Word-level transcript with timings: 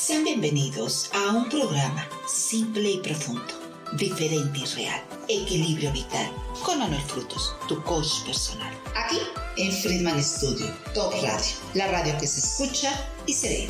Sean 0.00 0.24
bienvenidos 0.24 1.10
a 1.12 1.32
un 1.32 1.50
programa 1.50 2.08
simple 2.26 2.92
y 2.92 2.98
profundo, 3.00 3.52
diferente 3.98 4.60
y 4.60 4.64
real, 4.64 5.04
equilibrio 5.28 5.92
vital, 5.92 6.32
con 6.64 6.78
Manuel 6.78 7.02
Frutos, 7.02 7.54
tu 7.68 7.82
coach 7.82 8.24
personal. 8.24 8.72
Aquí 8.96 9.18
en 9.58 9.70
Friedman 9.70 10.22
Studio, 10.24 10.74
Top 10.94 11.12
Radio, 11.22 11.54
la 11.74 11.88
radio 11.88 12.16
que 12.18 12.26
se 12.26 12.40
escucha 12.40 13.06
y 13.26 13.34
se 13.34 13.48
ve. 13.50 13.68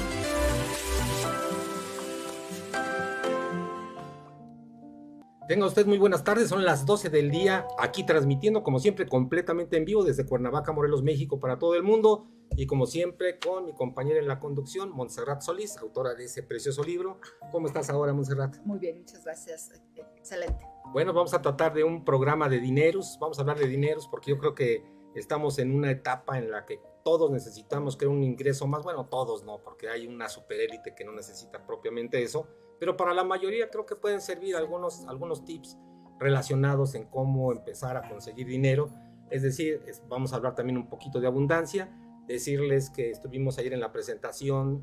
Tenga 5.50 5.66
usted 5.66 5.84
muy 5.84 5.98
buenas 5.98 6.22
tardes, 6.22 6.48
son 6.48 6.64
las 6.64 6.86
12 6.86 7.10
del 7.10 7.28
día, 7.32 7.66
aquí 7.76 8.06
transmitiendo 8.06 8.62
como 8.62 8.78
siempre 8.78 9.08
completamente 9.08 9.76
en 9.76 9.84
vivo 9.84 10.04
desde 10.04 10.24
Cuernavaca, 10.24 10.70
Morelos, 10.70 11.02
México 11.02 11.40
para 11.40 11.58
todo 11.58 11.74
el 11.74 11.82
mundo 11.82 12.28
y 12.56 12.68
como 12.68 12.86
siempre 12.86 13.40
con 13.40 13.64
mi 13.64 13.74
compañera 13.74 14.20
en 14.20 14.28
la 14.28 14.38
conducción, 14.38 14.92
Montserrat 14.92 15.42
Solís, 15.42 15.77
autora 15.78 16.14
de 16.14 16.27
ese 16.27 16.44
precioso 16.44 16.84
libro. 16.84 17.18
¿Cómo 17.50 17.66
estás 17.66 17.91
ahora, 17.91 18.12
Montserrat? 18.12 18.58
Muy 18.64 18.78
bien, 18.78 18.98
muchas 18.98 19.24
gracias, 19.24 19.72
excelente. 19.96 20.64
Bueno, 20.92 21.12
vamos 21.12 21.34
a 21.34 21.42
tratar 21.42 21.74
de 21.74 21.82
un 21.82 22.05
programa 22.05 22.48
de 22.48 22.60
dineros, 22.60 23.19
vamos 23.20 23.38
a 23.38 23.41
hablar 23.41 23.58
de 23.58 23.66
dineros 23.66 24.06
porque 24.06 24.30
yo 24.30 24.38
creo 24.38 24.55
que 24.55 24.84
estamos 25.16 25.58
en 25.58 25.74
una 25.74 25.91
etapa 25.91 26.38
en 26.38 26.52
la 26.52 26.64
que 26.64 26.78
todos 27.02 27.28
necesitamos 27.32 27.96
crear 27.96 28.12
un 28.12 28.22
ingreso 28.22 28.69
más, 28.69 28.84
bueno, 28.84 29.08
todos 29.08 29.42
no, 29.42 29.60
porque 29.64 29.88
hay 29.88 30.06
una 30.06 30.28
superélite 30.28 30.94
que 30.94 31.05
no 31.05 31.10
necesita 31.10 31.66
propiamente 31.66 32.22
eso, 32.22 32.46
pero 32.80 32.97
para 32.97 33.12
la 33.12 33.23
mayoría 33.23 33.69
creo 33.69 33.84
que 33.84 33.95
pueden 33.95 34.23
servir 34.23 34.57
algunos, 34.57 35.07
algunos 35.07 35.45
tips 35.45 35.79
relacionados 36.19 36.95
en 36.95 37.05
cómo 37.05 37.53
empezar 37.53 37.97
a 37.98 38.09
conseguir 38.09 38.47
dinero. 38.47 38.89
Es 39.30 39.43
decir, 39.43 39.84
vamos 40.09 40.33
a 40.33 40.37
hablar 40.37 40.55
también 40.55 40.79
un 40.79 40.89
poquito 40.89 41.20
de 41.20 41.27
abundancia, 41.27 41.95
decirles 42.27 42.89
que 42.89 43.11
estuvimos 43.11 43.59
ayer 43.59 43.75
en 43.75 43.80
la 43.80 43.93
presentación 43.93 44.83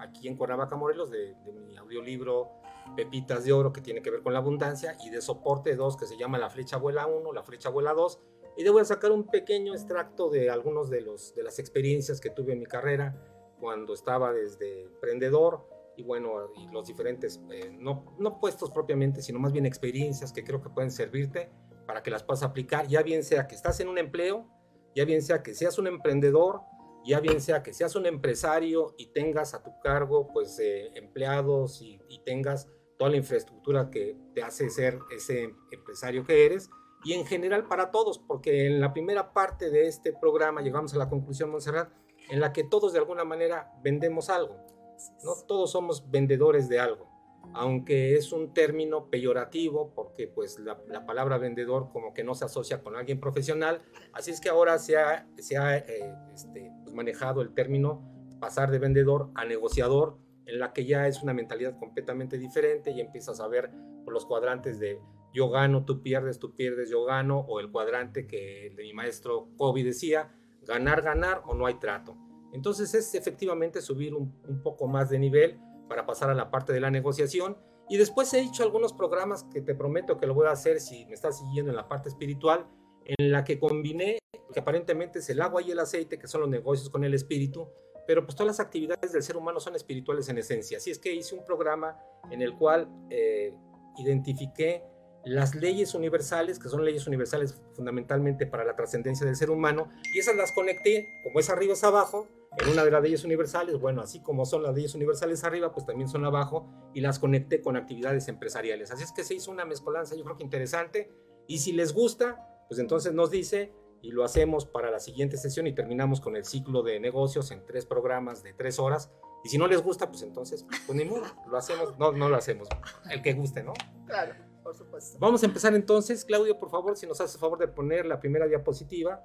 aquí 0.00 0.26
en 0.26 0.36
Cuernavaca, 0.36 0.76
Morelos, 0.76 1.10
de, 1.10 1.36
mi 1.66 1.76
audiolibro 1.76 2.50
Pepitas 2.96 3.44
de 3.44 3.52
Oro, 3.52 3.72
que 3.72 3.80
tiene 3.80 4.02
que 4.02 4.10
ver 4.10 4.22
con 4.22 4.32
la 4.32 4.40
abundancia, 4.40 4.96
y 5.04 5.10
de 5.10 5.20
soporte 5.20 5.76
2, 5.76 5.96
que 5.96 6.06
se 6.06 6.18
llama 6.18 6.38
La 6.38 6.50
Flecha 6.50 6.76
Vuela 6.76 7.06
1, 7.06 7.32
La 7.32 7.44
Flecha 7.44 7.70
Vuela 7.70 7.94
2, 7.94 8.20
y 8.56 8.66
a 8.66 8.84
sacar 8.84 9.12
un 9.12 9.24
pequeño 9.24 9.74
extracto 9.74 10.28
de 10.28 10.50
algunos 10.50 10.90
de, 10.90 11.02
los, 11.02 11.34
de 11.36 11.44
las 11.44 11.60
experiencias 11.60 12.20
que 12.20 12.30
tuve 12.30 12.54
en 12.54 12.58
mi 12.58 12.66
carrera 12.66 13.14
cuando 13.60 13.94
estaba 13.94 14.32
desde 14.32 14.82
emprendedor, 14.82 15.77
y 15.98 16.04
bueno, 16.04 16.52
y 16.54 16.68
los 16.68 16.86
diferentes, 16.86 17.40
eh, 17.50 17.76
no, 17.76 18.14
no 18.20 18.38
puestos 18.38 18.70
propiamente, 18.70 19.20
sino 19.20 19.40
más 19.40 19.52
bien 19.52 19.66
experiencias 19.66 20.32
que 20.32 20.44
creo 20.44 20.62
que 20.62 20.70
pueden 20.70 20.92
servirte 20.92 21.50
para 21.88 22.04
que 22.04 22.10
las 22.12 22.22
puedas 22.22 22.44
aplicar, 22.44 22.86
ya 22.86 23.02
bien 23.02 23.24
sea 23.24 23.48
que 23.48 23.56
estás 23.56 23.80
en 23.80 23.88
un 23.88 23.98
empleo, 23.98 24.46
ya 24.94 25.04
bien 25.04 25.22
sea 25.22 25.42
que 25.42 25.54
seas 25.54 25.76
un 25.76 25.88
emprendedor, 25.88 26.60
ya 27.04 27.18
bien 27.18 27.40
sea 27.40 27.64
que 27.64 27.72
seas 27.74 27.96
un 27.96 28.06
empresario 28.06 28.94
y 28.96 29.06
tengas 29.06 29.54
a 29.54 29.62
tu 29.64 29.72
cargo 29.80 30.28
pues 30.32 30.60
eh, 30.60 30.92
empleados 30.94 31.82
y, 31.82 32.00
y, 32.08 32.22
tengas 32.24 32.68
toda 32.96 33.10
la 33.10 33.16
infraestructura 33.16 33.90
que 33.90 34.16
te 34.36 34.42
hace 34.44 34.70
ser 34.70 35.00
ese 35.10 35.52
empresario 35.72 36.24
que 36.24 36.46
eres 36.46 36.70
y 37.04 37.14
en 37.14 37.26
general 37.26 37.66
para 37.66 37.90
todos, 37.90 38.20
porque 38.20 38.66
en 38.66 38.80
la 38.80 38.92
primera 38.92 39.32
parte 39.32 39.68
de 39.70 39.88
este 39.88 40.12
programa 40.12 40.62
llegamos 40.62 40.94
a 40.94 40.98
la 40.98 41.08
conclusión, 41.08 41.50
Montserrat, 41.50 41.90
en 42.30 42.38
la 42.38 42.52
que 42.52 42.62
todos 42.62 42.92
de 42.92 43.00
alguna 43.00 43.24
manera 43.24 43.72
vendemos 43.82 44.30
algo. 44.30 44.77
No 45.24 45.34
todos 45.46 45.72
somos 45.72 46.10
vendedores 46.10 46.68
de 46.68 46.80
algo, 46.80 47.08
aunque 47.54 48.16
es 48.16 48.32
un 48.32 48.52
término 48.52 49.10
peyorativo 49.10 49.92
porque 49.94 50.26
pues 50.28 50.58
la, 50.58 51.06
palabra 51.06 51.38
vendedor 51.38 51.90
como 51.92 52.14
que 52.14 52.24
no 52.24 52.34
se 52.34 52.44
asocia 52.44 52.82
con 52.82 52.96
alguien 52.96 53.20
profesional, 53.20 53.82
así 54.12 54.30
es 54.30 54.40
que 54.40 54.48
ahora 54.48 54.78
se 54.78 54.96
ha, 54.96 55.26
eh, 55.36 56.14
este, 56.34 56.72
pues, 56.82 56.94
manejado 56.94 57.42
el 57.42 57.54
término 57.54 58.02
pasar 58.40 58.70
de 58.70 58.78
vendedor 58.78 59.30
a 59.34 59.44
negociador, 59.44 60.18
en 60.46 60.58
la 60.58 60.72
que 60.72 60.86
ya 60.86 61.06
es 61.06 61.22
una 61.22 61.34
mentalidad 61.34 61.78
completamente 61.78 62.38
diferente 62.38 62.90
y 62.90 63.00
empiezas 63.00 63.40
a 63.40 63.48
ver 63.48 63.70
los 64.06 64.24
cuadrantes 64.24 64.78
de 64.78 64.98
yo 65.32 65.50
gano, 65.50 65.84
tú 65.84 66.02
pierdes, 66.02 66.38
tú 66.38 66.54
pierdes, 66.54 66.88
yo 66.88 67.04
gano, 67.04 67.40
o 67.40 67.60
el 67.60 67.70
cuadrante 67.70 68.26
que 68.26 68.72
mi 68.76 68.92
maestro 68.94 69.48
Kobe 69.56 69.84
decía, 69.84 70.34
ganar, 70.62 71.02
ganar 71.02 71.42
o 71.46 71.54
no 71.54 71.66
hay 71.66 71.74
trato. 71.74 72.16
Entonces 72.52 72.94
es 72.94 73.14
efectivamente 73.14 73.80
subir 73.82 74.14
un, 74.14 74.32
poco 74.62 74.86
más 74.86 75.10
de 75.10 75.18
nivel 75.18 75.60
para 75.88 76.06
pasar 76.06 76.30
a 76.30 76.34
la 76.34 76.50
parte 76.50 76.72
de 76.72 76.80
la 76.80 76.90
negociación. 76.90 77.56
Y 77.88 77.96
después 77.96 78.32
he 78.34 78.40
hecho 78.40 78.62
algunos 78.62 78.92
programas 78.92 79.44
que 79.44 79.62
te 79.62 79.74
prometo 79.74 80.18
que 80.18 80.26
lo 80.26 80.34
voy 80.34 80.46
a 80.46 80.52
hacer 80.52 80.80
si 80.80 81.06
me 81.06 81.14
estás 81.14 81.38
siguiendo 81.38 81.70
en 81.70 81.76
la 81.76 81.88
parte 81.88 82.08
espiritual, 82.08 82.66
en 83.04 83.32
la 83.32 83.44
que 83.44 83.58
combiné, 83.58 84.18
que 84.52 84.60
aparentemente 84.60 85.20
es 85.20 85.30
el 85.30 85.40
agua 85.40 85.62
y 85.62 85.70
el 85.70 85.78
aceite, 85.78 86.18
que 86.18 86.26
son 86.26 86.42
los 86.42 86.50
negocios 86.50 86.90
con 86.90 87.04
el 87.04 87.14
espíritu, 87.14 87.68
pero 88.06 88.24
pues 88.24 88.34
todas 88.34 88.46
las 88.46 88.60
actividades 88.60 89.12
del 89.12 89.22
ser 89.22 89.36
humano 89.36 89.60
son 89.60 89.74
espirituales 89.76 90.28
en 90.28 90.38
esencia. 90.38 90.78
Así 90.78 90.90
es 90.90 90.98
que 90.98 91.14
hice 91.14 91.34
un 91.34 91.44
programa 91.44 91.98
en 92.30 92.42
el 92.42 92.56
cual 92.56 92.88
eh, 93.10 93.54
identifiqué 93.98 94.82
las 95.24 95.54
leyes 95.54 95.94
universales, 95.94 96.58
que 96.58 96.68
son 96.68 96.84
leyes 96.84 97.06
universales 97.06 97.60
fundamentalmente 97.74 98.46
para 98.46 98.64
la 98.64 98.76
trascendencia 98.76 99.26
del 99.26 99.36
ser 99.36 99.50
humano, 99.50 99.90
y 100.14 100.18
esas 100.18 100.36
las 100.36 100.52
conecté, 100.52 101.06
como 101.22 101.40
es 101.40 101.50
arriba 101.50 101.74
es 101.74 101.84
abajo, 101.84 102.26
en 102.56 102.68
una 102.70 102.84
de 102.84 102.90
las 102.90 103.02
leyes 103.02 103.24
universales, 103.24 103.78
bueno, 103.78 104.00
así 104.00 104.20
como 104.20 104.44
son 104.46 104.62
las 104.62 104.74
leyes 104.74 104.94
universales 104.94 105.44
arriba, 105.44 105.72
pues 105.72 105.86
también 105.86 106.08
son 106.08 106.24
abajo, 106.24 106.68
y 106.94 107.00
las 107.00 107.18
conecté 107.18 107.60
con 107.60 107.76
actividades 107.76 108.28
empresariales. 108.28 108.90
Así 108.90 109.04
es 109.04 109.12
que 109.12 109.24
se 109.24 109.34
hizo 109.34 109.50
una 109.50 109.64
mezcolanza, 109.64 110.16
yo 110.16 110.24
creo 110.24 110.36
que 110.36 110.44
interesante, 110.44 111.10
y 111.46 111.58
si 111.58 111.72
les 111.72 111.92
gusta, 111.92 112.64
pues 112.68 112.80
entonces 112.80 113.12
nos 113.12 113.30
dice, 113.30 113.72
y 114.02 114.10
lo 114.12 114.24
hacemos 114.24 114.64
para 114.64 114.90
la 114.90 115.00
siguiente 115.00 115.36
sesión 115.36 115.66
y 115.66 115.74
terminamos 115.74 116.20
con 116.20 116.36
el 116.36 116.44
ciclo 116.44 116.82
de 116.82 117.00
negocios 117.00 117.50
en 117.50 117.64
tres 117.66 117.84
programas 117.86 118.42
de 118.42 118.52
tres 118.52 118.78
horas. 118.78 119.10
Y 119.44 119.48
si 119.48 119.58
no 119.58 119.66
les 119.66 119.82
gusta, 119.82 120.08
pues 120.08 120.22
entonces, 120.22 120.66
pues 120.86 120.96
ni 120.96 121.04
modo, 121.04 121.24
lo 121.48 121.56
hacemos, 121.56 121.98
no, 121.98 122.12
no 122.12 122.28
lo 122.28 122.36
hacemos, 122.36 122.68
el 123.10 123.22
que 123.22 123.34
guste, 123.34 123.62
¿no? 123.62 123.72
Claro. 124.06 124.34
Por 124.62 124.76
supuesto. 124.76 125.18
Vamos 125.18 125.42
a 125.42 125.46
empezar 125.46 125.74
entonces, 125.74 126.26
Claudio, 126.26 126.58
por 126.58 126.68
favor, 126.68 126.94
si 126.94 127.06
nos 127.06 127.20
hace 127.22 127.38
favor 127.38 127.58
de 127.58 127.68
poner 127.68 128.04
la 128.04 128.20
primera 128.20 128.46
diapositiva, 128.46 129.24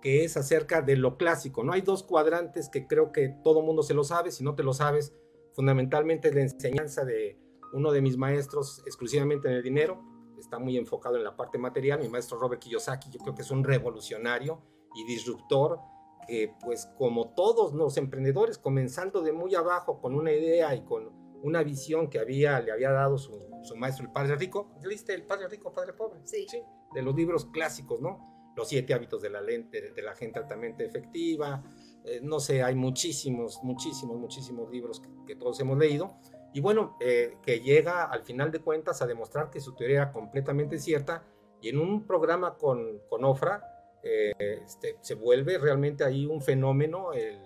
que 0.00 0.24
es 0.24 0.36
acerca 0.36 0.82
de 0.82 0.96
lo 0.96 1.16
clásico. 1.16 1.64
No 1.64 1.72
hay 1.72 1.82
dos 1.82 2.02
cuadrantes 2.02 2.68
que 2.68 2.86
creo 2.86 3.12
que 3.12 3.28
todo 3.42 3.62
mundo 3.62 3.82
se 3.82 3.94
lo 3.94 4.04
sabe, 4.04 4.30
si 4.30 4.44
no 4.44 4.54
te 4.54 4.62
lo 4.62 4.72
sabes, 4.72 5.14
fundamentalmente 5.52 6.32
la 6.32 6.42
enseñanza 6.42 7.04
de 7.04 7.38
uno 7.72 7.92
de 7.92 8.00
mis 8.00 8.16
maestros 8.16 8.82
exclusivamente 8.86 9.48
en 9.48 9.54
el 9.54 9.62
dinero, 9.62 10.02
está 10.38 10.58
muy 10.58 10.76
enfocado 10.76 11.16
en 11.16 11.24
la 11.24 11.36
parte 11.36 11.58
material, 11.58 12.00
mi 12.00 12.08
maestro 12.08 12.38
Robert 12.38 12.62
Kiyosaki, 12.62 13.10
yo 13.10 13.18
creo 13.20 13.34
que 13.34 13.42
es 13.42 13.50
un 13.50 13.62
revolucionario 13.62 14.62
y 14.94 15.04
disruptor 15.04 15.78
que 16.26 16.54
pues 16.60 16.88
como 16.96 17.34
todos 17.34 17.74
los 17.74 17.96
emprendedores, 17.96 18.58
comenzando 18.58 19.22
de 19.22 19.32
muy 19.32 19.54
abajo 19.54 20.00
con 20.00 20.14
una 20.14 20.32
idea 20.32 20.74
y 20.74 20.84
con 20.84 21.10
una 21.42 21.62
visión 21.62 22.08
que 22.08 22.18
había, 22.18 22.60
le 22.60 22.72
había 22.72 22.90
dado 22.90 23.18
su, 23.18 23.50
su 23.62 23.76
maestro, 23.76 24.04
el 24.04 24.12
padre 24.12 24.36
rico. 24.36 24.70
¿Leíste 24.82 25.14
el 25.14 25.24
padre 25.24 25.48
rico, 25.48 25.72
padre 25.72 25.92
pobre? 25.92 26.20
Sí. 26.24 26.46
sí. 26.48 26.62
De 26.94 27.02
los 27.02 27.14
libros 27.14 27.46
clásicos, 27.46 28.00
¿no? 28.00 28.39
Los 28.56 28.68
siete 28.68 28.94
hábitos 28.94 29.22
de 29.22 29.30
la, 29.30 29.40
lente, 29.40 29.92
de 29.92 30.02
la 30.02 30.14
gente 30.14 30.38
altamente 30.38 30.84
efectiva. 30.84 31.62
Eh, 32.04 32.20
no 32.22 32.40
sé, 32.40 32.62
hay 32.62 32.74
muchísimos, 32.74 33.60
muchísimos, 33.62 34.16
muchísimos 34.18 34.70
libros 34.70 35.02
que, 35.26 35.36
todos 35.36 35.60
hemos 35.60 35.78
leído. 35.78 36.16
Y 36.52 36.60
bueno, 36.60 36.96
eh, 37.00 37.36
que 37.42 37.60
llega 37.60 38.04
al 38.04 38.22
final 38.22 38.50
de 38.50 38.58
cuentas 38.58 39.00
a 39.02 39.06
demostrar 39.06 39.50
que 39.50 39.60
su 39.60 39.74
teoría 39.74 40.02
era 40.02 40.12
completamente 40.12 40.78
cierta. 40.78 41.24
Y 41.60 41.68
en 41.68 41.78
un 41.78 42.06
programa 42.06 42.56
con, 42.56 43.00
con 43.08 43.24
Ofra, 43.24 43.62
eh, 44.02 44.32
este, 44.64 44.96
se 45.00 45.14
vuelve 45.14 45.58
realmente 45.58 46.04
ahí 46.04 46.24
un 46.24 46.40
fenómeno 46.40 47.12
el, 47.12 47.38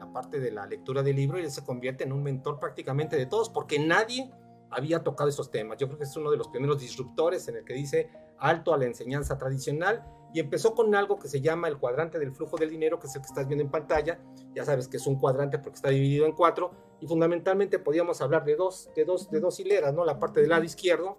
la 0.00 0.12
parte 0.12 0.40
de 0.40 0.50
la 0.50 0.66
lectura 0.66 1.02
del 1.02 1.14
libro 1.14 1.38
y 1.38 1.42
él 1.42 1.50
se 1.50 1.64
convierte 1.64 2.02
en 2.04 2.12
un 2.12 2.22
mentor 2.22 2.58
prácticamente 2.58 3.16
de 3.16 3.26
todos 3.26 3.48
porque 3.48 3.78
nadie 3.78 4.30
había 4.70 5.02
tocado 5.02 5.28
esos 5.28 5.50
temas. 5.50 5.78
Yo 5.78 5.86
creo 5.86 5.98
que 5.98 6.04
es 6.04 6.16
uno 6.16 6.30
de 6.30 6.36
los 6.36 6.48
primeros 6.48 6.80
disruptores 6.80 7.46
en 7.48 7.56
el 7.56 7.64
que 7.64 7.74
dice 7.74 8.10
alto 8.38 8.72
a 8.72 8.78
la 8.78 8.86
enseñanza 8.86 9.36
tradicional 9.36 10.04
y 10.32 10.40
empezó 10.40 10.74
con 10.74 10.94
algo 10.94 11.18
que 11.18 11.28
se 11.28 11.40
llama 11.40 11.68
el 11.68 11.78
cuadrante 11.78 12.18
del 12.18 12.32
flujo 12.32 12.56
del 12.56 12.70
dinero, 12.70 12.98
que 13.00 13.06
es 13.06 13.14
el 13.16 13.22
que 13.22 13.26
estás 13.26 13.46
viendo 13.48 13.64
en 13.64 13.70
pantalla. 13.70 14.20
Ya 14.54 14.64
sabes 14.64 14.88
que 14.88 14.96
es 14.96 15.06
un 15.06 15.18
cuadrante 15.18 15.58
porque 15.58 15.76
está 15.76 15.90
dividido 15.90 16.26
en 16.26 16.32
cuatro 16.32 16.70
y 17.00 17.06
fundamentalmente 17.06 17.78
podíamos 17.78 18.20
hablar 18.20 18.44
de 18.44 18.56
dos, 18.56 18.90
de 18.94 19.04
dos, 19.04 19.30
de 19.30 19.40
dos 19.40 19.58
hileras, 19.58 19.92
¿no? 19.92 20.04
La 20.04 20.18
parte 20.18 20.40
del 20.40 20.50
lado 20.50 20.64
izquierdo, 20.64 21.18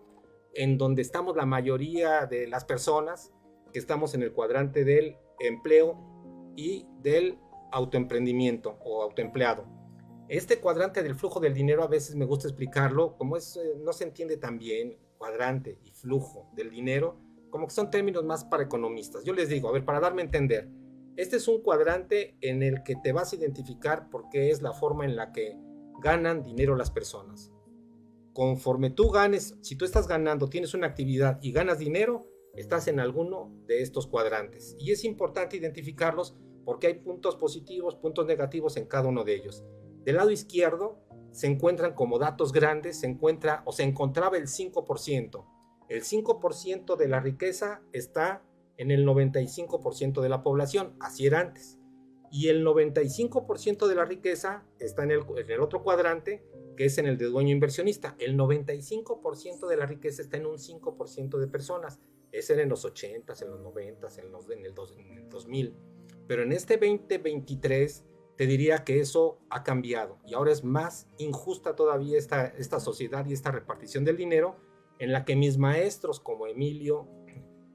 en 0.54 0.78
donde 0.78 1.02
estamos 1.02 1.36
la 1.36 1.46
mayoría 1.46 2.26
de 2.26 2.48
las 2.48 2.66
personas 2.66 3.34
que 3.74 3.80
estamos 3.80 4.14
en 4.14 4.24
el 4.24 4.34
cuadrante 4.34 4.84
del 4.84 5.18
empleo 5.40 5.98
y 6.56 6.86
del 7.02 7.38
autoemprendimiento 7.72 8.78
o 8.84 9.02
autoempleado. 9.02 9.66
Este 10.28 10.60
cuadrante 10.60 11.04
del 11.04 11.16
flujo 11.16 11.40
del 11.40 11.54
dinero 11.54 11.84
a 11.84 11.88
veces 11.88 12.16
me 12.16 12.26
gusta 12.26 12.48
explicarlo, 12.48 13.18
como 13.18 13.36
es, 13.36 13.58
eh, 13.58 13.76
no 13.80 13.92
se 13.92 14.06
entiende 14.06 14.38
tan 14.38 14.58
bien, 14.58 14.98
cuadrante 15.18 15.78
y 15.84 15.92
flujo 15.92 16.50
del 16.54 16.70
dinero, 16.70 17.18
como 17.52 17.68
que 17.68 17.74
son 17.74 17.92
términos 17.92 18.24
más 18.24 18.44
para 18.46 18.64
economistas. 18.64 19.24
Yo 19.24 19.34
les 19.34 19.50
digo, 19.50 19.70
a 19.70 19.72
ver, 19.72 19.86
para 19.86 20.00
darme 20.00 20.24
a 20.24 20.26
entender, 20.26 20.70
este 21.18 21.36
es 21.36 21.48
un 21.48 21.62
cuadrante 21.62 22.36
en 22.42 22.64
el 22.64 22.84
que 22.84 22.96
te 22.96 23.12
vas 23.12 23.32
a 23.32 23.36
identificar 23.36 24.10
porque 24.10 24.50
es 24.50 24.62
la 24.62 24.74
forma 24.74 25.06
en 25.06 25.16
la 25.16 25.32
que 25.32 25.58
ganan 26.00 26.42
dinero 26.42 26.76
las 26.76 26.90
personas. 26.90 27.52
Conforme 28.34 28.90
tú 28.90 29.10
ganes, 29.10 29.58
si 29.62 29.76
tú 29.76 29.86
estás 29.86 30.08
ganando, 30.08 30.50
tienes 30.50 30.74
una 30.74 30.88
actividad 30.88 31.38
y 31.42 31.52
ganas 31.52 31.78
dinero, 31.78 32.26
estás 32.56 32.88
en 32.88 33.00
alguno 33.00 33.52
de 33.68 33.82
estos 33.82 34.08
cuadrantes. 34.08 34.76
Y 34.80 34.92
es 34.92 35.04
importante 35.04 35.58
identificarlos 35.58 36.36
porque 36.64 36.88
hay 36.88 36.94
puntos 36.96 37.36
positivos, 37.36 37.96
puntos 37.96 38.26
negativos 38.26 38.78
en 38.78 38.86
cada 38.86 39.10
uno 39.10 39.26
de 39.26 39.36
ellos. 39.36 39.66
Del 40.04 40.16
lado 40.16 40.32
izquierdo 40.32 41.00
se 41.32 41.48
encuentran 41.48 41.94
como 41.94 42.20
datos 42.20 42.52
grandes, 42.52 43.00
se 43.02 43.08
encuentra 43.08 43.64
o 43.66 43.72
se 43.72 43.84
encontraba 43.84 44.38
el 44.38 44.48
5%. 44.48 45.46
El 45.92 46.04
5% 46.04 46.96
de 46.96 47.10
la 47.10 47.20
riqueza 47.20 47.82
está 47.92 48.42
en 48.78 48.92
el 48.92 49.06
95% 49.06 50.22
de 50.22 50.30
la 50.30 50.42
población, 50.42 50.96
así 51.02 51.28
era 51.28 51.42
antes. 51.42 51.80
Y 52.32 52.48
el 52.48 52.66
95% 52.66 53.88
de 53.88 53.96
la 53.96 54.06
riqueza 54.06 54.64
está 54.80 55.04
en 55.04 55.12
el, 55.12 55.26
en 55.36 55.60
otro 55.60 55.84
cuadrante, 55.84 56.46
que 56.78 56.86
es 56.86 56.98
en 56.98 57.08
el 57.08 57.18
de 57.18 57.26
dueño 57.26 57.52
inversionista. 57.52 58.16
El 58.20 58.38
95% 58.38 59.68
de 59.68 59.76
la 59.76 59.86
riqueza 59.86 60.22
está 60.22 60.38
en 60.38 60.46
un 60.46 60.60
5% 60.60 61.38
de 61.38 61.48
personas. 61.48 62.00
Ese 62.32 62.54
era 62.54 62.64
en 62.64 62.70
los 62.70 62.86
80s, 62.86 63.42
en 63.42 63.50
los 63.50 63.60
90s, 63.60 64.20
en, 64.20 64.32
los, 64.32 64.50
en, 64.50 64.60
el, 64.60 64.74
en 64.98 65.18
el 65.18 65.30
2000. 65.30 65.76
Pero 66.26 66.44
en 66.44 66.54
este 66.54 66.78
2023 66.78 68.06
te 68.38 68.48
diría 68.48 68.86
que 68.86 69.02
eso 69.02 69.40
ha 69.50 69.64
cambiado 69.64 70.20
y 70.26 70.36
ahora 70.36 70.54
es 70.54 70.64
más 70.64 71.10
injusta 71.18 71.76
todavía 71.76 72.18
esta 72.18 72.80
sociedad 72.80 73.26
y 73.26 73.34
esta 73.34 73.52
repartición 73.52 74.06
del 74.06 74.16
dinero 74.16 74.56
en 75.02 75.12
la 75.12 75.26
que 75.26 75.36
mis 75.36 75.58
maestros 75.58 76.20
como 76.20 76.46
Emilio, 76.46 77.08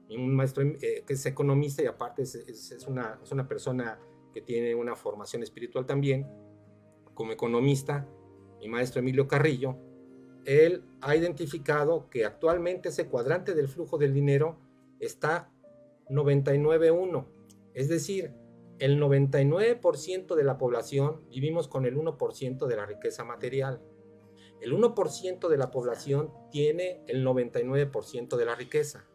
un 0.09 0.33
maestro 0.33 0.63
eh, 0.63 1.03
que 1.05 1.13
es 1.13 1.25
economista 1.25 1.83
y 1.83 1.85
aparte 1.85 2.21
es, 2.21 2.35
es, 2.35 2.87
una, 2.87 3.19
es 3.21 3.33
una 3.33 3.45
persona 3.49 3.99
que 4.33 4.39
tiene 4.39 4.73
una 4.75 4.95
formación 4.95 5.43
espiritual 5.43 5.85
también, 5.85 6.25
como 7.13 7.33
economista, 7.33 8.07
mi 8.61 8.69
maestro 8.69 9.01
Emilio 9.01 9.27
Carrillo, 9.27 9.75
él 10.45 10.85
ha 11.01 11.17
identificado 11.17 12.09
que 12.09 12.23
actualmente 12.23 12.89
ese 12.89 13.07
cuadrante 13.07 13.53
del 13.53 13.67
flujo 13.67 13.97
del 13.97 14.13
dinero 14.13 14.57
está 15.01 15.51
99.1, 16.09 17.25
es 17.73 17.89
decir, 17.89 18.31
el 18.79 19.01
99% 19.01 20.33
de 20.33 20.43
la 20.45 20.57
población 20.57 21.27
vivimos 21.29 21.67
con 21.67 21.85
el 21.85 21.97
1% 21.97 22.67
de 22.67 22.75
la 22.77 22.85
riqueza 22.85 23.25
material. 23.25 23.81
El 24.61 24.73
1% 24.73 25.47
de 25.47 25.57
la 25.57 25.71
población 25.71 26.31
tiene 26.51 27.03
el 27.07 27.25
99% 27.25 28.35
de 28.35 28.45
la 28.45 28.55
riqueza. 28.55 29.07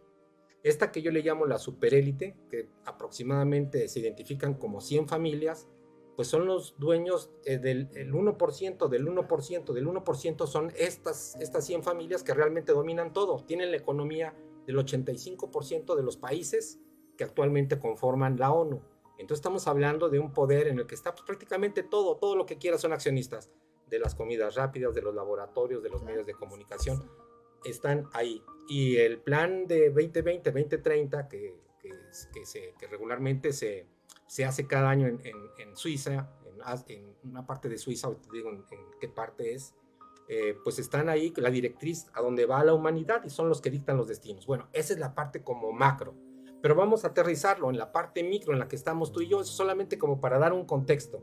Esta 0.62 0.93
que 0.93 1.03
yo 1.03 1.11
le 1.11 1.23
llamo 1.23 1.47
la 1.47 1.59
superélite, 1.59 2.37
que 2.49 2.69
aproximadamente 2.85 3.89
se 3.89 4.00
identifican 4.00 4.55
como 4.55 4.81
100 4.81 5.09
familias, 5.09 5.69
pues 6.15 6.29
son 6.29 6.47
los 6.47 6.79
dueños 6.79 7.31
eh, 7.44 7.59
del 7.59 7.89
1%, 7.91 8.89
del 8.89 9.06
1%, 9.06 9.73
del 9.73 9.87
1% 9.87 10.47
son 10.47 10.73
estas, 10.77 11.37
estas 11.41 11.67
100 11.67 11.83
familias 11.83 12.23
que 12.23 12.35
realmente 12.35 12.73
dominan 12.73 13.12
todo. 13.12 13.44
Tienen 13.44 13.71
la 13.71 13.79
economía 13.79 14.37
del 14.67 14.77
85% 14.77 15.97
de 15.97 16.03
los 16.03 16.17
países 16.17 16.79
que 17.17 17.25
actualmente 17.25 17.79
conforman 17.79 18.37
la 18.39 18.53
ONU. 18.53 18.83
Entonces 19.19 19.39
estamos 19.39 19.67
hablando 19.67 20.09
de 20.09 20.19
un 20.19 20.33
poder 20.33 20.69
en 20.69 20.79
el 20.79 20.87
que 20.87 20.94
está 20.94 21.12
pues, 21.12 21.25
prácticamente 21.25 21.83
todo, 21.83 22.17
todo 22.17 22.37
lo 22.37 22.47
que 22.47 22.59
quiera 22.59 22.79
son 22.79 22.93
accionistas, 22.93 23.50
de 23.93 23.99
las 23.99 24.15
comidas 24.15 24.55
rápidas, 24.55 24.94
de 24.94 25.03
los 25.03 25.15
laboratorios, 25.15 25.83
de 25.83 25.91
los 25.91 26.03
medios 26.03 26.27
de 26.27 26.33
comunicación, 26.33 27.05
están 27.65 28.09
ahí. 28.15 28.43
Y 28.67 28.97
el 28.97 29.19
plan 29.21 29.67
de 29.67 29.94
2020-2030, 29.94 31.29
que, 31.29 31.55
que, 31.79 32.47
se, 32.47 32.75
que, 32.79 32.87
regularmente 32.87 33.53
se, 33.53 33.87
se, 34.27 34.47
hace 34.47 34.67
cada 34.67 34.89
año 34.89 35.06
en, 35.06 35.21
en, 35.23 35.77
Suiza, 35.77 36.31
en, 36.89 37.15
una 37.23 37.47
parte 37.47 37.69
de 37.69 37.77
Suiza, 37.77 38.09
te 38.15 38.29
digo 38.33 38.49
en, 38.49 38.65
qué 38.99 39.09
parte 39.09 39.53
es, 39.53 39.75
eh, 40.29 40.56
pues 40.65 40.79
están 40.79 41.11
ahí 41.11 41.33
la 41.37 41.50
directriz 41.50 42.06
a 42.15 42.23
donde 42.23 42.47
va 42.47 42.65
la 42.65 42.73
humanidad 42.73 43.23
y 43.25 43.31
son 43.31 43.50
los 43.50 43.61
que 43.61 43.71
dictan 43.71 43.99
los 43.99 44.09
destinos. 44.09 44.47
Bueno, 44.47 44.69
esa 44.73 44.94
es 44.94 44.99
la 44.99 45.15
parte 45.15 45.43
como 45.43 45.71
macro 45.73 46.15
pero 46.62 46.77
vamos 46.77 47.05
a 47.05 47.09
aterrizarlo 47.09 47.69
en 47.71 47.77
la 47.77 47.91
parte 47.91 48.23
micro 48.23 48.53
en 48.53 48.61
la 48.61 48.69
que 48.69 48.77
estamos 48.77 49.11
tú 49.11 49.21
y 49.21 49.29
yo, 49.29 49.43
solamente 49.43 49.99
como 49.99 50.21
para 50.21 50.39
dar 50.39 50.53
un 50.53 50.65
contexto. 50.65 51.21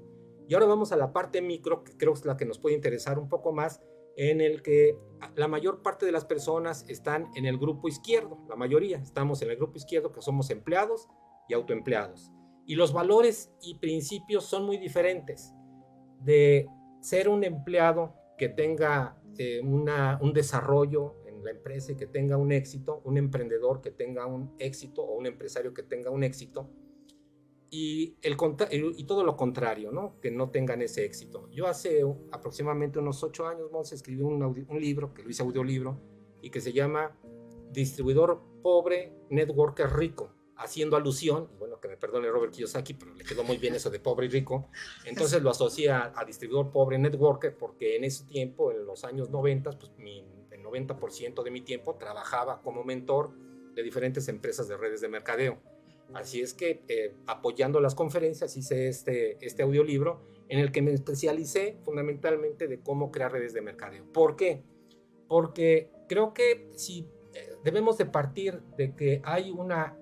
Y 0.49 0.55
ahora 0.55 0.65
vamos 0.65 0.91
a 0.91 0.97
la 0.97 1.13
parte 1.13 1.41
micro, 1.41 1.83
que 1.83 1.95
creo 1.95 2.13
es 2.13 2.25
la 2.25 2.35
que 2.35 2.43
nos 2.43 2.59
puede 2.59 2.75
interesar 2.75 3.19
un 3.19 3.29
poco 3.29 3.53
más, 3.53 3.81
en 4.17 4.41
el 4.41 4.61
que 4.61 4.97
la 5.35 5.47
mayor 5.47 5.81
parte 5.81 6.05
de 6.05 6.11
las 6.11 6.25
personas 6.25 6.83
están 6.89 7.27
en 7.35 7.45
el 7.45 7.57
grupo 7.57 7.87
izquierdo, 7.87 8.43
la 8.49 8.57
mayoría 8.57 8.97
estamos 8.97 9.41
en 9.43 9.51
el 9.51 9.55
grupo 9.55 9.77
izquierdo 9.77 10.11
que 10.11 10.21
somos 10.21 10.49
empleados 10.49 11.07
y 11.47 11.53
autoempleados. 11.53 12.31
Y 12.65 12.75
los 12.75 12.91
valores 12.91 13.51
y 13.61 13.75
principios 13.75 14.43
son 14.43 14.65
muy 14.65 14.77
diferentes. 14.77 15.53
De 16.21 16.67
ser 16.99 17.29
un 17.29 17.43
empleado 17.43 18.15
que 18.37 18.49
tenga 18.49 19.21
eh, 19.37 19.61
una, 19.61 20.19
un 20.21 20.33
desarrollo 20.33 21.15
la 21.43 21.51
empresa 21.51 21.91
y 21.91 21.95
que 21.95 22.07
tenga 22.07 22.37
un 22.37 22.51
éxito, 22.51 23.01
un 23.03 23.17
emprendedor 23.17 23.81
que 23.81 23.91
tenga 23.91 24.25
un 24.25 24.55
éxito 24.59 25.03
o 25.03 25.17
un 25.17 25.25
empresario 25.25 25.73
que 25.73 25.83
tenga 25.83 26.09
un 26.09 26.23
éxito 26.23 26.69
y, 27.69 28.17
el, 28.21 28.35
y 28.97 29.03
todo 29.05 29.23
lo 29.23 29.35
contrario, 29.35 29.91
¿no? 29.91 30.19
que 30.21 30.31
no 30.31 30.49
tengan 30.49 30.81
ese 30.81 31.05
éxito. 31.05 31.49
Yo 31.51 31.67
hace 31.67 32.03
aproximadamente 32.31 32.99
unos 32.99 33.23
ocho 33.23 33.47
años, 33.47 33.71
Mons, 33.71 33.91
escribí 33.91 34.21
un, 34.21 34.41
un 34.41 34.81
libro, 34.81 35.13
que 35.13 35.23
lo 35.23 35.29
hice 35.29 35.43
audiolibro, 35.43 35.99
y 36.41 36.49
que 36.49 36.61
se 36.61 36.73
llama 36.73 37.17
Distribuidor 37.71 38.41
Pobre, 38.61 39.13
Networker 39.29 39.91
Rico, 39.91 40.33
haciendo 40.55 40.97
alusión, 40.97 41.49
bueno, 41.57 41.79
que 41.79 41.87
me 41.87 41.97
perdone 41.97 42.29
Robert 42.29 42.53
Kiyosaki, 42.53 42.93
pero 42.93 43.13
le 43.13 43.23
quedó 43.23 43.43
muy 43.43 43.57
bien 43.57 43.75
eso 43.75 43.89
de 43.89 43.99
pobre 43.99 44.25
y 44.25 44.29
rico, 44.29 44.69
entonces 45.05 45.41
lo 45.41 45.49
asocia 45.49 46.11
a, 46.13 46.25
distribuidor 46.25 46.71
pobre, 46.71 46.97
networker, 46.97 47.57
porque 47.57 47.95
en 47.95 48.03
ese 48.03 48.25
tiempo, 48.25 48.71
en 48.71 48.85
los 48.85 49.05
años 49.05 49.29
90, 49.29 49.79
pues 49.79 49.91
mi 49.97 50.25
90% 50.69 51.43
de 51.43 51.51
mi 51.51 51.61
tiempo 51.61 51.95
trabajaba 51.95 52.61
como 52.61 52.83
mentor 52.83 53.31
de 53.73 53.83
diferentes 53.83 54.27
empresas 54.27 54.67
de 54.67 54.77
redes 54.77 55.01
de 55.01 55.09
mercadeo. 55.09 55.57
Así 56.13 56.41
es 56.41 56.53
que 56.53 56.83
eh, 56.87 57.15
apoyando 57.27 57.79
las 57.79 57.95
conferencias 57.95 58.55
hice 58.57 58.87
este, 58.87 59.37
este 59.45 59.63
audiolibro 59.63 60.21
en 60.47 60.59
el 60.59 60.71
que 60.71 60.81
me 60.81 60.91
especialicé 60.91 61.77
fundamentalmente 61.83 62.67
de 62.67 62.81
cómo 62.81 63.11
crear 63.11 63.31
redes 63.31 63.53
de 63.53 63.61
mercadeo. 63.61 64.05
¿Por 64.11 64.35
qué? 64.35 64.63
Porque 65.27 65.91
creo 66.07 66.33
que 66.33 66.69
si 66.75 67.07
eh, 67.33 67.55
debemos 67.63 67.97
de 67.97 68.07
partir 68.07 68.61
de 68.75 68.95
que 68.95 69.21
hay 69.23 69.51
una 69.51 69.97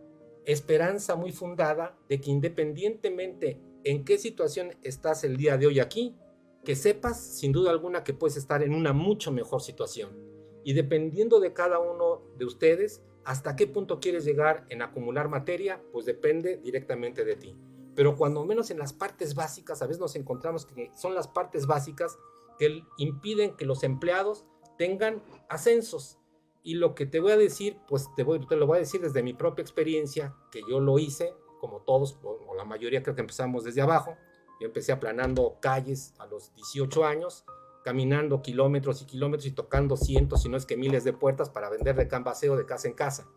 esperanza 0.45 1.15
muy 1.15 1.33
fundada 1.33 1.97
de 2.07 2.21
que 2.21 2.31
independientemente 2.31 3.59
en 3.83 4.05
qué 4.05 4.17
situación 4.17 4.71
estás 4.81 5.25
el 5.25 5.35
día 5.35 5.57
de 5.57 5.67
hoy 5.67 5.79
aquí, 5.79 6.15
que 6.63 6.75
sepas 6.75 7.21
sin 7.21 7.51
duda 7.51 7.71
alguna 7.71 8.03
que 8.03 8.13
puedes 8.13 8.37
estar 8.37 8.63
en 8.63 8.73
una 8.73 8.93
mucho 8.93 9.31
mejor 9.31 9.61
situación 9.61 10.27
y 10.67 10.73
dependiendo 10.73 11.39
de 11.39 11.53
cada 11.53 11.79
uno 11.79 12.23
de 12.37 12.43
ustedes, 12.43 13.01
hasta 13.27 13.57
qué 13.57 13.67
punto 13.67 13.99
quieres 13.99 14.23
llegar 14.23 14.65
en 14.69 14.81
acumular 14.81 15.27
materia, 15.27 15.83
pues 15.91 16.05
depende 16.05 16.59
directamente 16.63 17.25
de 17.25 17.35
ti. 17.35 17.57
Pero 17.93 18.15
cuando 18.15 18.45
menos 18.45 18.71
en 18.71 18.79
las 18.79 18.93
partes 18.93 19.35
básicas, 19.35 19.81
a 19.81 19.85
veces 19.85 19.99
nos 19.99 20.15
encontramos 20.15 20.65
que 20.65 20.91
son 20.95 21.13
las 21.13 21.27
partes 21.27 21.67
básicas 21.67 22.17
que 22.57 22.85
impiden 22.97 23.57
que 23.57 23.65
los 23.65 23.83
empleados 23.83 24.45
tengan 24.77 25.21
ascensos. 25.49 26.19
Y 26.63 26.75
lo 26.75 26.95
que 26.95 27.05
te 27.05 27.19
voy 27.19 27.33
a 27.33 27.37
decir, 27.37 27.77
pues 27.89 28.07
te, 28.15 28.23
voy, 28.23 28.39
lo 28.49 28.65
voy 28.65 28.77
a 28.77 28.79
decir 28.79 29.01
desde 29.01 29.21
mi 29.21 29.33
propia 29.33 29.61
experiencia, 29.61 30.33
que 30.49 30.61
yo 30.69 30.79
lo 30.79 30.97
hice, 30.97 31.33
como 31.59 31.81
todos, 31.81 32.17
o 32.23 32.55
la 32.55 32.63
mayoría 32.63 33.03
creo 33.03 33.15
que 33.15 33.21
empezamos 33.21 33.65
desde 33.65 33.81
abajo. 33.81 34.15
Yo 34.61 34.67
empecé 34.67 34.93
aplanando 34.93 35.57
calles 35.59 36.13
a 36.17 36.27
los 36.27 36.55
18 36.55 37.03
años 37.03 37.43
caminando 37.87 38.41
kilómetros 38.41 39.01
y 39.01 39.05
kilómetros 39.05 39.45
y 39.45 39.51
tocando 39.51 39.95
cientos, 39.95 40.41
si 40.41 40.49
no 40.49 40.57
es 40.57 40.65
que 40.65 40.75
miles 40.75 41.05
de 41.05 41.13
puertas 41.13 41.49
para 41.49 41.69
vender 41.69 41.95
de 41.95 42.09
canvaseo 42.09 42.57
de 42.57 42.65
casa 42.65 42.89
en 42.89 42.93
casa. 42.93 43.29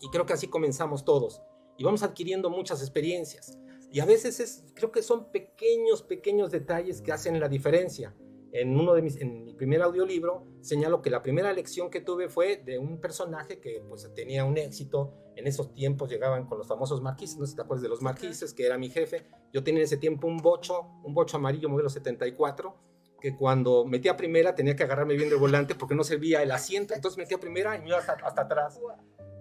Y 0.00 0.08
creo 0.10 0.26
que 0.26 0.32
así 0.32 0.46
comenzamos 0.46 1.04
todos. 1.04 1.42
Y 1.76 1.82
vamos 1.82 2.04
adquiriendo 2.04 2.50
muchas 2.50 2.80
experiencias. 2.82 3.58
Y 3.90 3.98
a 3.98 4.04
veces 4.04 4.38
es, 4.38 4.64
creo 4.76 4.92
que 4.92 5.02
son 5.02 5.32
pequeños, 5.32 6.02
pequeños 6.04 6.52
detalles 6.52 7.02
que 7.02 7.10
hacen 7.10 7.40
la 7.40 7.48
diferencia. 7.48 8.14
En, 8.52 8.78
uno 8.78 8.94
de 8.94 9.02
mis, 9.02 9.16
en 9.16 9.44
mi 9.44 9.54
primer 9.54 9.82
audiolibro 9.82 10.46
señalo 10.60 11.02
que 11.02 11.10
la 11.10 11.20
primera 11.24 11.52
lección 11.52 11.90
que 11.90 12.00
tuve 12.00 12.28
fue 12.28 12.58
de 12.58 12.78
un 12.78 13.00
personaje 13.00 13.58
que 13.58 13.82
pues 13.88 14.08
tenía 14.14 14.44
un 14.44 14.56
éxito. 14.56 15.14
En 15.34 15.48
esos 15.48 15.74
tiempos 15.74 16.08
llegaban 16.08 16.46
con 16.46 16.58
los 16.58 16.68
famosos 16.68 17.02
marquises, 17.02 17.38
no 17.38 17.44
sé 17.44 17.50
si 17.50 17.56
te 17.56 17.62
acuerdas 17.62 17.82
de 17.82 17.88
los 17.88 18.02
marquises, 18.02 18.54
que 18.54 18.66
era 18.66 18.78
mi 18.78 18.88
jefe. 18.88 19.26
Yo 19.52 19.64
tenía 19.64 19.80
en 19.80 19.86
ese 19.86 19.96
tiempo 19.96 20.28
un 20.28 20.36
bocho, 20.36 20.86
un 21.02 21.12
bocho 21.12 21.38
amarillo 21.38 21.68
modelo 21.68 21.88
74 21.88 22.87
que 23.20 23.34
cuando 23.34 23.84
metía 23.84 24.16
primera 24.16 24.54
tenía 24.54 24.76
que 24.76 24.84
agarrarme 24.84 25.14
bien 25.14 25.28
del 25.28 25.38
volante 25.38 25.74
porque 25.74 25.94
no 25.94 26.04
servía 26.04 26.42
el 26.42 26.50
asiento, 26.50 26.94
entonces 26.94 27.18
metía 27.18 27.38
primera 27.38 27.76
y 27.76 27.80
me 27.80 27.88
iba 27.88 27.98
hasta, 27.98 28.42
atrás. 28.42 28.80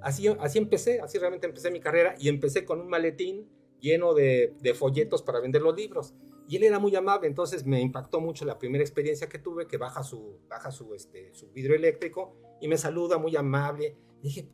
Así, 0.01 0.27
así 0.39 0.57
empecé, 0.57 0.99
así 0.99 1.17
realmente 1.17 1.47
empecé 1.47 1.71
mi 1.71 1.79
carrera 1.79 2.15
y 2.17 2.29
empecé 2.29 2.65
con 2.65 2.79
un 2.79 2.87
maletín 2.87 3.49
lleno 3.79 4.13
de, 4.13 4.55
de, 4.59 4.73
folletos 4.73 5.21
para 5.21 5.39
vender 5.39 5.61
los 5.61 5.75
libros. 5.75 6.13
Y 6.47 6.55
él 6.55 6.63
era 6.63 6.79
muy 6.79 6.95
amable, 6.95 7.27
entonces 7.27 7.65
me 7.65 7.81
impactó 7.81 8.21
mucho 8.21 8.45
la 8.45 8.57
primera 8.57 8.83
experiencia 8.83 9.27
que 9.27 9.37
tuve, 9.37 9.67
que 9.67 9.77
baja 9.77 10.03
su, 10.03 10.39
baja 10.47 10.71
su, 10.71 10.93
este, 10.93 11.33
su 11.33 11.51
vidrio 11.51 11.75
eléctrico 11.75 12.35
y 12.61 12.67
me 12.67 12.77
saluda 12.77 13.17
muy 13.17 13.35
amable. 13.35 13.97
dije, 14.21 14.49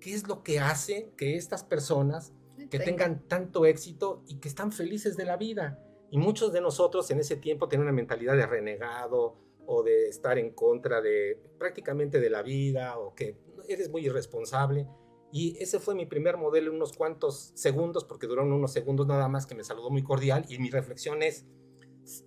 ¿qué 0.00 0.14
es 0.14 0.28
lo 0.28 0.42
que 0.42 0.60
hace 0.60 1.12
que 1.16 1.36
estas 1.36 1.64
personas 1.64 2.32
que 2.70 2.78
tengan 2.78 3.26
tanto 3.28 3.66
éxito 3.66 4.22
y 4.26 4.36
que 4.36 4.48
están 4.48 4.72
felices 4.72 5.16
de 5.16 5.24
la 5.24 5.36
vida? 5.36 5.82
Y 6.10 6.18
muchos 6.18 6.52
de 6.52 6.60
nosotros 6.60 7.10
en 7.10 7.20
ese 7.20 7.36
tiempo 7.36 7.68
tenían 7.68 7.88
una 7.88 7.96
mentalidad 7.96 8.36
de 8.36 8.46
renegado 8.46 9.36
o 9.66 9.82
de 9.82 10.08
estar 10.08 10.38
en 10.38 10.50
contra 10.50 11.00
de 11.00 11.40
prácticamente 11.58 12.20
de 12.20 12.30
la 12.30 12.42
vida 12.42 12.98
o 12.98 13.14
que 13.14 13.36
eres 13.68 13.90
muy 13.90 14.06
irresponsable. 14.06 14.86
Y 15.32 15.56
ese 15.58 15.80
fue 15.80 15.94
mi 15.94 16.06
primer 16.06 16.36
modelo 16.36 16.72
unos 16.72 16.92
cuantos 16.92 17.50
segundos, 17.54 18.04
porque 18.04 18.26
duraron 18.26 18.52
unos 18.52 18.72
segundos 18.72 19.06
nada 19.06 19.28
más 19.28 19.46
que 19.46 19.54
me 19.54 19.64
saludó 19.64 19.90
muy 19.90 20.02
cordial 20.02 20.46
y 20.48 20.58
mi 20.58 20.70
reflexión 20.70 21.22
es, 21.22 21.44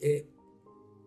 eh, 0.01 0.27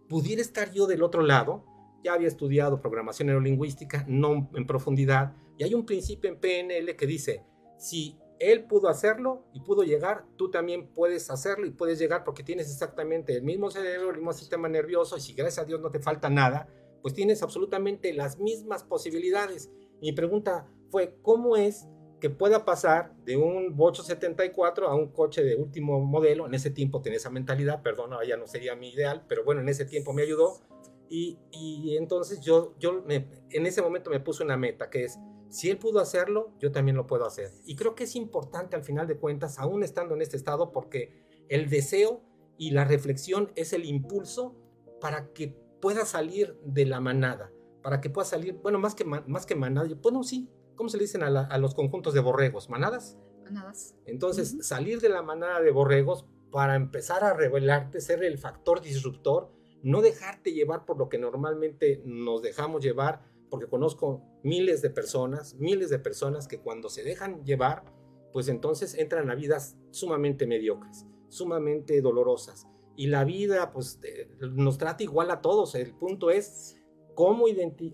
pudiera 0.09 0.41
estar 0.41 0.73
yo 0.73 0.87
del 0.87 1.03
otro 1.03 1.23
lado. 1.23 1.65
Ya 2.03 2.15
había 2.15 2.29
estudiado 2.29 2.81
programación 2.81 3.27
neurolingüística, 3.29 4.05
no 4.09 4.51
en 4.55 4.67
profundidad, 4.67 5.37
y 5.57 5.65
hay 5.65 5.75
un 5.75 5.87
principio 5.87 6.29
en 6.31 6.41
PNL 6.41 6.97
que 6.97 7.07
dice, 7.07 7.45
si 7.79 8.19
él 8.43 8.65
pudo 8.65 8.89
hacerlo 8.89 9.45
y 9.53 9.61
pudo 9.61 9.85
llegar, 9.85 10.25
tú 10.37 10.51
también 10.51 10.89
puedes 10.89 11.31
hacerlo 11.31 11.67
y 11.67 11.71
puedes 11.71 11.99
llegar 11.99 12.25
porque 12.25 12.43
tienes 12.43 12.71
exactamente 12.71 13.37
el 13.37 13.43
mismo 13.43 13.71
cerebro, 13.71 14.11
el 14.11 14.17
mismo 14.17 14.33
sistema 14.33 14.69
nervioso 14.69 15.17
y 15.17 15.21
si 15.21 15.35
gracias 15.35 15.65
a 15.65 15.67
Dios 15.67 15.81
no 15.81 15.91
te 15.91 16.01
falta 16.01 16.29
nada, 16.29 16.69
pues 17.03 17.15
tienes 17.15 17.43
absolutamente 17.43 18.13
las 18.13 18.39
mismas 18.39 18.83
posibilidades. 18.83 19.71
mi 20.01 20.13
pregunta 20.13 20.67
fue, 20.91 21.17
¿cómo 21.23 21.57
es 21.57 21.87
que 22.21 22.31
pueda 22.31 22.65
pasar 22.65 23.15
de 23.25 23.37
un 23.37 23.77
Bocho 23.77 24.03
74 24.03 24.89
a 24.89 24.95
un 24.95 25.13
coche 25.13 25.43
de 25.43 25.57
último 25.57 26.01
modelo? 26.01 26.47
En 26.47 26.55
ese 26.55 26.71
tiempo 26.71 27.01
tenía 27.01 27.19
esa 27.19 27.31
mentalidad, 27.31 27.83
perdón, 27.83 28.11
ya 28.27 28.37
no 28.37 28.47
sería 28.47 28.75
mi 28.75 28.91
ideal, 28.91 29.25
pero 29.29 29.45
bueno, 29.45 29.61
en 29.61 29.69
ese 29.69 29.85
tiempo 29.85 30.13
me 30.13 30.23
ayudó. 30.23 30.61
Y, 31.09 31.39
y 31.51 31.97
entonces 31.97 32.41
yo, 32.41 32.75
yo 32.79 33.05
en 33.09 33.67
ese 33.67 33.83
momento 33.83 34.11
me 34.11 34.21
puse 34.21 34.43
una 34.43 34.57
meta 34.57 34.89
que 34.89 35.05
es, 35.05 35.19
si 35.53 35.69
él 35.69 35.77
pudo 35.77 36.01
hacerlo, 36.01 36.55
yo 36.59 36.73
también 36.73 36.97
lo 36.97 37.07
puedo 37.07 37.27
hacer. 37.27 37.51
Y 37.67 37.77
creo 37.77 37.95
que 37.95 38.05
es 38.05 38.17
importante 38.17 38.75
al 38.75 38.85
final 38.85 39.07
de 39.07 39.19
cuentas, 39.19 39.59
aún 39.59 39.83
estando 39.83 40.15
en 40.15 40.23
este 40.23 40.39
estado, 40.39 40.73
porque 40.73 41.27
el 41.51 41.69
deseo 41.69 42.23
y 42.57 42.71
la 42.71 42.87
reflexión 42.87 43.53
es 43.55 43.75
el 43.75 43.85
impulso 43.85 44.57
para 44.99 45.31
que 45.35 45.49
pueda 45.83 46.07
salir 46.07 46.59
de 46.65 46.87
la 46.87 47.01
manada, 47.01 47.53
para 47.83 48.01
que 48.01 48.09
pueda 48.09 48.25
salir, 48.25 48.55
bueno, 48.63 48.79
más 48.79 48.95
que, 48.95 49.05
más 49.05 49.45
que 49.45 49.55
manada, 49.55 49.87
bueno, 50.03 50.23
sí, 50.23 50.49
¿cómo 50.75 50.89
se 50.89 50.97
le 50.97 51.05
dicen 51.05 51.23
a, 51.23 51.59
los 51.59 51.75
conjuntos 51.75 52.15
de 52.15 52.21
borregos? 52.21 52.71
¿Manadas? 52.71 53.19
Manadas. 53.45 53.95
Entonces, 54.07 54.57
salir 54.67 55.03
de 55.03 55.11
la 55.11 55.21
manada 55.21 55.61
de 55.61 55.71
borregos 55.71 56.25
para 56.51 56.77
empezar 56.77 57.25
a 57.25 57.35
revelarte, 57.35 58.01
ser 58.01 58.25
el 58.25 58.39
factor 58.39 58.81
disruptor, 58.81 59.53
no 59.83 60.01
dejarte 60.01 60.53
llevar 60.53 60.87
por 60.87 60.97
lo 60.97 61.11
que 61.11 61.19
normalmente 61.19 62.01
nos 62.07 62.41
dejamos 62.41 62.83
llevar, 62.83 63.21
porque 63.53 63.67
conozco 63.67 64.23
miles 64.43 64.81
de 64.81 64.89
personas, 64.89 65.57
miles 65.57 65.91
de 65.91 65.99
personas 65.99 66.49
que 66.49 66.59
cuando 66.59 66.89
se 66.89 67.05
dejan 67.05 67.45
llevar, 67.45 67.85
pues 68.33 68.49
entonces 68.49 68.95
entran 68.95 69.31
a 69.31 69.35
vidas 69.35 69.77
sumamente 69.91 70.47
mediocres, 70.47 71.05
sumamente 71.29 72.01
dolorosas. 72.01 72.67
Y 72.97 73.09
la 73.09 73.25
vida, 73.25 73.71
pues, 73.71 74.01
nos 74.41 74.79
trata 74.79 75.03
igual 75.03 75.31
a 75.31 75.43
todos. 75.43 75.75
El 75.75 75.95
punto 75.95 76.31
es 76.31 76.83
cómo, 77.15 77.45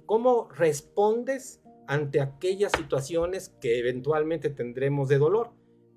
cómo 0.06 0.48
respondes 0.50 1.60
ante 1.88 2.20
aquellas 2.20 2.70
situaciones 2.70 3.48
que 3.60 3.80
eventualmente 3.80 4.50
tendremos 4.50 5.08
de 5.08 5.18
dolor. 5.18 5.50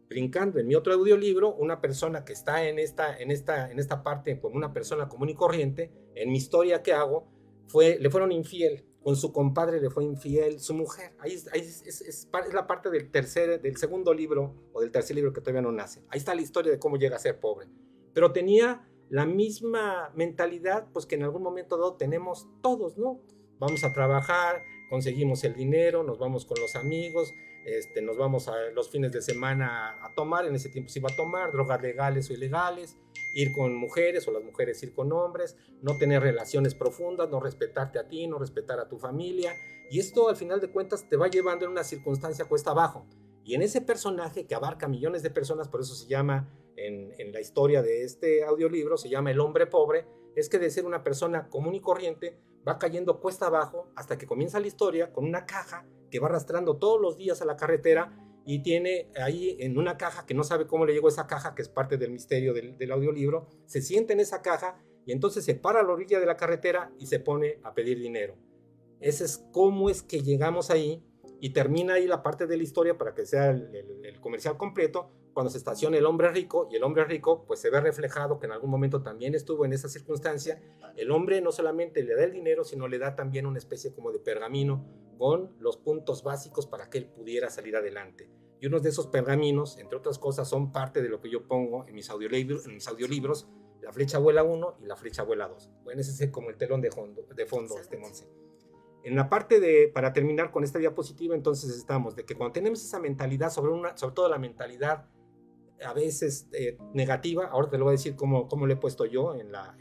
Brincando 0.10 0.58
en 0.58 0.70
mi 0.70 0.74
otro 0.74 0.94
audiolibro, 0.94 1.54
una 1.54 1.82
persona 1.82 2.26
que 2.26 2.34
está 2.34 2.68
en 2.68 2.80
esta, 2.80 3.16
en 3.16 3.30
esta, 3.30 3.70
en 3.70 3.78
esta 3.78 4.02
parte 4.02 4.42
como 4.42 4.56
una 4.56 4.74
persona 4.74 5.08
común 5.08 5.30
y 5.30 5.36
corriente, 5.36 5.92
en 6.16 6.32
mi 6.32 6.40
historia 6.40 6.82
que 6.82 6.94
hago, 6.94 7.28
fue, 7.68 8.00
le 8.00 8.10
fueron 8.10 8.32
infiel 8.32 8.88
con 9.04 9.16
su 9.16 9.32
compadre 9.32 9.82
le 9.82 9.90
fue 9.90 10.04
infiel, 10.04 10.60
su 10.60 10.74
mujer. 10.74 11.14
Ahí, 11.20 11.34
es, 11.34 12.28
la 12.54 12.68
parte 12.68 12.90
del, 12.90 13.10
tercer, 13.10 13.62
del 13.62 13.78
segundo 13.78 14.14
libro 14.14 14.54
o 14.74 14.82
del 14.82 14.92
tercer 14.92 15.16
libro 15.16 15.34
que 15.34 15.42
todavía 15.42 15.62
no 15.62 15.72
nace. 15.72 16.04
Ahí 16.10 16.20
está 16.20 16.36
la 16.36 16.42
historia 16.42 16.72
de 16.72 16.80
cómo 16.80 16.98
llega 16.98 17.16
a 17.16 17.20
ser 17.20 17.40
pobre. 17.40 17.68
Pero 18.14 18.32
tenía 18.32 18.88
la 19.10 19.26
misma 19.26 20.12
mentalidad, 20.16 20.88
pues 20.94 21.06
que 21.06 21.16
en 21.16 21.24
algún 21.24 21.42
momento 21.42 21.78
dado 21.78 21.96
tenemos 21.96 22.48
todos, 22.62 22.98
¿no? 22.98 23.20
Vamos 23.60 23.84
a 23.84 23.92
trabajar, 23.92 24.62
conseguimos 24.90 25.44
el 25.44 25.56
dinero, 25.56 26.04
nos 26.04 26.20
vamos 26.20 26.46
con 26.46 26.60
los 26.60 26.76
amigos, 26.76 27.34
este, 27.66 28.02
nos 28.02 28.18
vamos 28.18 28.48
a 28.48 28.56
los 28.74 28.90
fines 28.90 29.12
de 29.12 29.22
semana 29.22 29.98
a 30.04 30.14
tomar, 30.16 30.46
en 30.46 30.56
ese 30.56 30.70
tiempo 30.70 30.90
se 30.90 31.00
iba 31.00 31.10
a 31.12 31.16
tomar, 31.16 31.52
drogas 31.52 31.82
legales 31.82 32.30
o 32.30 32.34
ilegales, 32.34 32.98
ir 33.34 33.52
con 33.52 33.76
mujeres 33.76 34.28
o 34.28 34.32
las 34.32 34.44
mujeres 34.44 34.82
ir 34.84 34.94
con 34.94 35.12
hombres, 35.12 35.56
no 35.82 35.98
tener 35.98 36.22
relaciones 36.22 36.76
profundas, 36.76 37.30
no 37.30 37.40
respetarte 37.40 38.00
a 38.00 38.08
ti, 38.08 38.28
no 38.28 38.38
respetar 38.40 38.80
a 38.80 38.88
tu 38.88 38.98
familia. 38.98 39.56
Y 39.90 40.00
esto 40.00 40.30
al 40.30 40.36
final 40.36 40.60
de 40.60 40.72
cuentas 40.72 41.08
te 41.10 41.18
va 41.18 41.28
llevando 41.28 41.66
en 41.66 41.72
una 41.72 41.84
circunstancia 41.84 42.46
cuesta 42.46 42.72
abajo. 42.72 43.06
Y 43.44 43.56
en 43.56 43.62
ese 43.62 43.82
personaje 43.82 44.46
que 44.46 44.56
abarca 44.56 44.88
millones 44.88 45.24
de 45.24 45.32
personas, 45.32 45.68
por 45.68 45.82
eso 45.82 45.96
se 45.96 46.08
llama 46.08 46.50
en, 46.76 47.14
en, 47.18 47.32
la 47.32 47.42
historia 47.42 47.82
de 47.82 48.04
este 48.04 48.44
audiolibro, 48.44 48.98
se 48.98 49.10
llama 49.10 49.32
El 49.32 49.40
hombre 49.40 49.68
pobre, 49.68 50.06
es 50.36 50.48
que 50.48 50.60
de 50.60 50.70
ser 50.70 50.86
una 50.86 51.04
persona 51.04 51.50
común 51.50 51.76
y 51.76 51.82
corriente 51.82 52.38
va 52.68 52.78
cayendo 52.78 53.20
cuesta 53.20 53.48
abajo 53.48 53.92
hasta 53.96 54.18
que 54.18 54.28
comienza 54.28 54.60
la 54.60 54.68
historia 54.68 55.12
con 55.12 55.26
una 55.26 55.46
caja 55.46 55.86
que 56.10 56.20
va 56.20 56.28
arrastrando 56.28 56.78
todos 56.78 57.02
los 57.02 57.18
días 57.18 57.42
a 57.42 57.46
la 57.46 57.58
carretera 57.58 58.16
y 58.54 58.60
tiene 58.60 59.08
ahí 59.16 59.56
en 59.62 59.78
una 59.78 59.96
caja 59.96 60.26
que 60.26 60.34
no 60.34 60.44
sabe 60.44 60.68
cómo 60.68 60.86
le 60.86 60.92
llegó 60.92 61.08
esa 61.08 61.26
caja, 61.26 61.56
que 61.56 61.62
es 61.62 61.70
parte 61.70 61.96
del 61.96 62.12
misterio 62.12 62.54
del, 62.54 62.78
del, 62.78 62.92
audiolibro, 62.92 63.48
se 63.66 63.82
siente 63.82 64.12
en 64.12 64.20
esa 64.20 64.42
caja 64.42 64.78
y 65.06 65.14
entonces 65.14 65.46
se 65.46 65.56
para 65.56 65.80
a 65.80 65.84
la 65.84 65.94
orilla 65.94 66.20
de 66.20 66.26
la 66.26 66.36
carretera 66.36 66.92
y 67.00 67.06
se 67.06 67.22
pone 67.22 67.60
a 67.64 67.74
pedir 67.74 67.98
dinero. 67.98 68.36
Ese 69.00 69.24
es 69.24 69.38
cómo 69.54 69.90
es 69.90 70.04
que 70.04 70.22
llegamos 70.22 70.70
ahí 70.70 71.02
y 71.40 71.52
termina 71.52 71.94
ahí 71.94 72.08
la 72.08 72.24
parte 72.24 72.46
de 72.46 72.58
la 72.58 72.64
historia 72.64 72.98
para 72.98 73.14
que 73.14 73.26
sea 73.26 73.52
el, 73.52 73.74
el, 74.04 74.20
comercial 74.20 74.58
completo, 74.58 75.10
cuando 75.32 75.50
se 75.50 75.58
estaciona 75.58 75.98
el 75.98 76.06
hombre 76.06 76.30
rico 76.30 76.68
y 76.70 76.76
el 76.76 76.84
hombre 76.84 77.06
rico 77.06 77.46
pues 77.48 77.62
se 77.62 77.70
ve 77.70 77.80
reflejado 77.80 78.38
que 78.38 78.48
en 78.48 78.52
algún 78.52 78.70
momento 78.70 79.02
también 79.02 79.34
estuvo 79.34 79.64
en 79.64 79.72
esa 79.72 79.88
circunstancia, 79.88 80.62
el 80.98 81.10
hombre 81.12 81.40
no 81.40 81.54
solamente 81.54 82.04
le 82.04 82.16
da 82.16 82.26
el 82.26 82.34
dinero, 82.34 82.66
sino 82.66 82.90
le 82.90 83.00
da 83.00 83.16
también 83.16 83.46
una 83.46 83.60
especie 83.60 83.94
como 83.94 84.12
de 84.12 84.20
pergamino 84.20 84.86
con 85.18 85.56
los 85.60 85.78
puntos 85.78 86.22
básicos 86.22 86.68
para 86.68 86.90
que 86.90 86.98
él 86.98 87.06
pudiera 87.06 87.50
salir 87.50 87.78
adelante. 87.78 88.30
Y 88.62 88.68
unos 88.68 88.84
de 88.84 88.90
esos 88.90 89.08
pergaminos, 89.08 89.80
entre 89.80 89.98
otras 89.98 90.20
cosas, 90.20 90.48
son 90.48 90.72
parte 90.72 91.02
de 91.02 91.10
lo 91.10 91.20
que 91.20 91.32
yo 91.32 91.48
pongo 91.48 91.88
en 91.88 91.96
mis 91.96 92.12
audiolibros, 92.12 92.68
en 92.68 92.76
mis 92.76 92.88
audiolibros 92.88 93.50
La 93.82 93.92
flecha 93.92 94.20
vuela 94.20 94.44
1 94.44 94.76
y 94.82 94.86
La 94.86 94.96
flecha 94.96 95.24
vuela 95.24 95.48
2. 95.48 95.72
Bueno, 95.84 96.00
ese 96.00 96.24
es 96.24 96.32
como 96.32 96.52
el 96.52 96.58
telón 96.58 96.80
de 96.80 96.92
fondo, 96.92 97.26
de 97.36 97.46
fondo 97.48 97.80
este 97.80 97.98
Monse. 97.98 98.30
En 99.04 99.16
la 99.16 99.28
parte 99.28 99.60
de, 99.60 99.90
para 99.92 100.14
terminar 100.14 100.52
con 100.52 100.64
esta 100.64 100.78
diapositiva, 100.78 101.34
entonces 101.34 101.76
estamos 101.76 102.16
de 102.16 102.24
que 102.24 102.36
cuando 102.36 102.54
tenemos 102.54 102.86
esa 102.86 103.00
mentalidad, 103.00 103.50
sobre, 103.50 103.72
una, 103.72 103.98
sobre 103.98 104.14
todo 104.14 104.30
la 104.30 104.38
mentalidad 104.38 105.10
a 105.84 105.94
veces 105.94 106.48
eh, 106.54 106.78
negativa, 106.94 107.48
ahora 107.48 107.72
te 107.72 107.80
lo 107.80 107.86
voy 107.86 107.94
a 107.94 107.98
decir 107.98 108.16
cómo, 108.16 108.48
cómo 108.48 108.68
lo 108.68 108.74
he 108.74 108.78
puesto 108.78 109.06
yo 109.08 109.34
en 109.34 109.52
la, 109.52 109.76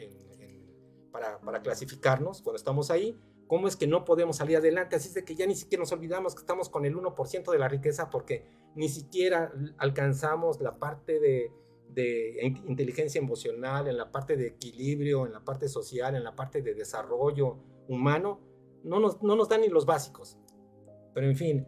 para, 1.13 1.39
para 1.39 1.61
clasificarnos 1.61 2.41
cuando 2.41 2.57
estamos 2.57 2.91
ahí, 2.91 3.21
cómo 3.51 3.67
es 3.67 3.75
que 3.75 3.89
no 3.89 4.05
podemos 4.05 4.37
salir 4.37 4.59
adelante. 4.59 4.95
Así 4.95 5.11
es 5.13 5.25
que 5.25 5.35
ya 5.35 5.45
ni 5.45 5.57
siquiera 5.57 5.81
nos 5.81 5.91
olvidamos 5.91 6.37
que 6.37 6.39
estamos 6.39 6.69
con 6.69 6.85
el 6.85 6.95
1% 6.95 7.51
de 7.51 7.59
la 7.59 7.67
riqueza 7.67 8.09
porque 8.09 8.45
ni 8.77 8.89
siquiera 8.89 9.53
alcanzamos 9.77 10.61
la 10.61 10.79
parte 10.79 11.19
de, 11.19 11.51
inteligencia 12.69 13.19
emocional, 13.19 13.89
en 13.89 13.97
la 13.97 14.13
parte 14.13 14.37
de 14.37 14.47
equilibrio, 14.47 15.27
en 15.27 15.33
la 15.33 15.41
parte 15.41 15.69
social, 15.69 16.15
en 16.15 16.23
la 16.23 16.37
parte 16.37 16.63
de 16.63 16.75
desarrollo 16.75 17.59
humano. 17.89 18.39
No 18.85 19.01
nos, 19.01 19.21
no 19.21 19.35
nos 19.35 19.49
dan 19.49 19.63
ni 19.63 19.69
los 19.69 19.85
básicos. 19.85 20.39
Pero 21.13 21.27
en 21.27 21.35
fin, 21.35 21.67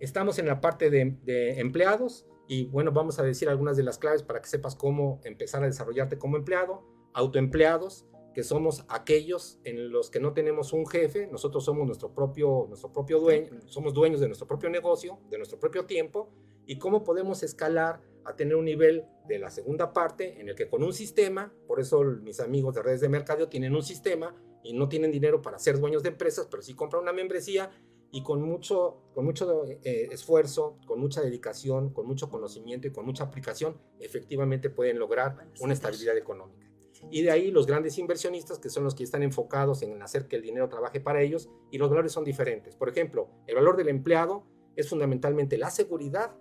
estamos 0.00 0.38
en 0.38 0.44
la 0.44 0.60
parte 0.60 0.90
de 0.90 1.58
empleados 1.58 2.26
y 2.46 2.66
bueno, 2.66 2.92
vamos 2.92 3.18
a 3.18 3.22
decir 3.22 3.48
algunas 3.48 3.78
de 3.78 3.84
las 3.84 3.96
claves 3.96 4.22
para 4.22 4.42
que 4.42 4.50
sepas 4.50 4.76
cómo 4.76 5.22
empezar 5.24 5.62
a 5.62 5.66
desarrollarte 5.66 6.18
como 6.18 6.36
empleado, 6.36 6.82
autoempleados, 7.14 8.06
que 8.32 8.42
somos 8.42 8.84
aquellos 8.88 9.58
en 9.64 9.90
los 9.90 10.10
que 10.10 10.20
no 10.20 10.32
tenemos 10.32 10.72
un 10.72 10.86
jefe, 10.86 11.26
nosotros 11.26 11.64
somos 11.64 11.86
nuestro 11.86 12.14
propio, 12.14 12.66
nuestro 12.68 12.92
propio 12.92 13.20
dueño, 13.20 13.60
somos 13.66 13.94
dueños 13.94 14.20
de 14.20 14.26
nuestro 14.26 14.46
propio 14.46 14.70
negocio, 14.70 15.18
de 15.30 15.38
nuestro 15.38 15.58
propio 15.58 15.86
tiempo, 15.86 16.30
y 16.66 16.78
cómo 16.78 17.04
podemos 17.04 17.42
escalar 17.42 18.00
a 18.24 18.36
tener 18.36 18.56
un 18.56 18.64
nivel 18.64 19.04
de 19.26 19.38
la 19.38 19.50
segunda 19.50 19.92
parte 19.92 20.40
en 20.40 20.48
el 20.48 20.54
que 20.54 20.68
con 20.68 20.82
un 20.82 20.92
sistema, 20.92 21.52
por 21.66 21.80
eso 21.80 22.02
mis 22.02 22.40
amigos 22.40 22.74
de 22.74 22.82
redes 22.82 23.00
de 23.00 23.08
mercadeo 23.08 23.48
tienen 23.48 23.74
un 23.74 23.82
sistema 23.82 24.34
y 24.62 24.72
no 24.74 24.88
tienen 24.88 25.10
dinero 25.10 25.42
para 25.42 25.58
ser 25.58 25.78
dueños 25.78 26.02
de 26.02 26.10
empresas, 26.10 26.46
pero 26.50 26.62
sí 26.62 26.74
compran 26.74 27.02
una 27.02 27.12
membresía 27.12 27.70
y 28.12 28.22
con 28.22 28.42
mucho, 28.42 28.98
con 29.14 29.24
mucho 29.24 29.64
eh, 29.66 30.08
esfuerzo, 30.12 30.78
con 30.86 31.00
mucha 31.00 31.22
dedicación, 31.22 31.92
con 31.92 32.06
mucho 32.06 32.28
conocimiento 32.28 32.86
y 32.86 32.92
con 32.92 33.06
mucha 33.06 33.24
aplicación, 33.24 33.78
efectivamente 33.98 34.70
pueden 34.70 34.98
lograr 34.98 35.48
una 35.60 35.72
estabilidad 35.72 36.16
económica. 36.16 36.71
Y 37.10 37.22
de 37.22 37.30
ahí 37.30 37.50
los 37.50 37.66
grandes 37.66 37.98
inversionistas, 37.98 38.58
que 38.58 38.70
son 38.70 38.84
los 38.84 38.94
que 38.94 39.04
están 39.04 39.22
enfocados 39.22 39.82
en 39.82 40.00
hacer 40.02 40.28
que 40.28 40.36
el 40.36 40.42
dinero 40.42 40.68
trabaje 40.68 41.00
para 41.00 41.22
ellos, 41.22 41.50
y 41.70 41.78
los 41.78 41.90
valores 41.90 42.12
son 42.12 42.24
diferentes. 42.24 42.76
Por 42.76 42.88
ejemplo, 42.88 43.28
el 43.46 43.56
valor 43.56 43.76
del 43.76 43.88
empleado 43.88 44.44
es 44.76 44.88
fundamentalmente 44.88 45.58
la 45.58 45.70
seguridad 45.70 46.34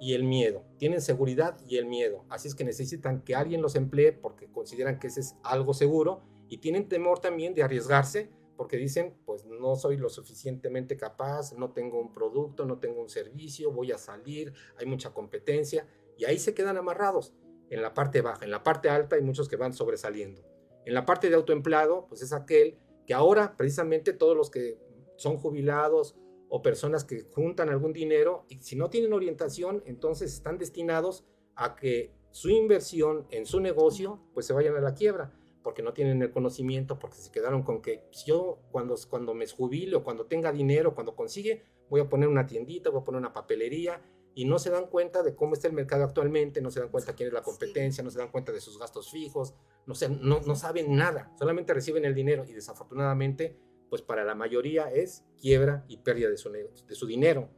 y 0.00 0.14
el 0.14 0.24
miedo. 0.24 0.64
Tienen 0.78 1.00
seguridad 1.00 1.58
y 1.66 1.76
el 1.76 1.86
miedo. 1.86 2.24
Así 2.28 2.48
es 2.48 2.54
que 2.54 2.64
necesitan 2.64 3.22
que 3.22 3.34
alguien 3.34 3.62
los 3.62 3.74
emplee 3.74 4.12
porque 4.12 4.50
consideran 4.50 4.98
que 4.98 5.08
ese 5.08 5.20
es 5.20 5.36
algo 5.42 5.74
seguro 5.74 6.22
y 6.48 6.58
tienen 6.58 6.88
temor 6.88 7.18
también 7.18 7.54
de 7.54 7.62
arriesgarse 7.62 8.30
porque 8.56 8.76
dicen, 8.76 9.14
pues 9.24 9.44
no 9.44 9.76
soy 9.76 9.96
lo 9.96 10.08
suficientemente 10.08 10.96
capaz, 10.96 11.52
no 11.52 11.72
tengo 11.72 12.00
un 12.00 12.12
producto, 12.12 12.64
no 12.64 12.78
tengo 12.78 13.00
un 13.00 13.08
servicio, 13.08 13.70
voy 13.70 13.92
a 13.92 13.98
salir, 13.98 14.52
hay 14.76 14.86
mucha 14.86 15.14
competencia 15.14 15.86
y 16.16 16.24
ahí 16.24 16.38
se 16.38 16.54
quedan 16.54 16.76
amarrados 16.76 17.32
en 17.70 17.82
la 17.82 17.94
parte 17.94 18.20
baja. 18.20 18.44
En 18.44 18.50
la 18.50 18.62
parte 18.62 18.88
alta 18.88 19.16
hay 19.16 19.22
muchos 19.22 19.48
que 19.48 19.56
van 19.56 19.72
sobresaliendo. 19.72 20.42
En 20.84 20.94
la 20.94 21.04
parte 21.04 21.28
de 21.28 21.36
autoempleado, 21.36 22.06
pues 22.08 22.22
es 22.22 22.32
aquel 22.32 22.78
que 23.06 23.14
ahora 23.14 23.56
precisamente 23.56 24.12
todos 24.12 24.36
los 24.36 24.50
que 24.50 24.78
son 25.16 25.36
jubilados 25.36 26.16
o 26.48 26.62
personas 26.62 27.04
que 27.04 27.24
juntan 27.34 27.68
algún 27.68 27.92
dinero 27.92 28.46
y 28.48 28.60
si 28.62 28.76
no 28.76 28.88
tienen 28.88 29.12
orientación, 29.12 29.82
entonces 29.86 30.32
están 30.32 30.58
destinados 30.58 31.26
a 31.54 31.74
que 31.74 32.12
su 32.30 32.50
inversión 32.50 33.26
en 33.30 33.46
su 33.46 33.60
negocio 33.60 34.20
pues 34.32 34.46
se 34.46 34.52
vayan 34.52 34.76
a 34.76 34.80
la 34.80 34.94
quiebra. 34.94 35.34
porque 35.60 35.82
no 35.82 35.92
tienen 35.92 36.22
el 36.22 36.30
conocimiento, 36.30 36.98
porque 36.98 37.16
se 37.16 37.30
quedaron 37.30 37.62
con 37.62 37.82
que 37.82 38.04
pues, 38.10 38.24
yo 38.24 38.60
cuando, 38.70 38.94
cuando 39.10 39.34
me 39.34 39.46
jubile 39.46 39.96
o 39.96 40.04
cuando 40.04 40.24
tenga 40.24 40.50
dinero, 40.50 40.94
cuando 40.94 41.14
consigue, 41.14 41.62
voy 41.90 42.00
a 42.00 42.08
poner 42.08 42.28
una 42.28 42.46
tiendita, 42.46 42.88
voy 42.88 43.02
a 43.02 43.04
poner 43.04 43.18
una 43.18 43.34
papelería 43.34 44.00
y 44.34 44.44
no 44.44 44.58
se 44.58 44.70
dan 44.70 44.86
cuenta 44.86 45.22
de 45.22 45.34
cómo 45.34 45.54
está 45.54 45.66
el 45.68 45.74
mercado 45.74 46.04
actualmente, 46.04 46.60
no 46.60 46.70
se 46.70 46.80
dan 46.80 46.90
cuenta 46.90 47.14
quién 47.14 47.28
es 47.28 47.32
la 47.32 47.42
competencia, 47.42 48.04
no 48.04 48.10
se 48.10 48.18
dan 48.18 48.30
cuenta 48.30 48.52
de 48.52 48.60
sus 48.60 48.78
gastos 48.78 49.10
fijos, 49.10 49.54
no, 49.86 49.94
no, 50.20 50.40
no 50.40 50.54
saben 50.54 50.94
nada, 50.94 51.32
solamente 51.38 51.74
reciben 51.74 52.04
el 52.04 52.14
dinero 52.14 52.44
y 52.46 52.52
desafortunadamente, 52.52 53.58
pues 53.90 54.02
para 54.02 54.24
la 54.24 54.34
mayoría 54.34 54.90
es 54.92 55.24
quiebra 55.40 55.84
y 55.88 55.98
pérdida 55.98 56.28
de 56.30 56.36
su, 56.36 56.50
de 56.50 56.94
su 56.94 57.06
dinero. 57.06 57.50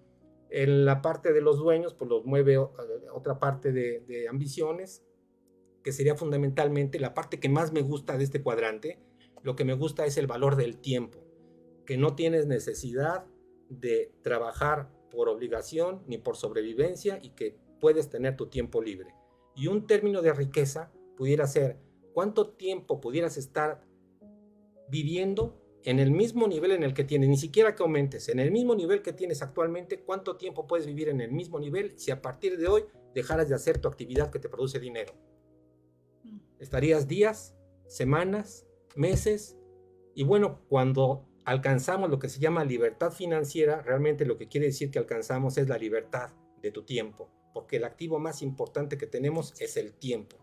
En 0.48 0.84
la 0.84 1.02
parte 1.02 1.32
de 1.32 1.40
los 1.40 1.58
dueños, 1.58 1.94
pues 1.94 2.10
los 2.10 2.24
mueve 2.24 2.58
otra 2.58 3.38
parte 3.38 3.72
de, 3.72 4.00
de 4.00 4.28
ambiciones, 4.28 5.04
que 5.82 5.92
sería 5.92 6.14
fundamentalmente 6.14 6.98
la 6.98 7.14
parte 7.14 7.40
que 7.40 7.48
más 7.48 7.72
me 7.72 7.82
gusta 7.82 8.16
de 8.16 8.24
este 8.24 8.42
cuadrante. 8.42 8.98
Lo 9.42 9.56
que 9.56 9.64
me 9.64 9.74
gusta 9.74 10.06
es 10.06 10.18
el 10.18 10.26
valor 10.26 10.56
del 10.56 10.78
tiempo, 10.78 11.24
que 11.86 11.96
no 11.96 12.14
tienes 12.14 12.46
necesidad 12.46 13.26
de 13.68 14.12
trabajar 14.22 14.90
por 15.11 15.29
obligación 15.29 16.02
ni 16.07 16.19
por 16.19 16.37
sobrevivencia 16.37 17.19
y 17.23 17.31
que 17.31 17.57
puedes 17.81 18.09
tener 18.09 18.37
tu 18.37 18.47
tiempo 18.47 18.83
libre. 18.83 19.14
Y 19.55 19.67
un 19.67 19.87
término 19.87 20.23
de 20.23 20.33
riqueza 20.33 20.93
pudiera 21.17 21.47
ser 21.47 21.79
cuánto 22.12 22.50
tiempo 22.50 23.00
pudieras 23.00 23.37
estar 23.37 23.85
viviendo 24.88 25.61
en 25.83 25.99
el 25.99 26.11
mismo 26.11 26.47
nivel 26.47 26.73
en 26.73 26.83
el 26.83 26.93
que 26.93 27.05
tienes, 27.05 27.29
ni 27.29 27.37
siquiera 27.37 27.75
que 27.75 27.83
aumentes, 27.83 28.29
en 28.29 28.38
el 28.38 28.50
mismo 28.50 28.75
nivel 28.75 29.02
que 29.02 29.12
tienes 29.12 29.40
actualmente, 29.43 30.00
cuánto 30.00 30.37
tiempo 30.37 30.67
puedes 30.67 30.87
vivir 30.87 31.09
en 31.09 31.21
el 31.21 31.33
mismo 31.33 31.59
nivel 31.59 31.99
si 31.99 32.11
a 32.11 32.21
partir 32.21 32.59
de 32.59 32.69
hoy 32.69 32.85
dejaras 33.14 33.49
de 33.49 33.55
hacer 33.55 33.79
tu 33.79 33.88
actividad 33.88 34.31
que 34.31 34.38
te 34.38 34.49
produce 34.49 34.79
dinero. 34.79 35.14
Mm. 36.25 36.38
Estarías 36.59 37.09
días, 37.09 37.57
semanas, 37.87 38.67
meses, 38.95 39.57
y 40.14 40.25
bueno, 40.25 40.61
cuando 40.69 41.29
alcanzamos 41.44 42.11
lo 42.11 42.18
que 42.18 42.28
se 42.28 42.40
llama 42.40 42.64
libertad 42.64 43.12
financiera, 43.12 43.82
realmente 43.82 44.25
lo 44.25 44.37
que 44.37 44.49
quiere 44.49 44.66
decir 44.66 44.90
que 44.90 44.99
alcanzamos 44.99 45.59
es 45.59 45.68
la 45.68 45.78
libertad 45.78 46.30
de 46.62 46.70
tu 46.70 46.85
tiempo, 46.85 47.30
porque 47.52 47.76
el 47.76 47.85
activo 47.85 48.18
más 48.18 48.42
importante 48.42 48.99
que 48.99 49.06
tenemos 49.06 49.54
es 49.61 49.76
el 49.76 49.92
tiempo. 49.94 50.37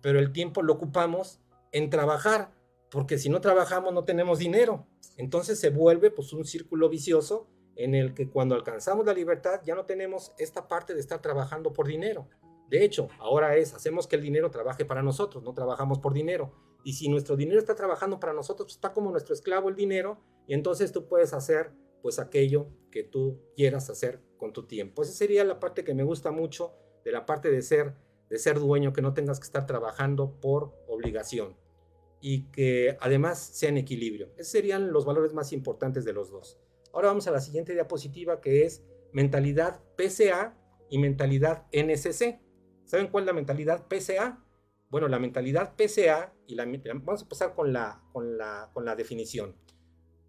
Pero 0.00 0.18
el 0.18 0.32
tiempo 0.32 0.62
lo 0.62 0.74
ocupamos 0.74 1.40
en 1.72 1.90
trabajar, 1.90 2.52
porque 2.90 3.18
si 3.18 3.28
no 3.28 3.40
trabajamos 3.40 3.92
no 3.92 4.04
tenemos 4.04 4.38
dinero. 4.38 4.86
Entonces 5.16 5.58
se 5.58 5.70
vuelve 5.70 6.10
pues 6.10 6.32
un 6.32 6.44
círculo 6.44 6.88
vicioso 6.88 7.48
en 7.76 7.94
el 7.94 8.14
que 8.14 8.28
cuando 8.28 8.54
alcanzamos 8.54 9.06
la 9.06 9.12
libertad 9.12 9.60
ya 9.64 9.74
no 9.74 9.84
tenemos 9.84 10.32
esta 10.38 10.68
parte 10.68 10.94
de 10.94 11.00
estar 11.00 11.20
trabajando 11.20 11.72
por 11.72 11.86
dinero. 11.86 12.28
De 12.68 12.84
hecho, 12.84 13.08
ahora 13.18 13.56
es, 13.56 13.74
hacemos 13.74 14.06
que 14.06 14.16
el 14.16 14.22
dinero 14.22 14.50
trabaje 14.50 14.84
para 14.84 15.02
nosotros, 15.02 15.42
no 15.42 15.54
trabajamos 15.54 15.98
por 15.98 16.14
dinero. 16.14 16.52
Y 16.84 16.92
si 16.92 17.08
nuestro 17.08 17.36
dinero 17.36 17.58
está 17.58 17.74
trabajando 17.74 18.20
para 18.20 18.32
nosotros, 18.32 18.66
pues, 18.66 18.76
está 18.76 18.92
como 18.92 19.10
nuestro 19.10 19.34
esclavo 19.34 19.68
el 19.68 19.74
dinero, 19.74 20.20
y 20.46 20.54
entonces 20.54 20.92
tú 20.92 21.08
puedes 21.08 21.32
hacer 21.32 21.72
pues 22.02 22.18
aquello 22.18 22.68
que 22.90 23.02
tú 23.02 23.40
quieras 23.56 23.88
hacer 23.88 24.20
con 24.36 24.52
tu 24.52 24.66
tiempo. 24.66 25.02
Esa 25.02 25.12
sería 25.12 25.42
la 25.42 25.58
parte 25.58 25.84
que 25.84 25.94
me 25.94 26.02
gusta 26.02 26.30
mucho 26.30 26.74
de 27.02 27.12
la 27.12 27.24
parte 27.24 27.50
de 27.50 27.62
ser 27.62 27.94
de 28.28 28.38
ser 28.38 28.58
dueño, 28.58 28.92
que 28.92 29.02
no 29.02 29.14
tengas 29.14 29.38
que 29.38 29.44
estar 29.44 29.66
trabajando 29.66 30.40
por 30.40 30.74
obligación 30.88 31.56
y 32.20 32.50
que 32.50 32.96
además 33.00 33.38
sea 33.38 33.68
en 33.68 33.76
equilibrio. 33.76 34.32
Esos 34.36 34.52
serían 34.52 34.92
los 34.92 35.04
valores 35.04 35.34
más 35.34 35.52
importantes 35.52 36.04
de 36.04 36.12
los 36.12 36.30
dos. 36.30 36.58
Ahora 36.92 37.08
vamos 37.08 37.26
a 37.26 37.30
la 37.30 37.40
siguiente 37.40 37.74
diapositiva 37.74 38.40
que 38.40 38.64
es 38.64 38.82
mentalidad 39.12 39.82
PCA 39.96 40.56
y 40.88 40.98
mentalidad 40.98 41.66
NCC. 41.72 42.40
¿Saben 42.84 43.08
cuál 43.08 43.24
es 43.24 43.26
la 43.26 43.32
mentalidad 43.32 43.86
PCA? 43.88 44.43
Bueno, 44.94 45.08
la 45.08 45.18
mentalidad 45.18 45.74
PCA, 45.74 46.32
y 46.46 46.54
la, 46.54 46.66
vamos 47.02 47.24
a 47.24 47.28
pasar 47.28 47.52
con 47.52 47.72
la, 47.72 48.00
con, 48.12 48.38
la, 48.38 48.70
con 48.72 48.84
la 48.84 48.94
definición. 48.94 49.56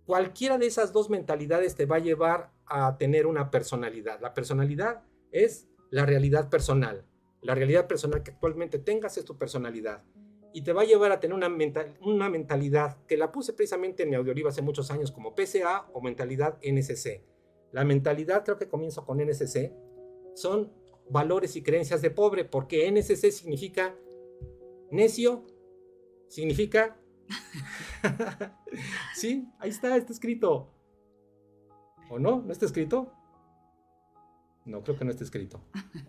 Cualquiera 0.07 0.57
de 0.57 0.66
esas 0.66 0.92
dos 0.92 1.11
mentalidades 1.11 1.75
te 1.75 1.85
va 1.85 1.98
a 1.98 2.00
llevar 2.00 2.50
a 2.66 2.98
tener 2.98 3.27
una 3.27 3.51
personalidad. 3.51 4.20
La 4.22 4.33
personalidad 4.33 5.03
es 5.31 5.68
la 5.92 6.07
realidad 6.07 6.50
personal. 6.50 7.05
La 7.44 7.53
realidad 7.53 7.85
personal 7.87 8.24
que 8.24 8.31
actualmente 8.31 8.79
tengas 8.79 9.20
es 9.20 9.25
tu 9.25 9.37
personalidad. 9.37 10.03
Y 10.51 10.63
te 10.63 10.74
va 10.74 10.81
a 10.81 10.85
llevar 10.85 11.11
a 11.11 11.20
tener 11.20 11.35
una, 11.35 11.55
una 12.01 12.29
mentalidad 12.31 12.98
que 13.05 13.18
la 13.18 13.31
puse 13.31 13.53
precisamente 13.53 14.01
en 14.01 14.09
mi 14.09 14.16
audiolibro 14.16 14.50
hace 14.50 14.63
muchos 14.63 14.89
años 14.89 15.11
como 15.11 15.35
PCA 15.35 15.85
o 15.94 16.01
mentalidad 16.01 16.57
NSC. 16.63 17.24
La 17.72 17.85
mentalidad, 17.85 18.44
creo 18.44 18.57
que 18.57 18.68
comienzo 18.68 19.05
con 19.05 19.20
NSC, 19.20 19.72
son 20.33 20.74
valores 21.07 21.55
y 21.55 21.61
creencias 21.61 22.01
de 22.01 22.09
pobre, 22.09 22.46
porque 22.46 22.92
NSC 22.92 23.29
significa 23.29 23.96
necio, 24.91 25.45
significa... 26.27 27.00
sí, 29.15 29.48
ahí 29.59 29.69
está, 29.69 29.95
está 29.98 30.13
escrito. 30.13 30.71
¿O 32.09 32.19
no? 32.19 32.41
¿No 32.41 32.51
está 32.51 32.65
escrito? 32.65 33.11
No, 34.65 34.83
creo 34.83 34.98
que 34.98 35.05
no 35.05 35.11
está 35.11 35.24
escrito. 35.24 35.61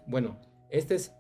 Bueno, 0.07 0.41
este 0.71 0.95
es 0.95 1.13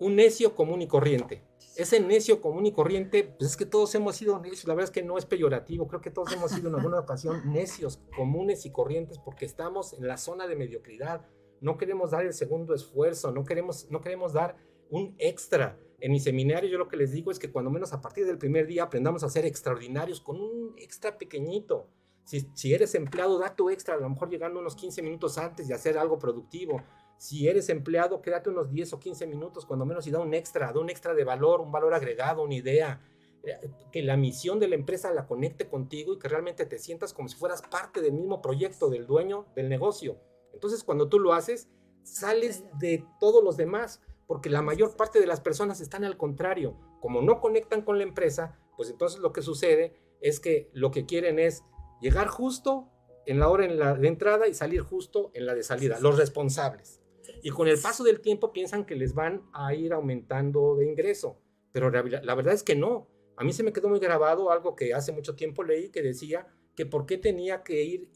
un 0.00 0.16
necio 0.16 0.54
común 0.54 0.82
y 0.82 0.86
corriente. 0.86 1.42
Ese 1.76 1.98
necio 2.00 2.40
común 2.40 2.66
y 2.66 2.72
corriente, 2.72 3.24
pues 3.24 3.50
es 3.50 3.56
que 3.56 3.66
todos 3.66 3.94
hemos 3.94 4.16
sido 4.16 4.38
necios, 4.38 4.66
la 4.66 4.74
verdad 4.74 4.90
es 4.90 4.94
que 4.94 5.02
no 5.02 5.18
es 5.18 5.26
peyorativo, 5.26 5.88
creo 5.88 6.00
que 6.00 6.10
todos 6.10 6.32
hemos 6.32 6.52
sido 6.52 6.68
en 6.68 6.76
alguna 6.76 7.00
ocasión 7.00 7.52
necios 7.52 8.00
comunes 8.14 8.64
y 8.64 8.70
corrientes 8.70 9.18
porque 9.18 9.44
estamos 9.44 9.92
en 9.94 10.06
la 10.06 10.16
zona 10.16 10.46
de 10.46 10.54
mediocridad, 10.54 11.26
no 11.60 11.76
queremos 11.76 12.12
dar 12.12 12.24
el 12.24 12.32
segundo 12.32 12.74
esfuerzo, 12.74 13.32
no 13.32 13.44
queremos, 13.44 13.88
no 13.90 14.00
queremos 14.02 14.32
dar 14.32 14.56
un 14.90 15.16
extra. 15.18 15.78
En 16.04 16.12
mi 16.12 16.20
seminario 16.20 16.68
yo 16.68 16.76
lo 16.76 16.88
que 16.88 16.98
les 16.98 17.12
digo 17.12 17.30
es 17.30 17.38
que 17.38 17.50
cuando 17.50 17.70
menos 17.70 17.94
a 17.94 18.00
partir 18.02 18.26
del 18.26 18.36
primer 18.36 18.66
día 18.66 18.82
aprendamos 18.82 19.24
a 19.24 19.30
ser 19.30 19.46
extraordinarios 19.46 20.20
con 20.20 20.38
un 20.38 20.74
extra 20.76 21.16
pequeñito. 21.16 21.88
Si, 22.24 22.48
si 22.54 22.74
eres 22.74 22.94
empleado, 22.94 23.38
da 23.38 23.54
tu 23.56 23.70
extra, 23.70 23.94
a 23.94 23.98
lo 23.98 24.10
mejor 24.10 24.28
llegando 24.28 24.60
unos 24.60 24.76
15 24.76 25.00
minutos 25.00 25.38
antes 25.38 25.66
de 25.66 25.74
hacer 25.74 25.96
algo 25.96 26.18
productivo 26.18 26.82
si 27.16 27.48
eres 27.48 27.68
empleado, 27.68 28.20
quédate 28.20 28.50
unos 28.50 28.70
10 28.70 28.92
o 28.92 29.00
15 29.00 29.26
minutos, 29.26 29.64
cuando 29.64 29.86
menos, 29.86 30.06
y 30.06 30.10
da 30.10 30.20
un 30.20 30.34
extra, 30.34 30.72
da 30.72 30.80
un 30.80 30.90
extra 30.90 31.14
de 31.14 31.24
valor, 31.24 31.60
un 31.60 31.72
valor 31.72 31.94
agregado, 31.94 32.42
una 32.42 32.54
idea. 32.54 33.00
Eh, 33.42 33.70
que 33.92 34.02
la 34.02 34.16
misión 34.16 34.58
de 34.58 34.68
la 34.68 34.74
empresa 34.74 35.10
la 35.10 35.26
conecte 35.26 35.68
contigo 35.68 36.14
y 36.14 36.18
que 36.18 36.28
realmente 36.28 36.66
te 36.66 36.78
sientas 36.78 37.12
como 37.12 37.28
si 37.28 37.36
fueras 37.36 37.62
parte 37.62 38.00
del 38.00 38.12
mismo 38.12 38.40
proyecto 38.40 38.88
del 38.88 39.06
dueño 39.06 39.46
del 39.54 39.68
negocio. 39.68 40.18
Entonces, 40.52 40.82
cuando 40.82 41.08
tú 41.08 41.18
lo 41.18 41.32
haces, 41.32 41.68
sales 42.02 42.64
de 42.78 43.04
todos 43.20 43.44
los 43.44 43.56
demás, 43.56 44.00
porque 44.26 44.50
la 44.50 44.62
mayor 44.62 44.96
parte 44.96 45.20
de 45.20 45.26
las 45.26 45.40
personas 45.40 45.80
están 45.80 46.04
al 46.04 46.16
contrario. 46.16 46.78
Como 47.00 47.22
no 47.22 47.40
conectan 47.40 47.82
con 47.82 47.98
la 47.98 48.04
empresa, 48.04 48.58
pues 48.76 48.90
entonces 48.90 49.20
lo 49.20 49.32
que 49.32 49.42
sucede 49.42 49.94
es 50.20 50.40
que 50.40 50.70
lo 50.72 50.90
que 50.90 51.06
quieren 51.06 51.38
es 51.38 51.64
llegar 52.00 52.28
justo 52.28 52.90
en 53.26 53.38
la 53.38 53.48
hora 53.48 53.64
en 53.64 53.78
la 53.78 53.94
de 53.94 54.08
entrada 54.08 54.48
y 54.48 54.54
salir 54.54 54.80
justo 54.80 55.30
en 55.34 55.46
la 55.46 55.54
de 55.54 55.62
salida, 55.62 55.98
los 56.00 56.18
responsables. 56.18 57.00
Y 57.42 57.50
con 57.50 57.68
el 57.68 57.78
paso 57.80 58.04
del 58.04 58.20
tiempo 58.20 58.52
piensan 58.52 58.84
que 58.84 58.96
les 58.96 59.14
van 59.14 59.42
a 59.52 59.74
ir 59.74 59.92
aumentando 59.92 60.76
de 60.76 60.86
ingreso, 60.86 61.38
pero 61.72 61.90
la 61.90 62.34
verdad 62.34 62.54
es 62.54 62.62
que 62.62 62.76
no. 62.76 63.08
A 63.36 63.44
mí 63.44 63.52
se 63.52 63.62
me 63.62 63.72
quedó 63.72 63.88
muy 63.88 63.98
grabado 63.98 64.50
algo 64.50 64.76
que 64.76 64.94
hace 64.94 65.12
mucho 65.12 65.34
tiempo 65.34 65.62
leí 65.62 65.90
que 65.90 66.02
decía 66.02 66.46
que 66.76 66.86
por 66.86 67.06
qué 67.06 67.18
tenía 67.18 67.62
que 67.62 67.82
ir 67.82 68.10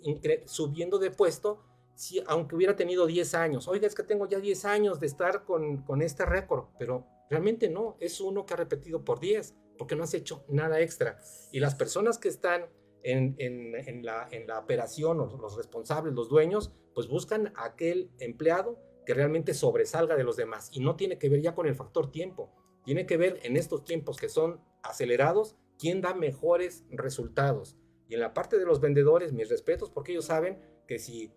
subiendo 0.47 0.99
de 0.99 1.11
puesto 1.11 1.65
si, 1.99 2.23
aunque 2.29 2.55
hubiera 2.55 2.77
tenido 2.77 3.07
10 3.07 3.35
años. 3.35 3.67
Oiga, 3.67 3.89
es 3.89 3.95
que 3.97 4.05
tengo 4.05 4.29
ya 4.29 4.39
10 4.39 4.65
años 4.67 5.01
de 5.01 5.09
estar 5.09 5.45
con, 5.45 5.83
con 5.83 6.01
este 6.01 6.25
récord, 6.25 6.67
pero 6.79 7.05
realmente 7.29 7.69
no, 7.69 7.97
es 7.99 8.21
uno 8.21 8.47
que 8.47 8.55
ha 8.55 8.57
repetido 8.57 9.05
por 9.05 9.19
10, 9.19 9.57
porque 9.77 9.97
no 9.97 10.05
has 10.05 10.15
hecho 10.15 10.45
nada 10.49 10.81
extra. 10.81 11.19
Y 11.51 11.59
las 11.59 11.75
personas 11.75 12.19
que 12.19 12.29
están 12.29 12.67
en, 13.03 13.35
en, 13.39 14.05
la, 14.05 14.29
en 14.31 14.47
la 14.47 14.61
operación, 14.61 15.19
o 15.19 15.27
los 15.27 15.57
responsables, 15.57 16.15
los 16.15 16.29
dueños, 16.29 16.73
pues 16.95 17.09
buscan 17.09 17.53
a 17.57 17.65
aquel 17.65 18.13
empleado 18.21 18.79
que 19.05 19.15
realmente 19.15 19.53
sobresalga 19.53 20.15
de 20.15 20.23
los 20.23 20.37
demás. 20.37 20.71
Y 20.73 20.79
no 20.79 20.95
tiene 20.95 21.19
que 21.19 21.29
ver 21.29 21.41
ya 21.41 21.57
con 21.57 21.67
el 21.67 21.75
factor 21.75 22.13
tiempo, 22.13 22.55
tiene 22.85 23.07
que 23.07 23.17
ver 23.17 23.41
en 23.43 23.57
estos 23.57 23.85
tiempos 23.85 24.19
que 24.19 24.29
son 24.29 24.61
acelerados, 24.85 25.57
quién 25.81 26.01
da 26.01 26.15
mejores 26.15 26.85
resultados. 26.91 27.77
Y 28.09 28.15
en 28.15 28.21
la 28.21 28.35
parte 28.35 28.57
de 28.57 28.67
los 28.67 28.81
vendedores, 28.81 29.33
mis 29.33 29.49
respetos, 29.49 29.91
porque 29.91 30.13
ellos 30.13 30.27
saben 30.27 30.61
que 30.87 30.99
si 31.01 31.33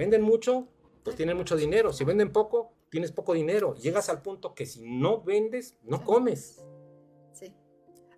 venden 0.00 0.22
mucho, 0.22 0.66
pues 1.04 1.14
tienen 1.14 1.36
mucho 1.36 1.56
dinero. 1.56 1.92
Si 1.92 2.04
venden 2.04 2.32
poco, 2.32 2.72
tienes 2.88 3.12
poco 3.12 3.34
dinero. 3.34 3.74
Llegas 3.74 4.08
al 4.08 4.22
punto 4.22 4.54
que 4.54 4.64
si 4.64 4.82
no 4.82 5.22
vendes, 5.22 5.76
no 5.82 6.02
comes. 6.04 6.64
Sí. 7.32 7.54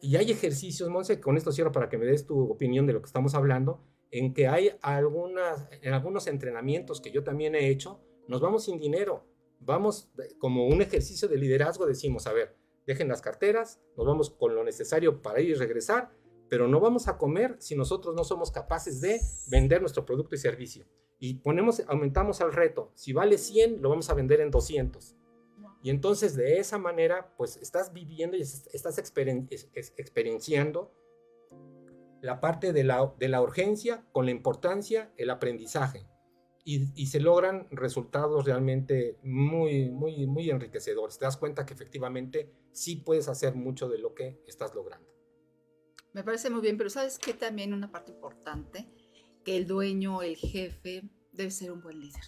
Y 0.01 0.14
hay 0.14 0.31
ejercicios, 0.31 0.88
Monse, 0.88 1.21
con 1.21 1.37
esto 1.37 1.51
cierro 1.51 1.73
para 1.73 1.88
que 1.88 1.99
me 1.99 2.07
des 2.07 2.25
tu 2.25 2.40
opinión 2.40 2.87
de 2.87 2.92
lo 2.92 3.03
que 3.03 3.07
estamos 3.07 3.35
hablando, 3.35 3.83
en 4.12 4.33
que 4.33 4.47
hay 4.47 4.71
algunas, 4.81 5.68
en 5.83 5.92
algunos 5.92 6.29
entrenamientos 6.29 7.01
que 7.01 7.11
yo 7.11 7.25
también 7.25 7.57
he 7.57 7.68
hecho, 7.68 8.01
nos 8.29 8.40
vamos 8.40 8.64
sin 8.66 8.79
dinero, 8.79 9.27
vamos 9.59 10.09
como 10.38 10.68
un 10.68 10.83
ejercicio 10.83 11.27
de 11.27 11.37
liderazgo, 11.37 11.85
decimos, 11.85 12.29
a 12.29 12.33
ver, 12.33 12.55
dejen 12.87 13.09
las 13.09 13.23
carteras, 13.23 13.81
nos 13.97 14.07
vamos 14.07 14.31
con 14.31 14.55
lo 14.55 14.62
necesario 14.62 15.21
para 15.21 15.40
ir 15.40 15.51
y 15.51 15.55
regresar, 15.55 16.12
pero 16.49 16.68
no 16.68 16.79
vamos 16.79 17.09
a 17.09 17.18
comer 17.18 17.57
si 17.59 17.75
nosotros 17.75 18.14
no 18.14 18.23
somos 18.23 18.53
capaces 18.53 19.01
de 19.01 19.21
vender 19.51 19.81
nuestro 19.81 20.05
producto 20.05 20.37
y 20.37 20.38
servicio. 20.38 20.87
Y 21.25 21.35
ponemos, 21.35 21.81
aumentamos 21.87 22.41
el 22.41 22.53
reto, 22.53 22.91
si 22.97 23.13
vale 23.13 23.39
100, 23.39 23.81
lo 23.81 23.91
vamos 23.91 24.11
a 24.11 24.15
vender 24.15 24.41
en 24.41 24.51
200. 24.51 25.15
Y 25.81 25.91
entonces 25.91 26.35
de 26.35 26.59
esa 26.59 26.79
manera, 26.79 27.33
pues 27.37 27.59
estás 27.59 27.93
viviendo 27.93 28.37
y 28.37 28.41
estás 28.41 28.99
experienciando 28.99 30.93
la 32.23 32.41
parte 32.41 32.73
de 32.73 32.83
la, 32.83 33.15
de 33.21 33.29
la 33.29 33.41
urgencia 33.41 34.05
con 34.11 34.25
la 34.25 34.33
importancia, 34.33 35.13
el 35.17 35.31
aprendizaje. 35.31 36.09
Y, 36.65 37.07
se 37.07 37.21
logran 37.21 37.69
resultados 37.71 38.45
realmente 38.45 39.17
muy, 39.23 39.91
muy, 39.91 40.27
muy 40.27 40.51
enriquecedores. 40.51 41.21
Te 41.21 41.25
das 41.25 41.37
cuenta 41.37 41.65
que 41.65 41.75
efectivamente 41.75 42.53
sí 42.73 42.97
puedes 42.97 43.29
hacer 43.29 43.55
mucho 43.55 43.89
de 43.89 43.99
lo 43.99 44.13
que 44.13 44.43
estás 44.45 44.75
logrando. 44.75 45.09
Me 46.15 46.25
parece 46.25 46.51
muy 46.51 46.63
bien, 46.63 46.77
pero 46.77 46.91
sabes 46.91 47.17
que 47.17 47.33
también 47.33 47.73
una 47.73 47.93
parte 47.93 48.11
importante, 48.11 48.89
que 49.45 49.57
el 49.57 49.67
dueño, 49.67 50.23
el 50.23 50.37
jefe, 50.37 51.05
debe 51.33 51.51
ser 51.51 51.73
un 51.73 51.83
buen 51.83 52.01
líder. 52.01 52.25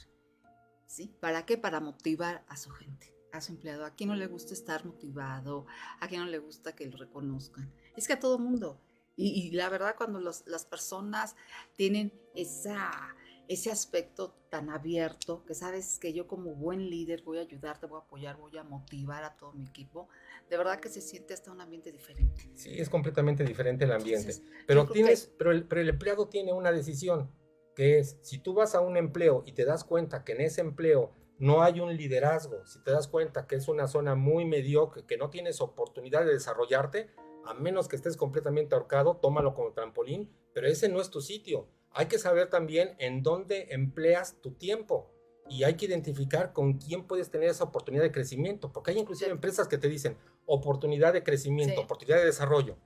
¿Sí? 0.86 1.14
¿Para 1.20 1.44
qué? 1.44 1.58
Para 1.58 1.80
motivar 1.80 2.44
a 2.48 2.56
su 2.56 2.70
gente, 2.70 3.14
a 3.32 3.40
su 3.40 3.52
empleado. 3.52 3.84
A 3.84 3.94
quien 3.94 4.08
no 4.08 4.16
le 4.16 4.26
gusta 4.26 4.54
estar 4.54 4.84
motivado, 4.84 5.66
a 6.00 6.08
quien 6.08 6.20
no 6.20 6.26
le 6.26 6.38
gusta 6.38 6.74
que 6.74 6.86
lo 6.86 6.96
reconozcan. 6.96 7.72
Es 7.96 8.06
que 8.06 8.14
a 8.14 8.20
todo 8.20 8.38
mundo. 8.38 8.80
Y, 9.16 9.52
la 9.52 9.68
verdad, 9.68 9.94
cuando 9.96 10.18
las 10.18 10.64
personas 10.64 11.36
tienen 11.76 12.12
esa, 12.34 13.14
ese 13.48 13.70
aspecto 13.70 14.34
tan 14.50 14.70
abierto, 14.70 15.44
que 15.44 15.54
sabes 15.54 15.98
que 15.98 16.12
yo 16.12 16.26
como 16.26 16.54
buen 16.54 16.88
líder 16.88 17.22
voy 17.22 17.38
a 17.38 17.42
ayudarte, 17.42 17.86
voy 17.86 18.00
a 18.00 18.04
apoyar, 18.04 18.36
voy 18.36 18.56
a 18.56 18.62
motivar 18.62 19.24
a 19.24 19.36
todo 19.36 19.52
mi 19.52 19.64
equipo, 19.64 20.08
de 20.48 20.56
verdad 20.56 20.80
que 20.80 20.88
se 20.88 21.00
siente 21.00 21.34
hasta 21.34 21.50
un 21.50 21.60
ambiente 21.60 21.92
diferente. 21.92 22.50
Sí, 22.54 22.70
es 22.78 22.88
completamente 22.88 23.44
diferente 23.44 23.84
el 23.84 23.92
ambiente. 23.92 24.34
pero, 24.66 24.86
tienes, 24.86 25.32
pero, 25.38 25.50
el, 25.52 25.64
pero 25.64 25.80
el 25.80 25.88
empleado 25.88 26.28
tiene 26.28 26.52
una 26.52 26.72
decisión, 26.72 27.30
que 27.74 27.98
es, 27.98 28.18
si 28.22 28.38
tú 28.38 28.54
vas 28.54 28.74
a 28.74 28.80
un 28.80 28.96
empleo 28.96 29.42
y 29.46 29.52
te 29.52 29.64
das 29.64 29.84
cuenta 29.84 30.24
que 30.24 30.32
en 30.32 30.40
ese 30.42 30.60
empleo 30.60 31.12
no 31.38 31.62
hay 31.62 31.80
un 31.80 31.96
liderazgo, 31.96 32.64
si 32.66 32.82
te 32.82 32.92
das 32.92 33.08
cuenta 33.08 33.46
que 33.46 33.56
es 33.56 33.68
una 33.68 33.88
zona 33.88 34.14
muy 34.14 34.44
mediocre, 34.44 35.04
que 35.04 35.16
no 35.16 35.30
tienes 35.30 35.60
oportunidad 35.60 36.24
de 36.24 36.32
desarrollarte, 36.32 37.10
a 37.44 37.54
menos 37.54 37.88
que 37.88 37.96
estés 37.96 38.16
completamente 38.16 38.74
ahorcado, 38.74 39.16
tómalo 39.16 39.54
como 39.54 39.72
trampolín, 39.72 40.30
pero 40.54 40.66
ese 40.66 40.88
no 40.88 41.00
es 41.00 41.10
tu 41.10 41.20
sitio. 41.20 41.68
Hay 41.94 42.06
que 42.06 42.18
saber 42.18 42.50
también 42.50 42.96
en 42.98 43.22
dónde 43.22 43.68
empleas 43.70 44.36
tu 44.40 44.52
tiempo 44.52 45.10
y 45.48 45.64
hay 45.64 45.74
que 45.74 45.86
identificar 45.86 46.52
con 46.52 46.78
quién 46.78 47.06
puedes 47.06 47.30
tener 47.30 47.48
esa 47.48 47.64
oportunidad 47.64 48.02
de 48.02 48.12
crecimiento, 48.12 48.72
porque 48.72 48.90
hay 48.90 48.98
inclusive 48.98 49.30
empresas 49.30 49.68
que 49.68 49.78
te 49.78 49.88
dicen 49.88 50.18
oportunidad 50.46 51.12
de 51.12 51.22
crecimiento, 51.22 51.80
oportunidad 51.80 52.18
de 52.18 52.26
desarrollo. 52.26 52.76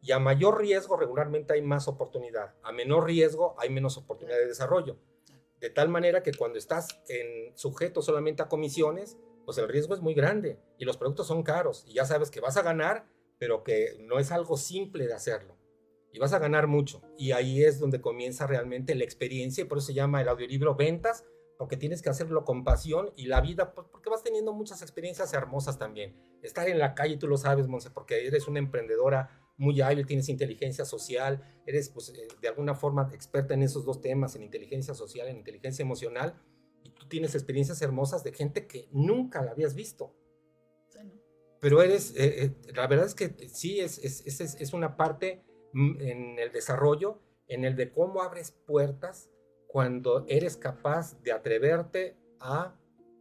Y 0.00 0.12
a 0.12 0.18
mayor 0.18 0.60
riesgo 0.60 0.96
regularmente 0.96 1.54
hay 1.54 1.62
más 1.62 1.88
oportunidad, 1.88 2.54
a 2.62 2.72
menor 2.72 3.06
riesgo 3.06 3.54
hay 3.58 3.70
menos 3.70 3.96
oportunidad 3.96 4.38
de 4.38 4.46
desarrollo. 4.46 4.98
De 5.60 5.70
tal 5.70 5.88
manera 5.88 6.22
que 6.22 6.32
cuando 6.32 6.58
estás 6.58 7.00
en 7.08 7.56
sujeto 7.56 8.02
solamente 8.02 8.42
a 8.42 8.48
comisiones, 8.48 9.16
pues 9.44 9.58
el 9.58 9.68
riesgo 9.68 9.94
es 9.94 10.00
muy 10.00 10.14
grande 10.14 10.58
y 10.76 10.84
los 10.84 10.96
productos 10.96 11.26
son 11.26 11.42
caros 11.42 11.84
y 11.88 11.94
ya 11.94 12.04
sabes 12.04 12.30
que 12.30 12.40
vas 12.40 12.56
a 12.56 12.62
ganar 12.62 13.06
pero 13.38 13.62
que 13.62 13.96
no 14.00 14.18
es 14.18 14.32
algo 14.32 14.56
simple 14.56 15.06
de 15.06 15.14
hacerlo. 15.14 15.56
Y 16.18 16.20
vas 16.20 16.32
a 16.32 16.40
ganar 16.40 16.66
mucho. 16.66 17.00
Y 17.16 17.30
ahí 17.30 17.62
es 17.62 17.78
donde 17.78 18.00
comienza 18.00 18.44
realmente 18.44 18.96
la 18.96 19.04
experiencia, 19.04 19.62
y 19.62 19.68
por 19.68 19.78
eso 19.78 19.86
se 19.86 19.94
llama 19.94 20.20
el 20.20 20.26
audiolibro 20.26 20.74
Ventas, 20.74 21.24
porque 21.56 21.76
tienes 21.76 22.02
que 22.02 22.10
hacerlo 22.10 22.44
con 22.44 22.64
pasión 22.64 23.12
y 23.14 23.26
la 23.26 23.40
vida, 23.40 23.72
pues, 23.72 23.86
porque 23.92 24.10
vas 24.10 24.24
teniendo 24.24 24.52
muchas 24.52 24.82
experiencias 24.82 25.32
hermosas 25.32 25.78
también. 25.78 26.16
Estar 26.42 26.68
en 26.68 26.80
la 26.80 26.96
calle, 26.96 27.18
tú 27.18 27.28
lo 27.28 27.36
sabes, 27.36 27.68
Monse, 27.68 27.90
porque 27.92 28.26
eres 28.26 28.48
una 28.48 28.58
emprendedora 28.58 29.48
muy 29.58 29.80
hábil, 29.80 30.06
tienes 30.06 30.28
inteligencia 30.28 30.84
social, 30.84 31.40
eres 31.64 31.88
pues, 31.88 32.08
eh, 32.08 32.26
de 32.42 32.48
alguna 32.48 32.74
forma 32.74 33.08
experta 33.12 33.54
en 33.54 33.62
esos 33.62 33.84
dos 33.84 34.00
temas, 34.00 34.34
en 34.34 34.42
inteligencia 34.42 34.94
social, 34.94 35.28
en 35.28 35.36
inteligencia 35.36 35.84
emocional, 35.84 36.34
y 36.82 36.90
tú 36.90 37.06
tienes 37.06 37.36
experiencias 37.36 37.80
hermosas 37.80 38.24
de 38.24 38.32
gente 38.32 38.66
que 38.66 38.88
nunca 38.90 39.40
la 39.40 39.52
habías 39.52 39.76
visto 39.76 40.16
pero 41.60 41.82
eres, 41.82 42.14
eh, 42.16 42.44
eh, 42.44 42.72
la 42.74 42.86
verdad 42.86 43.06
es 43.06 43.14
que 43.14 43.34
sí, 43.48 43.80
es, 43.80 43.98
es, 43.98 44.40
es, 44.40 44.54
es, 44.60 44.72
una 44.72 44.96
parte 44.96 45.42
en 45.74 46.38
el 46.38 46.52
desarrollo, 46.52 47.20
en 47.48 47.64
el 47.64 47.76
de 47.76 47.92
cómo 47.92 48.22
abres 48.22 48.52
puertas 48.52 49.30
cuando 49.66 50.24
eres 50.28 50.56
capaz 50.56 51.20
de 51.22 51.32
atreverte 51.32 52.16
a 52.40 52.74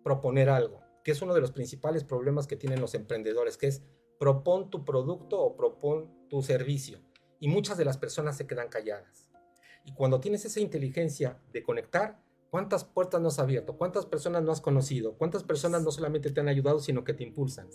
proponer 0.04 0.50
algo, 0.50 0.82
que 1.04 1.12
es 1.12 1.22
uno 1.22 1.34
de 1.34 1.42
los 1.42 1.52
principales 1.52 2.04
problemas 2.04 2.48
que 2.48 2.56
tienen 2.56 2.80
los 2.80 2.94
emprendedores, 2.94 3.58
que 3.58 3.68
es 3.68 3.84
propon 4.20 4.70
tu 4.70 4.86
producto 4.86 5.40
o 5.40 5.56
propon 5.56 6.28
tu 6.30 6.42
servicio. 6.42 7.00
Y 7.40 7.50
muchas 7.50 7.78
de 7.78 7.86
las 7.86 7.98
personas 7.98 8.38
se 8.38 8.48
quedan 8.48 8.70
calladas. 8.70 9.30
Y 9.86 9.94
cuando 9.94 10.20
tienes 10.20 10.44
esa 10.46 10.60
inteligencia 10.60 11.40
de 11.52 11.64
conectar, 11.64 12.22
¿cuántas 12.50 12.84
puertas 12.84 13.22
no 13.22 13.28
has 13.28 13.40
abierto? 13.40 13.78
¿Cuántas 13.78 14.06
personas 14.06 14.44
no 14.44 14.52
has 14.52 14.62
conocido? 14.62 15.18
¿Cuántas 15.18 15.44
personas 15.44 15.84
no 15.84 15.92
solamente 15.92 16.32
te 16.32 16.40
han 16.40 16.48
ayudado, 16.48 16.80
sino 16.80 17.04
que 17.04 17.14
te 17.14 17.24
impulsan? 17.24 17.70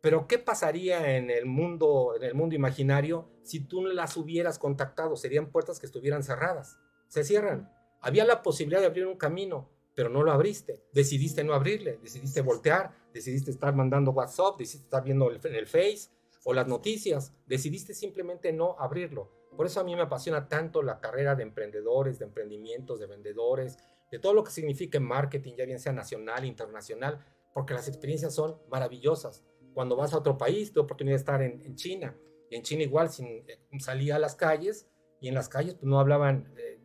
Pero 0.00 0.28
¿qué 0.28 0.38
pasaría 0.38 1.16
en 1.16 1.30
el 1.30 1.46
mundo, 1.46 2.14
en 2.16 2.22
el 2.22 2.34
mundo 2.34 2.54
imaginario 2.54 3.28
si 3.42 3.60
tú 3.60 3.82
no 3.82 3.88
las 3.88 4.16
hubieras 4.16 4.58
contactado? 4.58 5.16
Serían 5.16 5.50
puertas 5.50 5.80
que 5.80 5.86
estuvieran 5.86 6.22
cerradas. 6.22 6.78
Se 7.08 7.24
cierran. 7.24 7.72
Había 8.00 8.24
la 8.24 8.42
posibilidad 8.42 8.80
de 8.80 8.86
abrir 8.86 9.06
un 9.06 9.16
camino, 9.16 9.70
pero 9.94 10.08
no 10.08 10.22
lo 10.22 10.30
abriste. 10.30 10.84
Decidiste 10.92 11.42
no 11.42 11.54
abrirle, 11.54 11.98
decidiste 12.00 12.42
voltear, 12.42 12.94
decidiste 13.12 13.50
estar 13.50 13.74
mandando 13.74 14.12
WhatsApp, 14.12 14.56
decidiste 14.58 14.86
estar 14.86 15.02
viendo 15.02 15.32
en 15.32 15.54
el 15.54 15.66
Face 15.66 16.10
o 16.44 16.54
las 16.54 16.68
noticias, 16.68 17.32
decidiste 17.46 17.92
simplemente 17.94 18.52
no 18.52 18.76
abrirlo. 18.78 19.32
Por 19.56 19.66
eso 19.66 19.80
a 19.80 19.84
mí 19.84 19.96
me 19.96 20.02
apasiona 20.02 20.48
tanto 20.48 20.82
la 20.82 21.00
carrera 21.00 21.34
de 21.34 21.42
emprendedores, 21.42 22.20
de 22.20 22.26
emprendimientos, 22.26 23.00
de 23.00 23.06
vendedores, 23.06 23.76
de 24.12 24.20
todo 24.20 24.32
lo 24.32 24.44
que 24.44 24.52
significa 24.52 25.00
marketing, 25.00 25.54
ya 25.56 25.66
bien 25.66 25.80
sea 25.80 25.92
nacional, 25.92 26.44
internacional, 26.44 27.18
porque 27.52 27.74
las 27.74 27.88
experiencias 27.88 28.32
son 28.32 28.56
maravillosas 28.70 29.44
cuando 29.74 29.96
vas 29.96 30.12
a 30.12 30.18
otro 30.18 30.36
país, 30.36 30.72
tuve 30.72 30.84
oportunidad 30.84 31.16
de 31.16 31.20
estar 31.20 31.42
en, 31.42 31.74
China. 31.76 32.16
Y 32.50 32.56
en 32.56 32.62
China 32.62 32.82
igual 32.82 33.10
sin, 33.10 33.26
eh, 33.26 33.60
salía 33.78 34.16
a 34.16 34.18
las 34.18 34.34
calles 34.34 34.88
y 35.20 35.28
en 35.28 35.34
las 35.34 35.48
calles 35.48 35.74
pues, 35.74 35.84
no 35.84 36.00
hablaban 36.00 36.52
eh, 36.56 36.78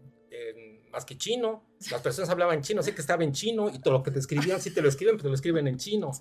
más 0.93 1.03
que 1.05 1.17
chino. 1.17 1.63
Las 1.91 2.01
personas 2.01 2.29
hablaban 2.29 2.61
chino, 2.61 2.81
sé 2.81 2.95
que 2.95 3.01
estaba 3.01 3.23
en 3.23 3.33
chino 3.33 3.69
y 3.69 3.79
todo 3.79 3.95
lo 3.95 4.03
que 4.03 4.11
te 4.11 4.19
escribían, 4.19 4.61
sí 4.61 4.73
te 4.73 4.81
lo 4.81 4.87
escriben, 4.87 5.15
pero 5.15 5.23
te 5.23 5.29
lo 5.29 5.35
escriben 5.35 5.67
en 5.67 5.77
chino. 5.77 6.11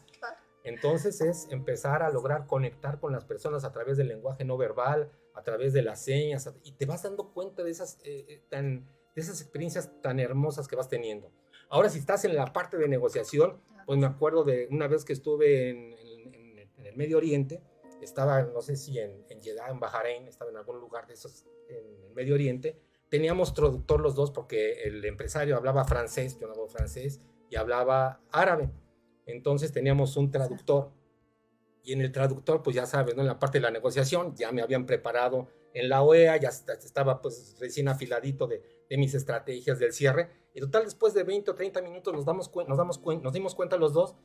Entonces 0.64 1.20
es 1.20 1.46
empezar 1.50 2.02
a 2.02 2.10
lograr 2.10 2.46
conectar 2.46 2.98
con 2.98 3.12
las 3.12 3.24
personas 3.24 3.64
a 3.64 3.72
través 3.72 3.96
del 3.96 4.08
lenguaje 4.08 4.44
no 4.44 4.56
verbal, 4.56 5.10
a 5.34 5.42
través 5.42 5.72
de 5.72 5.82
las 5.82 6.02
señas, 6.02 6.50
y 6.64 6.72
te 6.72 6.86
vas 6.86 7.02
dando 7.02 7.32
cuenta 7.32 7.62
de 7.62 7.70
esas, 7.70 7.98
eh, 8.04 8.42
tan, 8.48 8.86
de 9.14 9.20
esas 9.20 9.40
experiencias 9.40 9.90
tan 10.00 10.18
hermosas 10.18 10.66
que 10.66 10.76
vas 10.76 10.88
teniendo. 10.88 11.30
Ahora, 11.68 11.88
si 11.88 11.98
estás 11.98 12.24
en 12.24 12.34
la 12.34 12.52
parte 12.52 12.76
de 12.76 12.88
negociación, 12.88 13.60
pues 13.86 13.98
me 13.98 14.06
acuerdo 14.06 14.44
de 14.44 14.68
una 14.70 14.86
vez 14.86 15.04
que 15.04 15.12
estuve 15.12 15.70
en, 15.70 15.92
en 15.94 16.01
el 16.92 16.98
Medio 16.98 17.16
Oriente, 17.16 17.62
estaba, 18.00 18.42
no 18.42 18.62
sé 18.62 18.76
si 18.76 18.98
en, 18.98 19.24
en 19.28 19.42
Jeddah, 19.42 19.70
en 19.70 19.80
Bahrein, 19.80 20.28
estaba 20.28 20.50
en 20.50 20.56
algún 20.56 20.78
lugar 20.78 21.06
de 21.06 21.14
esos 21.14 21.46
en 21.68 22.04
el 22.04 22.14
Medio 22.14 22.34
Oriente, 22.34 22.78
teníamos 23.08 23.54
traductor 23.54 24.00
los 24.00 24.14
dos 24.14 24.30
porque 24.30 24.82
el 24.84 25.04
empresario 25.04 25.56
hablaba 25.56 25.84
francés, 25.84 26.38
yo 26.38 26.46
no 26.46 26.54
hablo 26.54 26.68
francés, 26.68 27.20
y 27.50 27.56
hablaba 27.56 28.20
árabe. 28.30 28.70
Entonces 29.26 29.72
teníamos 29.72 30.16
un 30.16 30.30
traductor. 30.30 30.90
Y 31.84 31.92
en 31.92 32.00
el 32.00 32.12
traductor, 32.12 32.62
pues 32.62 32.76
ya 32.76 32.86
sabes, 32.86 33.14
¿no? 33.16 33.22
en 33.22 33.28
la 33.28 33.38
parte 33.38 33.58
de 33.58 33.62
la 33.62 33.70
negociación, 33.70 34.34
ya 34.36 34.52
me 34.52 34.62
habían 34.62 34.86
preparado 34.86 35.48
en 35.74 35.88
la 35.88 36.02
OEA, 36.02 36.36
ya 36.36 36.48
estaba 36.48 37.20
pues 37.20 37.56
recién 37.60 37.88
afiladito 37.88 38.46
de, 38.46 38.62
de 38.88 38.96
mis 38.96 39.14
estrategias 39.14 39.78
del 39.78 39.92
cierre. 39.92 40.30
Y 40.54 40.60
total, 40.60 40.84
después 40.84 41.12
de 41.12 41.24
20 41.24 41.50
o 41.50 41.54
30 41.54 41.82
minutos 41.82 42.14
nos, 42.14 42.24
damos 42.24 42.50
nos, 42.68 42.78
damos 42.78 43.00
nos 43.22 43.32
dimos 43.32 43.54
cuenta 43.54 43.76
los 43.76 43.92
dos 43.92 44.16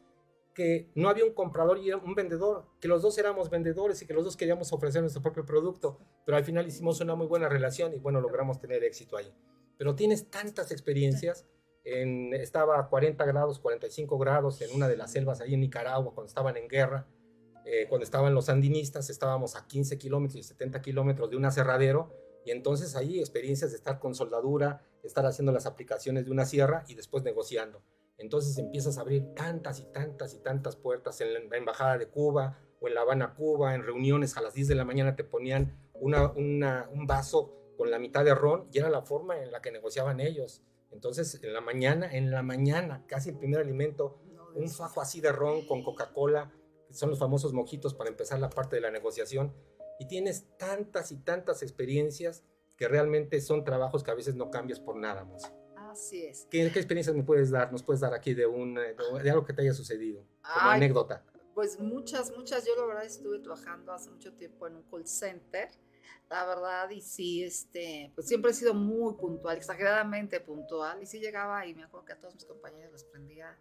que 0.58 0.90
no 0.96 1.08
había 1.08 1.24
un 1.24 1.34
comprador 1.34 1.78
y 1.78 1.94
un 1.94 2.16
vendedor, 2.16 2.66
que 2.82 2.88
los 2.88 3.04
dos 3.04 3.16
éramos 3.20 3.52
vendedores 3.52 4.02
y 4.02 4.08
que 4.08 4.14
los 4.16 4.26
dos 4.26 4.36
queríamos 4.36 4.74
ofrecer 4.74 5.02
nuestro 5.02 5.22
propio 5.22 5.46
producto, 5.46 6.00
pero 6.26 6.36
al 6.36 6.44
final 6.44 6.66
hicimos 6.66 7.00
una 7.00 7.14
muy 7.14 7.28
buena 7.28 7.48
relación 7.48 7.94
y 7.94 8.00
bueno, 8.00 8.22
logramos 8.22 8.60
tener 8.60 8.84
éxito 8.84 9.18
ahí. 9.18 9.32
Pero 9.78 9.94
tienes 9.94 10.32
tantas 10.32 10.72
experiencias, 10.72 11.46
en, 11.84 12.34
estaba 12.34 12.80
a 12.80 12.90
40 12.90 13.24
grados, 13.26 13.60
45 13.60 14.18
grados 14.18 14.60
en 14.64 14.76
una 14.76 14.88
de 14.88 14.98
las 14.98 15.12
selvas 15.12 15.42
ahí 15.42 15.54
en 15.54 15.60
Nicaragua 15.60 16.16
cuando 16.16 16.28
estaban 16.28 16.58
en 16.58 16.68
guerra, 16.68 17.06
eh, 17.64 17.86
cuando 17.88 18.04
estaban 18.04 18.34
los 18.34 18.46
sandinistas, 18.46 19.12
estábamos 19.12 19.56
a 19.56 19.68
15 19.68 20.00
kilómetros 20.00 20.40
y 20.40 20.44
70 20.44 20.82
kilómetros 20.82 21.30
de 21.30 21.38
un 21.38 21.46
aserradero 21.46 22.12
y 22.44 22.50
entonces 22.50 22.96
ahí 22.96 23.20
experiencias 23.20 23.70
de 23.70 23.78
estar 23.78 24.00
con 24.00 24.16
soldadura, 24.16 24.82
estar 25.04 25.24
haciendo 25.28 25.52
las 25.52 25.68
aplicaciones 25.68 26.26
de 26.26 26.32
una 26.32 26.46
sierra 26.46 26.84
y 26.88 26.96
después 26.96 27.24
negociando. 27.24 27.84
Entonces 28.18 28.58
empiezas 28.58 28.98
a 28.98 29.02
abrir 29.02 29.34
tantas 29.36 29.80
y 29.80 29.86
tantas 29.86 30.34
y 30.34 30.40
tantas 30.40 30.76
puertas 30.76 31.22
en 31.22 31.50
la 31.50 31.58
Embajada 31.58 31.98
de 31.98 32.08
Cuba 32.08 32.58
o 32.80 32.88
en 32.88 32.96
La 32.96 33.02
Habana, 33.02 33.36
Cuba, 33.36 33.76
en 33.76 33.84
reuniones 33.84 34.38
a 34.38 34.42
las 34.42 34.54
10 34.54 34.68
de 34.68 34.76
la 34.76 34.86
mañana 34.86 35.16
te 35.16 35.24
ponían 35.24 35.78
una, 35.94 36.32
un 36.32 37.08
vaso 37.08 37.54
con 37.78 37.92
la 37.92 38.00
mitad 38.00 38.26
de 38.26 38.34
ron 38.34 38.68
y 38.72 38.80
era 38.80 38.90
la 38.90 39.02
forma 39.02 39.42
en 39.42 39.52
la 39.52 39.62
que 39.62 39.72
negociaban 39.72 40.20
ellos. 40.20 40.64
Entonces 40.92 41.42
en 41.44 41.54
la 41.54 41.62
mañana, 41.62 42.12
en 42.12 42.32
la 42.32 42.42
mañana, 42.42 43.06
casi 43.08 43.30
el 43.30 43.38
primer 43.38 43.60
alimento, 43.60 44.20
un 44.56 44.70
fajo 44.70 45.02
así 45.02 45.22
de 45.22 45.32
ron 45.32 45.68
con 45.68 45.84
Coca-Cola, 45.84 46.52
son 46.90 47.10
los 47.10 47.20
famosos 47.20 47.54
mojitos 47.54 47.94
para 47.94 48.10
empezar 48.10 48.40
la 48.40 48.50
parte 48.50 48.76
de 48.76 48.82
la 48.82 48.92
negociación. 48.92 49.54
Y 50.00 50.08
tienes 50.08 50.46
tantas 50.58 51.12
y 51.12 51.18
tantas 51.18 51.62
experiencias 51.62 52.44
que 52.78 52.88
realmente 52.88 53.42
son 53.42 53.64
trabajos 53.64 54.04
que 54.04 54.12
a 54.12 54.16
veces 54.16 54.36
no 54.36 54.52
cambias 54.52 54.80
por 54.80 54.96
nada 54.96 55.26
más. 55.26 55.52
Así 55.98 56.24
es. 56.24 56.46
¿Qué, 56.52 56.64
experiencias 56.64 57.16
me 57.16 57.24
puedes 57.24 57.50
dar, 57.50 57.72
nos 57.72 57.82
puedes 57.82 58.02
dar 58.02 58.14
aquí 58.14 58.36
de, 58.36 58.46
un, 58.46 58.76
de, 58.76 59.32
algo 59.32 59.44
que 59.44 59.52
te 59.52 59.64
haya 59.64 59.74
sucedido? 59.74 60.24
como 60.42 60.70
anécdota. 60.70 61.26
Pues 61.56 61.80
muchas, 61.80 62.32
muchas. 62.38 62.68
Yo 62.68 62.76
la 62.76 62.86
verdad 62.86 63.04
estuve 63.04 63.40
trabajando 63.40 63.92
hace 63.92 64.12
mucho 64.12 64.32
tiempo 64.34 64.68
en 64.68 64.76
un 64.76 64.84
call 64.84 65.08
center, 65.08 65.70
la 66.30 66.46
verdad, 66.46 66.88
y 66.92 67.02
sí, 67.02 67.44
este, 67.44 68.12
pues 68.14 68.28
siempre 68.28 68.52
he 68.52 68.54
sido 68.54 68.76
muy 68.76 69.16
puntual, 69.16 69.58
exageradamente 69.58 70.40
puntual, 70.40 71.02
y 71.02 71.08
sí 71.08 71.20
llegaba 71.20 71.66
y 71.66 71.74
me 71.74 71.84
acuerdo 71.84 72.06
que 72.06 72.14
a 72.14 72.20
todos 72.20 72.36
mis 72.36 72.46
compañeros 72.46 72.92
les 72.92 73.04
prendía 73.06 73.58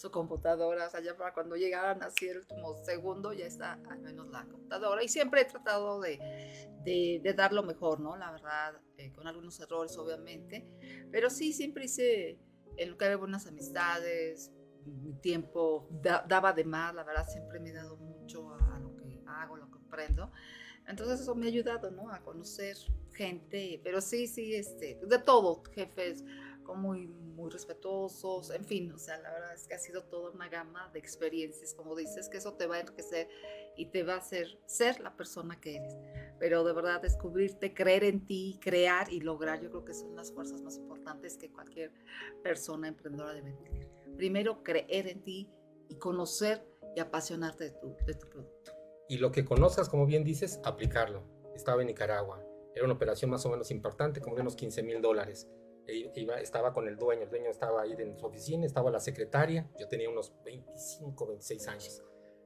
su 0.00 0.10
computadora, 0.10 0.86
o 0.86 0.90
sea, 0.90 1.00
ya 1.00 1.14
para 1.14 1.34
cuando 1.34 1.56
llegaran 1.56 2.02
así 2.02 2.26
el 2.26 2.38
último 2.38 2.74
segundo 2.82 3.34
ya 3.34 3.44
está 3.44 3.74
al 3.90 4.00
menos 4.00 4.28
la 4.30 4.46
computadora. 4.46 5.02
Y 5.02 5.08
siempre 5.08 5.42
he 5.42 5.44
tratado 5.44 6.00
de, 6.00 6.18
de, 6.82 7.34
dar 7.34 7.52
lo 7.52 7.62
mejor, 7.62 8.00
¿no? 8.00 8.16
La 8.16 8.30
verdad, 8.30 8.80
eh, 8.96 9.12
con 9.12 9.26
algunos 9.26 9.60
errores, 9.60 9.98
obviamente. 9.98 10.66
Pero 11.12 11.28
sí, 11.28 11.52
siempre 11.52 11.84
hice 11.84 12.38
en 12.78 12.96
que 12.96 13.04
había 13.04 13.18
buenas 13.18 13.46
amistades, 13.46 14.50
mi 14.86 15.12
tiempo 15.20 15.86
daba 16.00 16.54
de 16.54 16.64
más, 16.64 16.94
la 16.94 17.04
verdad, 17.04 17.28
siempre 17.28 17.60
me 17.60 17.68
he 17.68 17.74
dado 17.74 17.98
mucho 17.98 18.54
a, 18.54 18.78
lo 18.78 18.96
que 18.96 19.22
hago, 19.26 19.58
lo 19.58 19.70
que 19.70 19.78
aprendo. 19.86 20.32
Entonces 20.86 21.20
eso 21.20 21.34
me 21.34 21.44
ha 21.44 21.48
ayudado, 21.50 21.90
¿no? 21.90 22.10
A 22.10 22.20
conocer 22.20 22.74
gente, 23.12 23.78
pero 23.84 24.00
sí, 24.00 24.26
sí, 24.26 24.54
este, 24.54 24.98
de 25.06 25.18
todo, 25.18 25.62
jefes, 25.74 26.24
muy, 26.74 27.06
muy 27.08 27.50
respetuosos, 27.50 28.50
en 28.50 28.64
fin, 28.64 28.92
o 28.92 28.98
sea, 28.98 29.18
la 29.18 29.32
verdad 29.32 29.54
es 29.54 29.66
que 29.66 29.74
ha 29.74 29.78
sido 29.78 30.04
toda 30.04 30.30
una 30.30 30.48
gama 30.48 30.90
de 30.92 30.98
experiencias, 30.98 31.74
como 31.74 31.96
dices, 31.96 32.28
que 32.28 32.38
eso 32.38 32.54
te 32.54 32.66
va 32.66 32.76
a 32.76 32.80
enriquecer 32.80 33.28
y 33.76 33.86
te 33.86 34.02
va 34.02 34.14
a 34.14 34.18
hacer 34.18 34.58
ser 34.66 35.00
la 35.00 35.16
persona 35.16 35.60
que 35.60 35.76
eres. 35.76 35.96
Pero 36.38 36.64
de 36.64 36.72
verdad, 36.72 37.00
descubrirte, 37.00 37.72
creer 37.72 38.04
en 38.04 38.26
ti, 38.26 38.58
crear 38.60 39.12
y 39.12 39.20
lograr, 39.20 39.60
yo 39.60 39.70
creo 39.70 39.84
que 39.84 39.94
son 39.94 40.14
las 40.16 40.32
fuerzas 40.32 40.62
más 40.62 40.76
importantes 40.76 41.36
que 41.36 41.50
cualquier 41.50 41.92
persona 42.42 42.88
emprendedora 42.88 43.34
debe 43.34 43.52
tener. 43.52 43.88
Primero, 44.16 44.62
creer 44.62 45.08
en 45.08 45.22
ti 45.22 45.48
y 45.88 45.96
conocer 45.96 46.66
y 46.94 47.00
apasionarte 47.00 47.64
de 47.64 47.70
tu, 47.70 47.96
de 48.06 48.14
tu 48.14 48.28
producto. 48.28 48.72
Y 49.08 49.18
lo 49.18 49.32
que 49.32 49.44
conozcas, 49.44 49.88
como 49.88 50.06
bien 50.06 50.24
dices, 50.24 50.60
aplicarlo. 50.64 51.24
Estaba 51.54 51.80
en 51.80 51.88
Nicaragua. 51.88 52.44
Era 52.74 52.84
una 52.84 52.94
operación 52.94 53.30
más 53.30 53.44
o 53.46 53.50
menos 53.50 53.70
importante, 53.70 54.20
como 54.20 54.36
de 54.36 54.42
unos 54.42 54.54
15 54.56 54.82
mil 54.82 55.00
dólares 55.02 55.48
estaba 55.86 56.72
con 56.72 56.88
el 56.88 56.96
dueño, 56.96 57.22
el 57.22 57.30
dueño 57.30 57.50
estaba 57.50 57.82
ahí 57.82 57.94
en 57.98 58.18
su 58.18 58.26
oficina, 58.26 58.66
estaba 58.66 58.90
la 58.90 59.00
secretaria, 59.00 59.68
yo 59.78 59.88
tenía 59.88 60.08
unos 60.08 60.32
25, 60.44 61.26
26 61.26 61.68
años. 61.68 62.02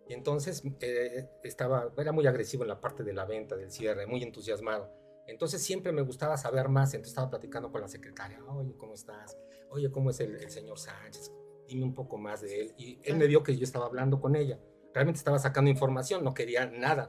Y 0.09 0.13
entonces 0.13 0.63
eh, 0.81 1.29
estaba, 1.43 1.93
era 1.97 2.13
muy 2.13 2.27
agresivo 2.27 2.63
en 2.63 2.69
la 2.69 2.81
parte 2.81 3.03
de 3.03 3.13
la 3.13 3.25
venta, 3.25 3.57
del 3.57 3.71
cierre, 3.71 4.07
muy 4.07 4.23
entusiasmado. 4.23 4.91
Entonces 5.27 5.63
siempre 5.63 5.93
me 5.93 6.03
gustaba 6.03 6.37
saber 6.37 6.69
más, 6.69 6.93
entonces 6.93 7.13
estaba 7.13 7.31
platicando 7.31 7.73
con 7.73 7.81
la 7.81 7.89
secretaria, 7.89 8.45
oye, 8.45 8.77
¿cómo 8.77 8.95
estás? 8.95 9.39
Oye, 9.71 9.91
¿cómo 9.91 10.11
es 10.11 10.21
el, 10.21 10.51
señor 10.51 10.79
Sánchez? 10.79 11.33
Dime 11.67 11.85
un 11.85 11.95
poco 11.95 12.19
más 12.19 12.43
de 12.43 12.61
él. 12.61 12.75
Y 12.77 13.01
él 13.05 13.17
me 13.17 13.27
vio 13.27 13.43
que 13.43 13.57
yo 13.57 13.65
estaba 13.65 13.87
hablando 13.87 14.21
con 14.21 14.37
ella. 14.37 14.61
Realmente 14.93 15.19
estaba 15.19 15.39
sacando 15.39 15.71
información, 15.71 16.23
no 16.23 16.35
quería 16.35 16.67
nada, 16.67 17.09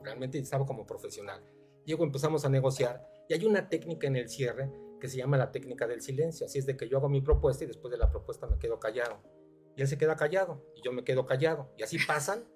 realmente 0.00 0.38
estaba 0.38 0.66
como 0.66 0.86
profesional. 0.86 1.42
Luego 1.86 2.04
empezamos 2.04 2.44
a 2.44 2.48
negociar 2.48 3.06
y 3.28 3.34
hay 3.34 3.44
una 3.44 3.68
técnica 3.68 4.06
en 4.06 4.16
el 4.16 4.28
cierre 4.28 4.70
que 5.04 5.10
se 5.10 5.18
llama 5.18 5.36
la 5.36 5.52
técnica 5.52 5.86
del 5.86 6.00
silencio. 6.00 6.46
Así 6.46 6.58
es 6.58 6.64
de 6.64 6.78
que 6.78 6.88
yo 6.88 6.96
hago 6.96 7.10
mi 7.10 7.20
propuesta 7.20 7.62
y 7.62 7.66
después 7.66 7.92
de 7.92 7.98
la 7.98 8.08
propuesta 8.10 8.46
me 8.46 8.58
quedo 8.58 8.80
callado. 8.80 9.20
Y 9.76 9.82
él 9.82 9.86
se 9.86 9.98
queda 9.98 10.16
callado 10.16 10.64
y 10.74 10.80
yo 10.80 10.92
me 10.92 11.04
quedo 11.04 11.26
callado. 11.26 11.74
Y 11.76 11.82
así 11.82 11.98
pasan 12.06 12.48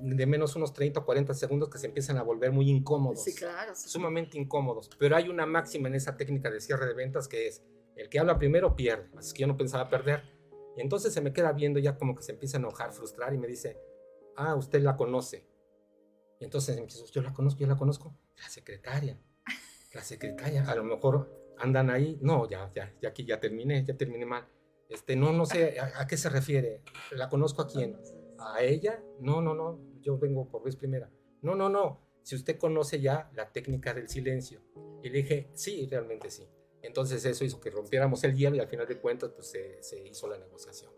de 0.00 0.24
menos 0.24 0.56
unos 0.56 0.72
30 0.72 1.00
o 1.00 1.04
40 1.04 1.34
segundos 1.34 1.68
que 1.68 1.76
se 1.76 1.88
empiezan 1.88 2.16
a 2.16 2.22
volver 2.22 2.52
muy 2.52 2.70
incómodos. 2.70 3.22
Sí, 3.22 3.34
claro. 3.34 3.76
Sumamente 3.76 4.38
incómodos. 4.38 4.88
Pero 4.98 5.14
hay 5.14 5.28
una 5.28 5.44
máxima 5.44 5.88
en 5.88 5.94
esa 5.94 6.16
técnica 6.16 6.50
de 6.50 6.62
cierre 6.62 6.86
de 6.86 6.94
ventas 6.94 7.28
que 7.28 7.48
es, 7.48 7.62
el 7.96 8.08
que 8.08 8.18
habla 8.18 8.38
primero 8.38 8.74
pierde. 8.74 9.10
Así 9.18 9.34
que 9.34 9.42
yo 9.42 9.46
no 9.46 9.58
pensaba 9.58 9.90
perder. 9.90 10.22
Y 10.78 10.80
entonces 10.80 11.12
se 11.12 11.20
me 11.20 11.34
queda 11.34 11.52
viendo 11.52 11.80
ya 11.80 11.98
como 11.98 12.14
que 12.14 12.22
se 12.22 12.32
empieza 12.32 12.56
a 12.56 12.60
enojar, 12.60 12.94
frustrar 12.94 13.34
y 13.34 13.36
me 13.36 13.46
dice, 13.46 13.78
ah, 14.36 14.54
usted 14.54 14.80
la 14.80 14.96
conoce. 14.96 15.46
Y 16.40 16.44
entonces 16.44 16.78
empiezo, 16.78 17.04
yo 17.12 17.20
la 17.20 17.34
conozco, 17.34 17.60
yo 17.60 17.66
la 17.66 17.76
conozco. 17.76 18.16
La 18.38 18.48
secretaria. 18.48 19.20
La 19.92 20.02
secretaria. 20.02 20.64
A 20.64 20.74
lo 20.74 20.84
mejor 20.84 21.39
andan 21.60 21.90
ahí, 21.90 22.18
no, 22.22 22.48
ya, 22.48 22.70
ya, 22.74 22.92
ya 23.00 23.08
aquí 23.10 23.24
ya 23.24 23.38
terminé, 23.38 23.84
ya 23.84 23.96
terminé 23.96 24.26
mal. 24.26 24.48
Este, 24.88 25.14
no, 25.14 25.32
no 25.32 25.46
sé 25.46 25.78
a, 25.78 26.06
qué 26.06 26.16
se 26.16 26.28
refiere. 26.28 26.82
¿La 27.12 27.28
conozco 27.28 27.62
a 27.62 27.68
quién? 27.68 27.96
¿A 28.38 28.62
ella? 28.62 29.02
No, 29.20 29.40
no, 29.40 29.54
no, 29.54 29.78
yo 30.00 30.18
vengo 30.18 30.50
por 30.50 30.64
vez 30.64 30.74
primera. 30.74 31.10
No, 31.42 31.54
no, 31.54 31.68
no, 31.68 32.00
si 32.22 32.34
usted 32.34 32.58
conoce 32.58 33.00
ya 33.00 33.30
la 33.34 33.52
técnica 33.52 33.94
del 33.94 34.08
silencio. 34.08 34.60
Y 35.02 35.08
le 35.10 35.22
dije, 35.22 35.50
sí, 35.54 35.86
realmente 35.88 36.30
sí. 36.30 36.48
Entonces 36.82 37.24
eso 37.24 37.44
hizo 37.44 37.60
que 37.60 37.70
rompiéramos 37.70 38.24
el 38.24 38.34
hielo 38.34 38.56
y 38.56 38.60
al 38.60 38.68
final 38.68 38.86
de 38.86 38.98
cuentas 38.98 39.30
pues 39.30 39.50
se, 39.50 39.82
se 39.82 40.02
hizo 40.06 40.28
la 40.28 40.38
negociación. 40.38 40.92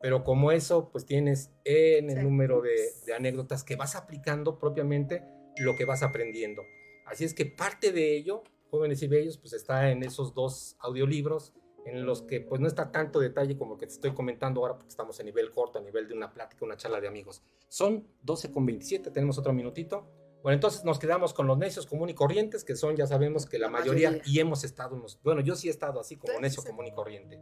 Pero 0.00 0.24
como 0.24 0.50
eso, 0.50 0.90
pues 0.90 1.06
tienes 1.06 1.52
en 1.64 2.10
el 2.10 2.22
número 2.22 2.60
de, 2.60 2.76
de 3.06 3.14
anécdotas 3.14 3.64
que 3.64 3.76
vas 3.76 3.96
aplicando 3.96 4.58
propiamente 4.58 5.22
lo 5.58 5.76
que 5.76 5.84
vas 5.84 6.02
aprendiendo. 6.02 6.62
Así 7.06 7.24
es 7.24 7.32
que 7.32 7.46
parte 7.46 7.92
de 7.92 8.16
ello 8.16 8.42
Jóvenes 8.70 9.02
y 9.02 9.08
Bellos, 9.08 9.38
pues 9.38 9.52
está 9.52 9.90
en 9.90 10.02
esos 10.02 10.34
dos 10.34 10.76
audiolibros 10.80 11.54
en 11.86 12.04
los 12.04 12.22
que 12.22 12.40
pues 12.40 12.60
no 12.60 12.66
está 12.66 12.90
tanto 12.90 13.20
detalle 13.20 13.56
como 13.56 13.78
que 13.78 13.86
te 13.86 13.92
estoy 13.92 14.12
comentando 14.12 14.60
ahora 14.60 14.74
porque 14.74 14.88
estamos 14.88 15.18
a 15.20 15.22
nivel 15.22 15.52
corto, 15.52 15.78
a 15.78 15.82
nivel 15.82 16.08
de 16.08 16.14
una 16.14 16.32
plática, 16.32 16.64
una 16.64 16.76
charla 16.76 17.00
de 17.00 17.06
amigos. 17.06 17.42
Son 17.68 18.06
12 18.22 18.50
con 18.50 18.66
27, 18.66 19.10
tenemos 19.12 19.38
otro 19.38 19.52
minutito. 19.52 20.06
Bueno, 20.42 20.54
entonces 20.54 20.84
nos 20.84 20.98
quedamos 20.98 21.32
con 21.32 21.46
los 21.46 21.56
necios 21.58 21.86
común 21.86 22.08
y 22.08 22.14
corrientes, 22.14 22.64
que 22.64 22.76
son, 22.76 22.96
ya 22.96 23.06
sabemos 23.06 23.46
que 23.46 23.58
la, 23.58 23.68
mayoría, 23.68 24.20
y 24.24 24.38
hemos 24.40 24.64
estado, 24.64 25.00
bueno, 25.22 25.40
yo 25.40 25.54
sí 25.54 25.68
he 25.68 25.70
estado 25.70 26.00
así 26.00 26.16
como 26.16 26.38
necio 26.40 26.62
común 26.62 26.86
y 26.86 26.92
corriente. 26.92 27.40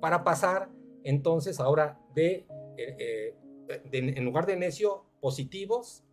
Para 0.00 0.22
pasar 0.22 0.70
entonces 1.02 1.58
ahora 1.58 2.00
de, 2.14 2.46
eh, 2.76 3.34
eh, 3.68 3.80
de, 3.90 3.98
en 3.98 4.24
lugar 4.24 4.46
de 4.46 4.56
necio, 4.56 5.04
positivos, 5.20 6.04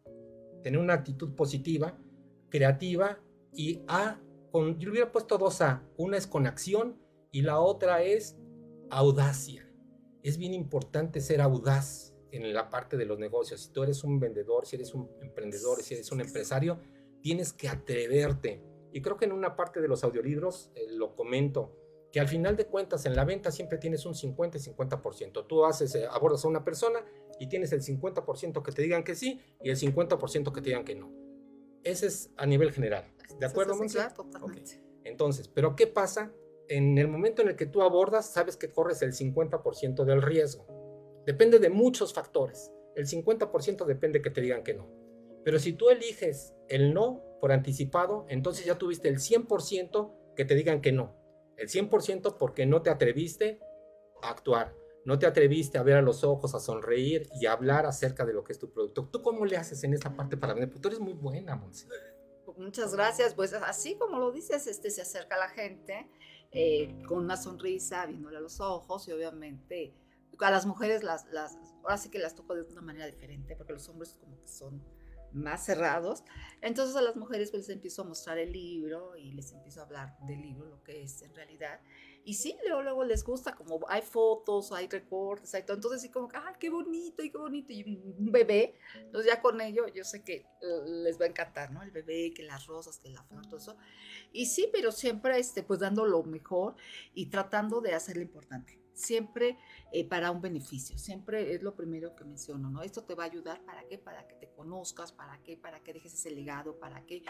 tener 0.64 0.80
una 0.80 0.94
actitud 0.94 1.36
positiva, 1.36 1.98
creativa 2.50 3.20
y 3.54 3.82
a 3.88 4.20
yo 4.78 4.92
hubiera 4.92 5.12
puesto 5.12 5.38
dos 5.38 5.62
A. 5.62 5.84
Una 5.98 6.18
es 6.18 6.28
con 6.28 6.48
acción 6.48 6.98
y 7.32 7.42
la 7.42 7.60
otra 7.60 8.04
es 8.04 8.38
audacia. 8.90 9.70
Es 10.24 10.38
bien 10.38 10.54
importante 10.54 11.22
ser 11.22 11.42
audaz 11.42 12.14
en 12.32 12.54
la 12.54 12.70
parte 12.70 12.98
de 12.98 13.06
los 13.06 13.20
negocios. 13.20 13.62
Si 13.62 13.72
tú 13.72 13.84
eres 13.84 14.04
un 14.04 14.20
vendedor, 14.20 14.66
si 14.66 14.76
eres 14.76 14.94
un 14.94 15.10
emprendedor, 15.22 15.82
si 15.82 15.94
eres 15.94 16.12
un 16.12 16.22
empresario, 16.22 16.80
tienes 17.22 17.54
que 17.54 17.68
atreverte. 17.68 18.64
Y 18.92 19.02
creo 19.02 19.18
que 19.18 19.26
en 19.26 19.32
una 19.32 19.56
parte 19.56 19.82
de 19.82 19.88
los 19.88 20.04
audiolibros 20.04 20.72
eh, 20.76 20.88
lo 20.92 21.16
comento, 21.16 21.76
que 22.12 22.20
al 22.20 22.28
final 22.28 22.56
de 22.56 22.66
cuentas 22.66 23.06
en 23.06 23.16
la 23.16 23.26
venta 23.26 23.52
siempre 23.52 23.78
tienes 23.78 24.06
un 24.06 24.16
50 24.16 24.58
y 24.58 24.62
50%. 24.62 25.48
Tú 25.48 25.66
haces, 25.66 25.96
eh, 25.96 26.06
abordas 26.10 26.46
a 26.46 26.48
una 26.48 26.64
persona 26.64 27.00
y 27.40 27.48
tienes 27.48 27.74
el 27.74 27.82
50% 27.82 28.64
que 28.64 28.72
te 28.72 28.82
digan 28.82 29.04
que 29.04 29.16
sí 29.16 29.42
y 29.62 29.70
el 29.70 29.76
50% 29.76 30.54
que 30.54 30.62
te 30.62 30.70
digan 30.70 30.86
que 30.86 30.96
no. 30.96 31.12
Ese 31.84 32.08
es 32.08 32.32
a 32.38 32.46
nivel 32.46 32.72
general. 32.72 33.15
¿De 33.40 33.46
acuerdo, 33.46 33.76
sí, 33.88 33.98
totalmente. 34.16 34.82
Entonces, 35.04 35.48
¿pero 35.48 35.76
qué 35.76 35.88
pasa? 35.88 36.34
En 36.68 36.98
el 36.98 37.08
momento 37.08 37.42
en 37.42 37.50
el 37.50 37.56
que 37.56 37.68
tú 37.68 37.82
abordas, 37.82 38.32
sabes 38.32 38.58
que 38.58 38.72
corres 38.72 39.02
el 39.02 39.14
50% 39.14 40.04
del 40.04 40.22
riesgo. 40.22 40.66
Depende 41.26 41.60
de 41.60 41.70
muchos 41.70 42.14
factores. 42.14 42.72
El 42.96 43.08
50% 43.08 43.86
depende 43.86 44.22
que 44.22 44.30
te 44.30 44.42
digan 44.42 44.64
que 44.64 44.74
no. 44.74 44.90
Pero 45.44 45.60
si 45.60 45.74
tú 45.74 45.90
eliges 45.90 46.56
el 46.70 46.94
no 46.94 47.24
por 47.40 47.52
anticipado, 47.52 48.26
entonces 48.30 48.66
ya 48.66 48.78
tuviste 48.78 49.10
el 49.10 49.18
100% 49.18 50.34
que 50.36 50.46
te 50.46 50.56
digan 50.56 50.82
que 50.82 50.92
no. 50.92 51.16
El 51.58 51.70
100% 51.70 52.38
porque 52.38 52.66
no 52.66 52.82
te 52.82 52.90
atreviste 52.90 53.60
a 54.22 54.30
actuar. 54.30 54.76
No 55.06 55.20
te 55.20 55.28
atreviste 55.28 55.78
a 55.78 55.84
ver 55.84 55.98
a 55.98 56.02
los 56.02 56.24
ojos, 56.24 56.56
a 56.56 56.60
sonreír 56.60 57.30
y 57.40 57.46
a 57.46 57.52
hablar 57.52 57.86
acerca 57.86 58.26
de 58.26 58.34
lo 58.34 58.44
que 58.44 58.54
es 58.54 58.60
tu 58.60 58.72
producto. 58.72 59.08
¿Tú 59.12 59.22
cómo 59.22 59.46
le 59.46 59.56
haces 59.56 59.84
en 59.84 59.94
esta 59.94 60.16
parte 60.16 60.36
para 60.36 60.54
vender? 60.54 60.70
Porque 60.70 60.82
tú 60.82 60.88
eres 60.88 61.00
muy 61.00 61.14
buena, 61.14 61.56
Monse. 61.56 61.88
Muchas 62.58 62.94
gracias. 62.94 63.34
Pues 63.34 63.54
así 63.54 63.96
como 63.98 64.20
lo 64.20 64.32
dices, 64.32 64.68
este, 64.68 64.90
se 64.90 65.02
acerca 65.02 65.36
a 65.36 65.40
la 65.40 65.50
gente 65.50 66.10
eh, 66.52 67.02
con 67.08 67.20
una 67.20 67.38
sonrisa, 67.38 68.06
viéndole 68.06 68.38
a 68.38 68.42
los 68.42 68.60
ojos 68.60 69.08
y 69.08 69.12
obviamente 69.12 69.94
a 70.44 70.52
las 70.52 70.66
mujeres 70.66 71.04
las, 71.04 71.26
las, 71.32 71.58
ahora 71.84 71.98
sí 71.98 72.10
que 72.10 72.20
las 72.20 72.36
toco 72.36 72.56
de 72.56 72.64
una 72.64 72.82
manera 72.82 73.06
diferente 73.06 73.56
porque 73.56 73.74
los 73.74 73.88
hombres 73.88 74.18
como 74.20 74.40
que 74.40 74.48
son 74.48 74.84
más 75.32 75.66
cerrados. 75.66 76.24
Entonces 76.62 76.96
a 76.96 77.02
las 77.02 77.16
mujeres 77.16 77.52
pues 77.52 77.68
les 77.68 77.76
empiezo 77.76 78.02
a 78.02 78.06
mostrar 78.06 78.38
el 78.38 78.52
libro 78.52 79.16
y 79.16 79.32
les 79.34 79.52
empiezo 79.52 79.82
a 79.82 79.84
hablar 79.84 80.18
del 80.22 80.42
libro, 80.42 80.66
lo 80.66 80.84
que 80.84 81.04
es 81.04 81.22
en 81.22 81.36
realidad. 81.36 81.80
Y 82.28 82.34
sí, 82.34 82.58
luego, 82.66 82.82
luego 82.82 83.04
les 83.04 83.24
gusta, 83.24 83.56
como 83.56 83.80
hay 83.88 84.02
fotos, 84.02 84.72
hay 84.72 84.88
recortes, 84.88 85.54
hay 85.54 85.62
todo. 85.62 85.76
Entonces, 85.76 86.02
sí, 86.02 86.10
como 86.10 86.28
que, 86.28 86.38
¡ay, 86.38 86.56
qué 86.60 86.72
bonito! 86.72 87.24
Y 87.24 87.30
qué 87.30 87.38
bonito. 87.38 87.72
Y 87.72 87.84
un 88.18 88.32
bebé. 88.32 88.80
Entonces, 88.96 89.32
ya 89.32 89.40
con 89.44 89.62
ello, 89.62 89.88
yo 89.90 90.04
sé 90.04 90.24
que 90.24 90.38
eh, 90.38 90.46
les 90.88 91.22
va 91.22 91.26
a 91.26 91.28
encantar, 91.28 91.72
¿no? 91.72 91.84
El 91.84 91.92
bebé, 91.92 92.34
que 92.34 92.42
las 92.42 92.66
rosas, 92.66 92.98
que 92.98 93.10
la 93.10 93.22
flor, 93.24 93.46
todo 93.46 93.58
eso. 93.58 93.78
Y 94.34 94.48
sí, 94.48 94.68
pero 94.74 94.92
siempre, 94.92 95.38
este, 95.38 95.62
pues, 95.62 95.80
dando 95.80 96.04
lo 96.08 96.24
mejor 96.24 96.76
y 97.14 97.28
tratando 97.28 97.80
de 97.80 97.94
hacer 97.94 98.18
lo 98.18 98.24
importante. 98.24 98.82
Siempre 98.96 99.60
eh, 99.92 100.04
para 100.04 100.32
un 100.32 100.42
beneficio. 100.42 100.98
Siempre 100.98 101.54
es 101.54 101.62
lo 101.62 101.76
primero 101.76 102.16
que 102.16 102.24
menciono, 102.24 102.72
¿no? 102.72 102.82
Esto 102.82 103.04
te 103.04 103.14
va 103.14 103.24
a 103.24 103.28
ayudar, 103.28 103.62
¿para 103.66 103.84
qué? 103.88 104.00
Para 104.00 104.28
que 104.28 104.36
te 104.36 104.50
conozcas, 104.50 105.12
¿para 105.12 105.38
qué? 105.44 105.58
Para 105.58 105.80
que 105.84 105.94
dejes 105.94 106.14
ese 106.14 106.32
legado, 106.32 106.80
¿para 106.80 107.06
qué? 107.06 107.24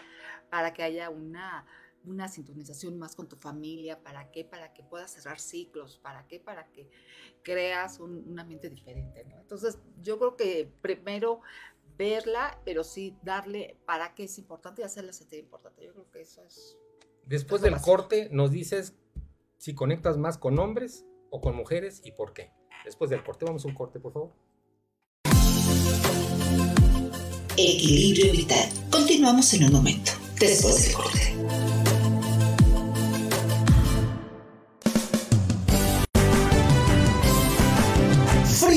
Para 0.48 0.72
que 0.72 0.82
haya 0.82 1.10
una 1.10 1.66
una 2.04 2.28
sintonización 2.28 2.98
más 2.98 3.16
con 3.16 3.28
tu 3.28 3.36
familia, 3.36 4.02
¿para 4.02 4.30
qué? 4.30 4.44
Para 4.44 4.72
que 4.72 4.82
puedas 4.82 5.12
cerrar 5.12 5.40
ciclos, 5.40 5.98
¿para 5.98 6.26
qué? 6.28 6.38
Para 6.38 6.70
que 6.70 6.88
creas 7.42 7.98
un, 7.98 8.28
un 8.28 8.38
ambiente 8.38 8.70
diferente, 8.70 9.24
¿no? 9.24 9.40
Entonces, 9.40 9.78
yo 10.02 10.18
creo 10.18 10.36
que 10.36 10.70
primero 10.82 11.40
verla, 11.96 12.60
pero 12.64 12.84
sí 12.84 13.16
darle 13.22 13.76
para 13.86 14.14
qué 14.14 14.24
es 14.24 14.38
importante 14.38 14.82
y 14.82 14.84
hacerla 14.84 15.12
sentir 15.12 15.40
importante. 15.40 15.84
Yo 15.84 15.92
creo 15.92 16.10
que 16.10 16.20
eso 16.20 16.42
es... 16.42 16.76
Después 17.24 17.62
del 17.62 17.80
corte 17.80 18.28
nos 18.30 18.50
dices 18.50 18.94
si 19.58 19.74
conectas 19.74 20.16
más 20.16 20.38
con 20.38 20.58
hombres 20.58 21.04
o 21.30 21.40
con 21.40 21.56
mujeres 21.56 22.00
y 22.04 22.12
por 22.12 22.32
qué. 22.32 22.52
Después 22.84 23.10
del 23.10 23.24
corte, 23.24 23.44
vamos 23.44 23.64
a 23.64 23.68
un 23.68 23.74
corte, 23.74 23.98
por 23.98 24.12
favor. 24.12 24.32
Equilibrio 27.56 28.32
vital. 28.32 28.68
Continuamos 28.90 29.52
en 29.54 29.64
un 29.64 29.72
momento, 29.72 30.12
después 30.38 30.84
del 30.84 30.94
corte. 30.94 31.75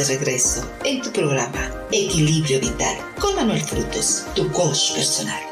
De 0.00 0.16
regreso 0.16 0.62
en 0.84 1.02
tu 1.02 1.12
programa 1.12 1.86
Equilibrio 1.92 2.58
Vital 2.58 2.96
con 3.20 3.36
Manuel 3.36 3.60
Frutos, 3.60 4.24
tu 4.34 4.50
coach 4.50 4.94
personal. 4.94 5.42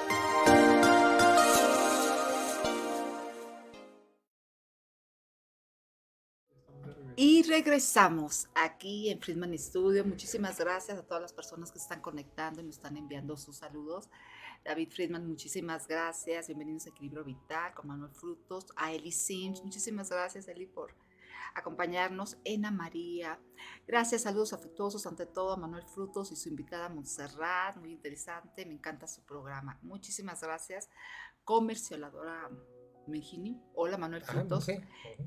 Y 7.14 7.42
regresamos 7.42 8.48
aquí 8.54 9.11
en 9.11 9.20
Friedman 9.20 9.58
Studio. 9.58 10.02
Muchísimas 10.06 10.58
gracias 10.58 10.96
a 10.96 11.02
todas 11.02 11.20
las 11.20 11.34
personas 11.34 11.70
que 11.70 11.78
están 11.78 12.00
conectando 12.00 12.62
y 12.62 12.64
nos 12.64 12.76
están 12.76 12.96
enviando 12.96 13.37
sus 13.37 13.58
saludos. 13.58 14.08
David 14.64 14.88
Friedman, 14.88 15.26
muchísimas 15.26 15.87
gracias. 15.87 16.46
Bienvenidos 16.46 16.87
a 16.87 16.90
Equilibrio 16.90 17.22
Vital 17.22 17.74
con 17.74 17.88
Manuel 17.88 18.12
Frutos. 18.12 18.66
A 18.76 18.94
Eli 18.94 19.12
Sims, 19.12 19.62
muchísimas 19.62 20.08
gracias, 20.08 20.48
Eli, 20.48 20.66
por 20.66 20.94
acompañarnos. 21.59 22.38
Ena 22.44 22.71
María, 22.71 23.40
gracias, 23.87 24.23
saludos 24.23 24.53
afectuosos 24.53 25.07
ante 25.07 25.27
todo 25.27 25.53
a 25.53 25.57
Manuel 25.57 25.85
Frutos 25.85 26.33
y 26.33 26.37
su 26.37 26.49
invitada 26.49 26.88
Montserrat, 26.88 27.77
muy 27.77 27.92
interesante, 27.92 28.66
me 28.66 28.75
encanta 28.75 29.07
su 29.07 29.25
programa. 29.25 29.79
Muchísimas 29.83 30.40
gracias. 30.42 30.88
Comercialadora 31.44 32.51
Mejini, 33.07 33.61
hola 33.75 33.97
Manuel 33.97 34.23
ah, 34.27 34.33
Frutos. 34.33 34.66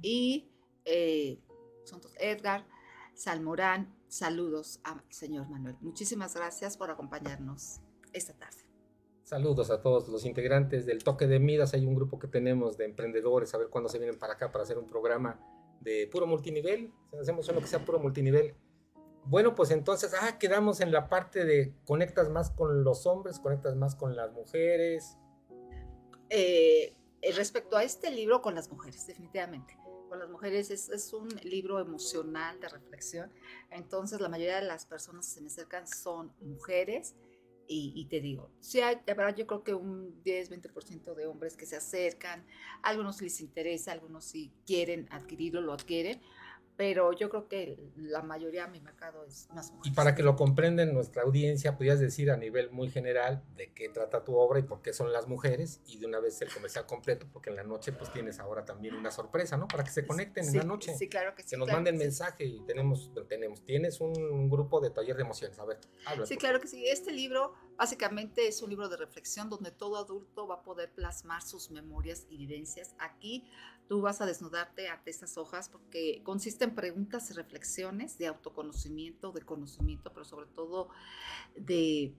Y 0.01 0.51
eh, 0.85 1.39
Edgar 2.19 2.65
Salmorán, 3.13 3.95
saludos 4.07 4.79
al 4.83 5.03
señor 5.09 5.49
Manuel. 5.49 5.77
Muchísimas 5.81 6.35
gracias 6.35 6.77
por 6.77 6.91
acompañarnos 6.91 7.81
esta 8.13 8.33
tarde. 8.33 8.71
Saludos 9.23 9.71
a 9.71 9.81
todos 9.81 10.09
los 10.09 10.25
integrantes 10.25 10.85
del 10.85 11.03
Toque 11.03 11.25
de 11.25 11.39
Midas. 11.39 11.73
Hay 11.73 11.85
un 11.85 11.95
grupo 11.95 12.19
que 12.19 12.27
tenemos 12.27 12.77
de 12.77 12.83
emprendedores, 12.83 13.53
a 13.53 13.57
ver 13.57 13.69
cuándo 13.69 13.87
se 13.87 13.97
vienen 13.97 14.19
para 14.19 14.33
acá 14.33 14.51
para 14.51 14.63
hacer 14.63 14.77
un 14.77 14.87
programa 14.87 15.39
de 15.81 16.07
puro 16.11 16.27
multinivel, 16.27 16.93
hacemos 17.19 17.47
uno 17.49 17.59
que 17.59 17.67
sea 17.67 17.83
puro 17.83 17.99
multinivel. 17.99 18.55
Bueno, 19.25 19.53
pues 19.53 19.71
entonces, 19.71 20.13
ah, 20.19 20.39
quedamos 20.39 20.81
en 20.81 20.91
la 20.91 21.09
parte 21.09 21.45
de 21.45 21.73
conectas 21.85 22.29
más 22.29 22.49
con 22.49 22.83
los 22.83 23.05
hombres, 23.05 23.39
conectas 23.39 23.75
más 23.75 23.95
con 23.95 24.15
las 24.15 24.31
mujeres. 24.31 25.17
Eh, 26.29 26.95
respecto 27.35 27.77
a 27.77 27.83
este 27.83 28.09
libro, 28.09 28.41
con 28.41 28.55
las 28.55 28.71
mujeres, 28.71 29.05
definitivamente. 29.05 29.77
Con 30.09 30.19
las 30.19 30.29
mujeres 30.29 30.71
es, 30.71 30.89
es, 30.89 31.13
un 31.13 31.29
libro 31.43 31.79
emocional 31.79 32.59
de 32.59 32.67
reflexión. 32.67 33.31
Entonces, 33.69 34.19
la 34.19 34.29
mayoría 34.29 34.59
de 34.59 34.65
las 34.65 34.85
personas 34.85 35.27
que 35.27 35.33
se 35.33 35.41
me 35.41 35.47
acercan 35.47 35.87
son 35.87 36.33
mujeres 36.41 37.15
y, 37.73 38.05
te 38.05 38.19
digo, 38.19 38.49
sí 38.59 38.81
hay, 38.81 38.97
verdad 39.05 39.35
yo 39.35 39.47
creo 39.47 39.63
que 39.63 39.73
un 39.73 40.21
10-20% 40.23 41.15
de 41.15 41.25
hombres 41.25 41.55
que 41.55 41.65
se 41.65 41.77
acercan, 41.77 42.45
algunos 42.81 43.21
les 43.21 43.39
interesa, 43.39 43.93
algunos 43.93 44.25
si 44.25 44.51
quieren 44.65 45.07
adquirirlo, 45.09 45.61
lo 45.61 45.71
adquieren, 45.71 46.21
pero 46.77 47.13
yo 47.13 47.29
creo 47.29 47.47
que 47.47 47.77
la 47.95 48.21
mayoría 48.21 48.65
de 48.65 48.71
mi 48.71 48.79
mercado 48.79 49.25
es 49.25 49.49
más 49.53 49.73
Y 49.83 49.91
para 49.91 50.15
que 50.15 50.23
lo 50.23 50.35
comprenden 50.35 50.93
nuestra 50.93 51.23
audiencia, 51.23 51.73
podrías 51.77 51.99
decir 51.99 52.31
a 52.31 52.37
nivel 52.37 52.71
muy 52.71 52.89
general 52.89 53.43
de 53.55 53.71
qué 53.73 53.89
trata 53.89 54.23
tu 54.23 54.35
obra 54.35 54.59
y 54.59 54.63
por 54.63 54.81
qué 54.81 54.93
son 54.93 55.11
las 55.11 55.27
mujeres 55.27 55.81
y 55.85 55.97
de 55.99 56.05
una 56.05 56.19
vez 56.19 56.41
el 56.41 56.51
comercial 56.53 56.85
completo, 56.85 57.27
porque 57.31 57.49
en 57.49 57.55
la 57.55 57.63
noche 57.63 57.91
pues 57.91 58.11
tienes 58.11 58.39
ahora 58.39 58.65
también 58.65 58.95
una 58.95 59.11
sorpresa, 59.11 59.57
¿no? 59.57 59.67
Para 59.67 59.83
que 59.83 59.91
se 59.91 60.05
conecten 60.05 60.47
en 60.47 60.57
la 60.57 60.63
noche. 60.63 60.95
Sí, 60.97 61.07
claro 61.07 61.35
que 61.35 61.43
sí. 61.43 61.51
Que 61.51 61.57
nos 61.57 61.67
claro 61.67 61.77
manden 61.77 61.95
que 61.95 61.99
sí. 61.99 62.05
mensaje 62.05 62.45
y 62.45 62.61
tenemos, 62.65 63.11
tenemos, 63.27 63.63
tienes 63.65 64.01
un, 64.01 64.49
grupo 64.49 64.81
de 64.81 64.89
taller 64.89 65.15
de 65.15 65.21
emociones. 65.21 65.59
A 65.59 65.65
ver, 65.65 65.77
habla. 66.05 66.25
Sí, 66.25 66.35
claro 66.35 66.59
que 66.59 66.67
sí. 66.67 66.87
Este 66.87 67.11
libro 67.11 67.53
básicamente 67.81 68.47
es 68.47 68.61
un 68.61 68.69
libro 68.69 68.89
de 68.89 68.95
reflexión 68.95 69.49
donde 69.49 69.71
todo 69.71 69.97
adulto 69.97 70.45
va 70.45 70.57
a 70.57 70.61
poder 70.61 70.93
plasmar 70.93 71.41
sus 71.41 71.71
memorias 71.71 72.27
y 72.29 72.37
vivencias. 72.37 72.93
Aquí 72.99 73.43
tú 73.87 74.01
vas 74.01 74.21
a 74.21 74.27
desnudarte 74.27 74.87
ante 74.87 75.09
estas 75.09 75.35
hojas 75.35 75.67
porque 75.67 76.21
consiste 76.23 76.63
en 76.63 76.75
preguntas 76.75 77.31
y 77.31 77.33
reflexiones 77.33 78.19
de 78.19 78.27
autoconocimiento, 78.27 79.31
de 79.31 79.41
conocimiento, 79.41 80.13
pero 80.13 80.25
sobre 80.25 80.45
todo 80.45 80.89
de 81.55 82.13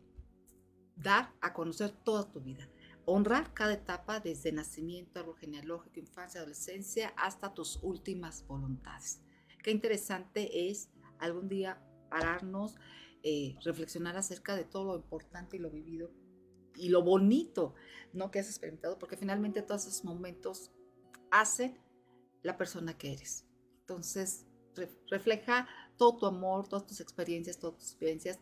dar 0.97 1.33
a 1.41 1.53
conocer 1.53 1.93
toda 1.93 2.29
tu 2.29 2.41
vida. 2.41 2.69
Honrar 3.05 3.55
cada 3.55 3.75
etapa 3.75 4.19
desde 4.19 4.51
nacimiento, 4.51 5.21
árbol 5.21 5.37
genealógico, 5.37 6.01
infancia, 6.01 6.41
adolescencia, 6.41 7.15
hasta 7.17 7.55
tus 7.55 7.79
últimas 7.83 8.45
voluntades. 8.49 9.23
Qué 9.63 9.71
interesante 9.71 10.71
es 10.71 10.91
algún 11.21 11.49
día 11.49 11.81
pararnos, 12.11 12.75
eh, 13.23 13.57
reflexionar 13.65 14.17
acerca 14.17 14.57
de 14.57 14.65
todo 14.65 14.85
lo 14.85 14.97
importante 14.97 15.57
y 15.57 15.61
lo 15.61 15.71
vivido 15.71 16.11
y 16.77 16.89
lo 16.89 17.03
bonito 17.03 17.75
¿no? 18.13 18.31
que 18.31 18.41
has 18.41 18.49
experimentado, 18.49 18.99
porque 18.99 19.17
finalmente 19.17 19.63
todos 19.63 19.87
esos 19.87 20.05
momentos 20.05 20.73
hacen 21.31 21.79
la 22.43 22.57
persona 22.57 22.97
que 22.97 23.13
eres. 23.13 23.47
Entonces, 23.81 24.47
re 24.75 24.89
refleja 25.09 25.69
todo 25.97 26.17
tu 26.17 26.27
amor, 26.27 26.69
todas 26.69 26.87
tus 26.87 27.01
experiencias, 27.01 27.59
todas 27.59 27.79
tus 27.79 27.99
vivencias, 27.99 28.39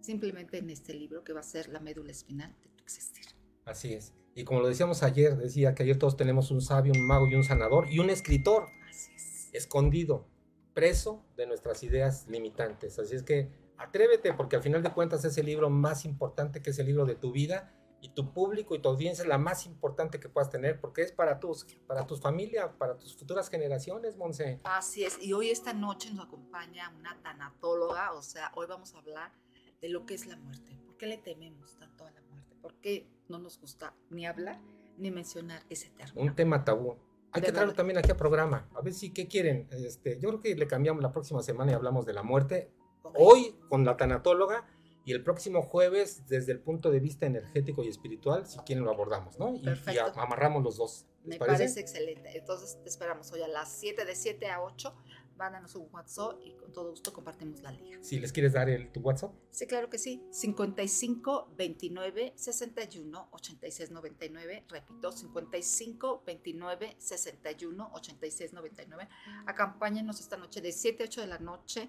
simplemente 0.00 0.58
en 0.58 0.70
este 0.70 0.94
libro 0.94 1.24
que 1.24 1.32
va 1.32 1.40
a 1.40 1.44
ser 1.44 1.68
la 1.68 1.80
médula 1.80 2.10
espinal 2.10 2.54
de 2.62 2.68
tu 2.70 2.82
existir. 2.82 3.26
Así 3.64 3.94
es. 3.94 4.14
Y 4.34 4.44
como 4.44 4.60
lo 4.60 4.68
decíamos 4.68 5.02
ayer, 5.02 5.36
decía 5.36 5.74
que 5.74 5.82
ayer 5.82 5.98
todos 5.98 6.16
tenemos 6.16 6.50
un 6.50 6.60
sabio, 6.60 6.92
un 6.94 7.06
mago 7.06 7.26
y 7.26 7.34
un 7.34 7.44
sanador 7.44 7.90
y 7.90 7.98
un 7.98 8.10
escritor 8.10 8.68
Así 8.88 9.12
es. 9.16 9.48
escondido, 9.52 10.26
preso 10.74 11.24
de 11.36 11.46
nuestras 11.46 11.82
ideas 11.82 12.26
limitantes. 12.28 12.98
Así 12.98 13.16
es 13.16 13.22
que 13.22 13.50
atrévete 13.78 14.32
porque 14.34 14.56
al 14.56 14.62
final 14.62 14.82
de 14.82 14.92
cuentas 14.92 15.24
es 15.24 15.38
el 15.38 15.46
libro 15.46 15.70
más 15.70 16.04
importante 16.04 16.60
que 16.62 16.70
es 16.70 16.78
el 16.78 16.86
libro 16.86 17.06
de 17.06 17.14
tu 17.14 17.32
vida 17.32 17.72
y 18.00 18.10
tu 18.10 18.32
público 18.32 18.74
y 18.74 18.78
tu 18.80 18.88
audiencia 18.88 19.22
es 19.22 19.28
la 19.28 19.38
más 19.38 19.66
importante 19.66 20.20
que 20.20 20.28
puedas 20.28 20.50
tener 20.50 20.80
porque 20.80 21.02
es 21.02 21.10
para 21.12 21.40
tus, 21.40 21.64
para 21.86 22.06
tus 22.06 22.20
familia, 22.20 22.72
para 22.78 22.96
tus 22.96 23.16
futuras 23.16 23.48
generaciones, 23.48 24.16
Monse. 24.16 24.60
Así 24.64 25.04
es. 25.04 25.18
Y 25.20 25.32
hoy 25.32 25.50
esta 25.50 25.72
noche 25.72 26.12
nos 26.12 26.26
acompaña 26.26 26.90
una 26.96 27.20
tanatóloga, 27.22 28.12
o 28.12 28.22
sea, 28.22 28.52
hoy 28.54 28.66
vamos 28.68 28.94
a 28.94 28.98
hablar 28.98 29.32
de 29.80 29.88
lo 29.88 30.06
que 30.06 30.14
es 30.14 30.26
la 30.26 30.36
muerte. 30.36 30.78
¿Por 30.86 30.96
qué 30.96 31.06
le 31.06 31.18
tememos 31.18 31.76
tanto 31.78 32.06
a 32.06 32.10
la 32.10 32.20
muerte? 32.22 32.54
¿Por 32.62 32.74
qué 32.74 33.08
no 33.28 33.38
nos 33.38 33.60
gusta 33.60 33.94
ni 34.10 34.26
hablar 34.26 34.60
ni 34.96 35.10
mencionar 35.10 35.62
ese 35.68 35.90
término? 35.90 36.20
Un 36.22 36.34
tema 36.36 36.64
tabú. 36.64 36.96
Hay 37.32 37.40
De 37.40 37.46
que 37.46 37.52
traerlo 37.52 37.72
verdad. 37.72 37.76
también 37.76 37.98
aquí 37.98 38.10
a 38.10 38.16
programa. 38.16 38.68
A 38.74 38.80
ver 38.80 38.94
si, 38.94 39.12
¿qué 39.12 39.26
quieren? 39.28 39.68
Este, 39.70 40.18
yo 40.20 40.28
creo 40.30 40.40
que 40.40 40.54
le 40.54 40.66
cambiamos 40.66 41.02
la 41.02 41.12
próxima 41.12 41.42
semana 41.42 41.72
y 41.72 41.74
hablamos 41.74 42.06
de 42.06 42.12
la 42.14 42.22
muerte. 42.22 42.70
Hoy 43.16 43.54
con 43.68 43.84
la 43.84 43.96
tanatóloga 43.96 44.66
y 45.04 45.12
el 45.12 45.22
próximo 45.22 45.62
jueves 45.62 46.26
desde 46.28 46.52
el 46.52 46.60
punto 46.60 46.90
de 46.90 47.00
vista 47.00 47.24
energético 47.26 47.82
y 47.82 47.88
espiritual, 47.88 48.46
si 48.46 48.58
quieren 48.60 48.84
lo 48.84 48.90
abordamos, 48.90 49.38
¿no? 49.38 49.54
Y, 49.54 49.62
y 49.66 49.98
amarramos 50.16 50.62
los 50.62 50.76
dos. 50.76 51.06
¿Les 51.24 51.38
Me 51.38 51.38
parece? 51.38 51.64
parece 51.64 51.80
excelente. 51.80 52.36
Entonces 52.36 52.78
te 52.82 52.88
esperamos 52.88 53.32
hoy 53.32 53.42
a 53.42 53.48
las 53.48 53.72
7 53.72 54.04
de 54.04 54.14
7 54.14 54.50
a 54.50 54.62
8. 54.62 54.94
Mándanos 55.36 55.76
un 55.76 55.88
WhatsApp 55.92 56.40
y 56.44 56.52
con 56.56 56.72
todo 56.72 56.90
gusto 56.90 57.12
compartimos 57.12 57.60
la 57.62 57.70
liga. 57.70 57.98
Si 58.02 58.18
les 58.18 58.32
quieres 58.32 58.52
dar 58.52 58.68
el, 58.68 58.90
tu 58.90 59.00
WhatsApp. 59.00 59.32
Sí, 59.50 59.66
claro 59.68 59.88
que 59.88 59.96
sí. 59.96 60.20
55 60.30 61.52
29 61.56 62.32
61 62.34 63.28
86 63.30 63.90
99. 63.92 64.64
Repito, 64.68 65.12
55 65.12 66.22
29 66.26 66.96
61 66.98 67.90
86 67.94 68.52
99. 68.52 69.08
Acompáñenos 69.46 70.20
esta 70.20 70.36
noche 70.36 70.60
de 70.60 70.72
7 70.72 71.04
a 71.04 71.06
8 71.06 71.20
de 71.20 71.26
la 71.28 71.38
noche 71.38 71.88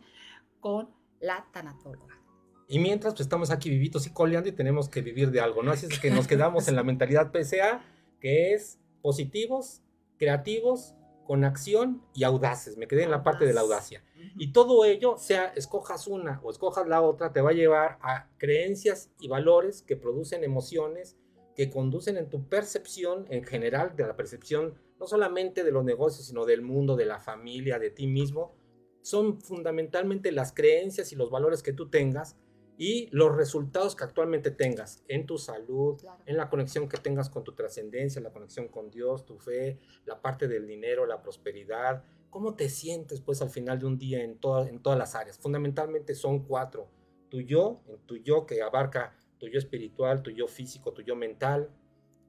con 0.60 0.94
la 1.20 1.48
tanatóloga. 1.52 2.20
Y 2.68 2.80
mientras, 2.80 3.14
pues 3.14 3.22
estamos 3.22 3.50
aquí 3.50 3.70
vivitos 3.70 4.06
y 4.06 4.12
coleando 4.12 4.50
y 4.50 4.52
tenemos 4.52 4.90
que 4.90 5.02
vivir 5.02 5.32
de 5.32 5.42
algo, 5.42 5.64
¿no? 5.64 5.72
Así 5.72 5.88
es 5.88 6.00
que 6.00 6.12
nos 6.12 6.28
quedamos 6.28 6.68
en 6.68 6.76
la 6.76 6.84
mentalidad 6.84 7.32
PSA, 7.32 7.82
que 8.20 8.54
es 8.54 8.80
positivos, 9.02 9.82
creativos, 10.18 10.94
con 11.30 11.44
acción 11.44 12.04
y 12.16 12.24
audaces. 12.24 12.78
Me 12.78 12.88
quedé 12.88 13.04
en 13.04 13.12
la 13.12 13.22
parte 13.22 13.46
de 13.46 13.54
la 13.54 13.62
audacia. 13.62 14.04
Y 14.36 14.52
todo 14.52 14.84
ello, 14.84 15.16
sea 15.20 15.46
escojas 15.56 16.08
una 16.08 16.40
o 16.44 16.50
escojas 16.50 16.88
la 16.88 17.02
otra, 17.02 17.32
te 17.32 17.42
va 17.42 17.52
a 17.52 17.54
llevar 17.54 18.00
a 18.02 18.30
creencias 18.38 19.12
y 19.20 19.28
valores 19.28 19.84
que 19.84 19.96
producen 19.96 20.44
emociones, 20.44 21.18
que 21.56 21.70
conducen 21.70 22.18
en 22.18 22.30
tu 22.30 22.48
percepción 22.48 23.28
en 23.30 23.44
general, 23.44 23.96
de 23.96 24.08
la 24.08 24.16
percepción 24.16 24.74
no 25.00 25.08
solamente 25.08 25.64
de 25.64 25.72
los 25.72 25.84
negocios, 25.84 26.26
sino 26.26 26.46
del 26.46 26.62
mundo, 26.62 26.96
de 26.96 27.06
la 27.06 27.20
familia, 27.20 27.80
de 27.80 27.92
ti 27.92 28.08
mismo. 28.08 28.56
Son 29.10 29.42
fundamentalmente 29.42 30.32
las 30.32 30.54
creencias 30.54 31.12
y 31.12 31.16
los 31.16 31.32
valores 31.32 31.64
que 31.64 31.74
tú 31.74 31.90
tengas 31.90 32.38
y 32.78 33.08
los 33.12 33.36
resultados 33.36 33.96
que 33.96 34.04
actualmente 34.04 34.52
tengas 34.52 35.04
en 35.08 35.26
tu 35.26 35.40
salud, 35.40 35.98
Claro. 36.00 36.22
en 36.28 36.38
la 36.38 36.48
conexión 36.48 36.88
que 36.88 36.98
tengas 36.98 37.28
con 37.28 37.44
tu 37.44 37.54
trascendencia, 37.54 38.22
la 38.22 38.32
conexión 38.32 38.68
con 38.68 38.92
Dios, 38.92 39.26
tu 39.26 39.40
fe, 39.40 39.80
la 40.06 40.22
parte 40.22 40.48
del 40.48 40.68
dinero, 40.68 41.08
la 41.08 41.24
prosperidad, 41.24 42.04
cómo 42.30 42.54
te 42.56 42.70
sientes 42.70 43.20
pues 43.20 43.42
al 43.42 43.50
final 43.50 43.80
de 43.80 43.88
un 43.88 43.98
día 43.98 44.24
en, 44.24 44.38
toda- 44.38 44.70
en 44.70 44.80
todas 44.80 45.00
las 45.00 45.16
áreas. 45.16 45.40
Fundamentalmente 45.40 46.14
son 46.14 46.44
cuatro. 46.46 46.88
Tu 47.30 47.42
yo, 47.42 47.82
en 47.88 47.98
tu 48.06 48.18
yo 48.18 48.46
que 48.46 48.62
abarca 48.62 49.18
tu 49.40 49.48
yo 49.48 49.58
espiritual, 49.58 50.22
tu 50.22 50.30
yo 50.30 50.48
físico, 50.48 50.94
tu 50.94 51.02
yo 51.02 51.16
mental, 51.16 51.72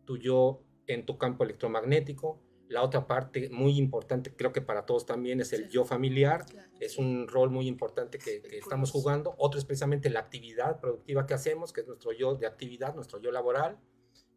tu 0.07 0.16
yo 0.16 0.62
en 0.87 1.05
tu 1.05 1.18
campo 1.18 1.45
electromagnético. 1.45 2.41
La 2.71 2.83
otra 2.85 3.07
parte 3.07 3.51
muy 3.51 3.77
importante, 3.77 4.33
creo 4.33 4.53
que 4.53 4.62
para 4.62 4.87
todos 4.87 5.05
también, 5.05 5.41
es 5.41 5.53
el 5.53 5.64
Sí. 5.64 5.71
yo 5.71 5.85
familiar. 5.85 6.47
Claro. 6.47 6.71
Es 6.79 6.99
un 6.99 7.27
rol 7.27 7.51
muy 7.51 7.66
importante 7.66 8.18
que, 8.18 8.41
que 8.43 8.59
estamos 8.59 8.93
jugando. 8.93 9.35
Otro 9.39 9.59
es 9.59 9.64
precisamente 9.64 10.09
la 10.09 10.21
actividad 10.21 10.81
productiva 10.81 11.27
que 11.27 11.35
hacemos, 11.35 11.73
que 11.73 11.81
es 11.81 11.89
nuestro 11.89 12.12
yo 12.12 12.37
de 12.37 12.47
actividad, 12.47 12.95
nuestro 12.95 13.21
yo 13.21 13.33
laboral. 13.33 13.79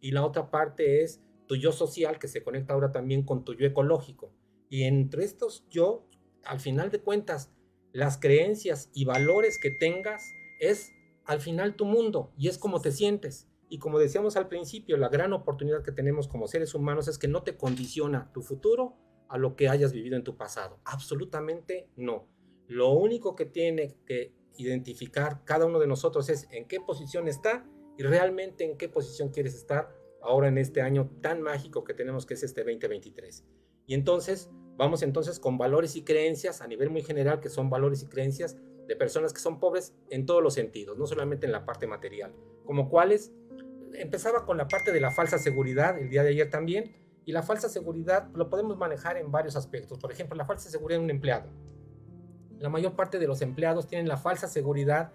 Y 0.02 0.12
la 0.12 0.26
otra 0.26 0.50
parte 0.50 1.04
es 1.04 1.22
tu 1.46 1.56
yo 1.56 1.72
social, 1.72 2.18
que 2.18 2.28
se 2.28 2.44
conecta 2.44 2.74
ahora 2.74 2.92
también 2.92 3.24
con 3.24 3.46
tu 3.46 3.54
yo 3.54 3.68
ecológico. 3.68 4.34
Y 4.68 4.84
entre 4.84 5.24
estos 5.24 5.66
yo, 5.70 6.08
al 6.44 6.60
final 6.60 6.90
de 6.90 7.00
cuentas, 7.02 7.52
las 7.92 8.18
creencias 8.18 8.90
y 8.96 9.06
valores 9.06 9.60
que 9.60 9.70
tengas 9.70 10.24
es 10.60 10.92
al 11.26 11.40
final 11.40 11.76
tu 11.76 11.86
mundo 11.86 12.34
y 12.36 12.48
es 12.48 12.58
como 12.58 12.82
te 12.82 12.92
sientes. 12.92 13.48
Y 13.74 13.80
como 13.80 13.98
decíamos 13.98 14.38
al 14.38 14.50
principio, 14.50 14.98
la 14.98 15.10
gran 15.10 15.34
oportunidad 15.34 15.82
que 15.82 15.92
tenemos 15.92 16.28
como 16.28 16.46
seres 16.46 16.76
humanos 16.76 17.08
es 17.08 17.18
que 17.18 17.28
no 17.28 17.42
te 17.42 17.58
condiciona 17.58 18.32
tu 18.32 18.44
futuro 18.44 18.94
a 19.28 19.40
lo 19.40 19.56
que 19.56 19.68
hayas 19.68 19.94
vivido 19.94 20.16
en 20.16 20.24
tu 20.24 20.38
pasado. 20.38 20.80
Absolutamente 20.86 21.90
no. 21.96 22.28
Lo 22.68 22.92
único 22.92 23.36
que 23.36 23.48
tiene 23.48 23.98
que 24.06 24.32
identificar 24.58 25.44
cada 25.44 25.66
uno 25.66 25.80
de 25.80 25.88
nosotros 25.88 26.30
es 26.30 26.48
en 26.52 26.68
qué 26.68 26.82
posición 26.82 27.28
está 27.28 27.68
y 27.98 28.04
realmente 28.04 28.64
en 28.64 28.78
qué 28.78 28.90
posición 28.90 29.30
quieres 29.30 29.56
estar 29.56 29.90
ahora 30.22 30.50
en 30.50 30.60
este 30.60 30.84
año 30.84 31.10
tan 31.22 31.42
mágico 31.42 31.84
que 31.84 31.96
tenemos 31.96 32.28
que 32.28 32.36
es 32.36 32.44
este 32.44 32.64
2023. 32.64 33.44
Y 33.88 33.96
entonces, 33.96 34.52
vamos 34.78 35.02
entonces 35.02 35.40
con 35.40 35.58
valores 35.58 35.96
y 35.96 36.04
creencias 36.04 36.62
a 36.62 36.68
nivel 36.68 36.92
muy 36.92 37.02
general, 37.02 37.40
que 37.40 37.50
son 37.50 37.72
valores 37.72 38.04
y 38.04 38.06
creencias 38.06 38.56
de 38.88 38.96
personas 38.96 39.34
que 39.34 39.40
son 39.40 39.60
pobres 39.60 39.96
en 40.12 40.28
todos 40.28 40.44
los 40.44 40.54
sentidos, 40.54 40.96
no 40.96 41.08
solamente 41.08 41.48
en 41.48 41.52
la 41.52 41.66
parte 41.66 41.88
material, 41.88 42.36
como 42.66 42.88
cuáles 42.90 43.34
empezaba 43.94 44.46
con 44.46 44.58
la 44.58 44.68
parte 44.68 44.92
de 44.92 45.00
la 45.00 45.12
falsa 45.12 45.38
seguridad 45.38 45.98
el 45.98 46.10
día 46.10 46.24
de 46.24 46.30
ayer 46.30 46.50
también, 46.50 46.96
y 47.26 47.32
la 47.32 47.44
falsa 47.44 47.70
seguridad 47.70 48.30
lo 48.34 48.50
podemos 48.50 48.78
manejar 48.78 49.18
en 49.18 49.32
varios 49.32 49.56
aspectos. 49.56 50.00
Por 50.00 50.12
ejemplo, 50.12 50.36
la 50.36 50.46
falsa 50.46 50.70
seguridad 50.70 51.00
de 51.00 51.06
un 51.06 51.10
empleado. 51.10 51.50
La 52.60 52.70
mayor 52.70 52.96
parte 52.96 53.20
de 53.20 53.28
los 53.28 53.42
empleados 53.42 53.88
tienen 53.88 54.08
la 54.08 54.18
falsa 54.18 54.48
seguridad 54.48 55.12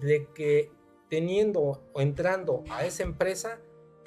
de 0.00 0.28
que 0.34 0.72
teniendo 1.08 1.88
o 1.92 2.00
entrando 2.00 2.64
a 2.70 2.84
esa 2.84 3.02
empresa, 3.02 3.58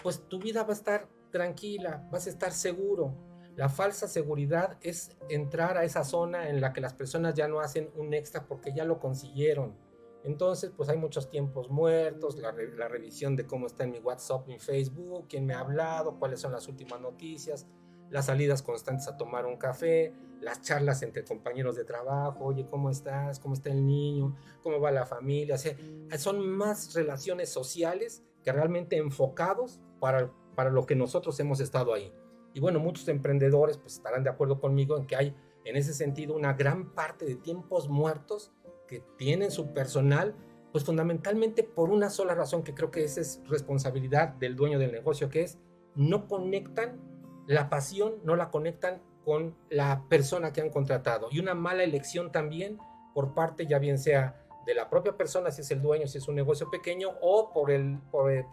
pues 0.04 0.28
tu 0.28 0.40
vida 0.40 0.64
va 0.64 0.70
a 0.70 0.74
estar 0.74 1.08
tranquila, 1.32 2.08
vas 2.12 2.28
a 2.28 2.30
estar 2.30 2.52
seguro. 2.52 3.16
La 3.56 3.70
falsa 3.70 4.08
seguridad 4.08 4.78
es 4.82 5.12
entrar 5.30 5.78
a 5.78 5.84
esa 5.84 6.04
zona 6.04 6.50
en 6.50 6.62
la 6.62 6.74
que 6.74 6.82
las 6.82 6.94
personas 6.94 7.34
ya 7.34 7.48
no 7.48 7.60
hacen 7.60 7.90
un 7.96 8.14
extra 8.14 8.46
porque 8.46 8.74
ya 8.74 8.86
lo 8.86 9.00
consiguieron. 9.00 9.76
Entonces, 10.24 10.72
pues 10.76 10.90
hay 10.90 10.98
muchos 10.98 11.30
tiempos 11.30 11.70
muertos, 11.70 12.38
la, 12.38 12.52
re- 12.52 12.76
la 12.76 12.88
revisión 12.88 13.36
de 13.36 13.46
cómo 13.48 13.66
está 13.68 13.84
en 13.86 13.92
mi 13.92 14.00
WhatsApp, 14.00 14.48
mi 14.48 14.60
Facebook, 14.60 15.26
quién 15.28 15.46
me 15.46 15.54
ha 15.54 15.60
hablado, 15.60 16.20
cuáles 16.20 16.40
son 16.40 16.52
las 16.52 16.68
últimas 16.68 17.02
noticias, 17.02 17.68
las 18.10 18.26
salidas 18.28 18.62
constantes 18.62 19.08
a 19.08 19.18
tomar 19.18 19.46
un 19.46 19.58
café, 19.58 20.14
las 20.42 20.62
charlas 20.62 21.02
entre 21.02 21.24
compañeros 21.24 21.76
de 21.76 21.86
trabajo, 21.86 22.46
oye, 22.46 22.68
¿cómo 22.70 22.90
estás? 22.90 23.40
¿Cómo 23.40 23.54
está 23.54 23.70
el 23.70 23.86
niño? 23.86 24.36
¿Cómo 24.64 24.80
va 24.80 24.92
la 24.92 25.06
familia? 25.06 25.56
O 25.56 26.18
son 26.18 26.48
más 26.48 26.94
relaciones 26.94 27.50
sociales 27.50 28.24
que 28.44 28.52
realmente 28.52 28.98
enfocados 28.98 29.80
para, 30.00 30.32
para 30.56 30.70
lo 30.70 30.86
que 30.86 30.96
nosotros 30.96 31.40
hemos 31.40 31.60
estado 31.62 31.94
ahí. 31.94 32.12
Y 32.54 32.60
bueno, 32.60 32.80
muchos 32.80 33.08
emprendedores 33.08 33.78
pues 33.78 33.94
estarán 33.94 34.24
de 34.24 34.30
acuerdo 34.30 34.60
conmigo 34.60 34.98
en 34.98 35.06
que 35.06 35.16
hay 35.16 35.36
en 35.64 35.78
ese 35.78 35.94
sentido 35.94 36.36
una 36.36 36.54
gran 36.54 36.94
parte 36.94 37.24
de 37.24 37.36
tiempos 37.36 37.88
muertos 37.88 38.52
que 38.92 39.02
tienen 39.18 39.52
su 39.52 39.74
personal, 39.74 40.36
pues 40.74 40.84
fundamentalmente 40.84 41.64
por 41.64 41.90
una 41.92 42.10
sola 42.10 42.36
razón 42.36 42.62
que 42.62 42.74
creo 42.74 42.92
que 42.92 43.06
esa 43.06 43.22
es 43.22 43.42
responsabilidad 43.48 44.34
del 44.34 44.58
dueño 44.58 44.80
del 44.80 44.92
negocio, 44.92 45.30
que 45.30 45.44
es 45.44 45.58
no 45.96 46.28
conectan 46.28 47.00
la 47.48 47.70
pasión, 47.70 48.16
no 48.26 48.36
la 48.36 48.50
conectan 48.50 49.02
con 49.24 49.56
la 49.70 50.04
persona 50.10 50.52
que 50.52 50.60
han 50.60 50.72
contratado. 50.72 51.30
Y 51.32 51.40
una 51.40 51.54
mala 51.54 51.84
elección 51.84 52.34
también 52.34 52.80
por 53.14 53.34
parte, 53.34 53.66
ya 53.66 53.80
bien 53.80 53.98
sea 53.98 54.46
de 54.66 54.76
la 54.76 54.90
propia 54.90 55.16
persona, 55.16 55.52
si 55.52 55.62
es 55.62 55.72
el 55.72 55.82
dueño, 55.82 56.06
si 56.06 56.18
es 56.18 56.28
un 56.28 56.36
negocio 56.36 56.70
pequeño, 56.70 57.12
o 57.22 57.54
por 57.54 57.72
el, 57.72 57.98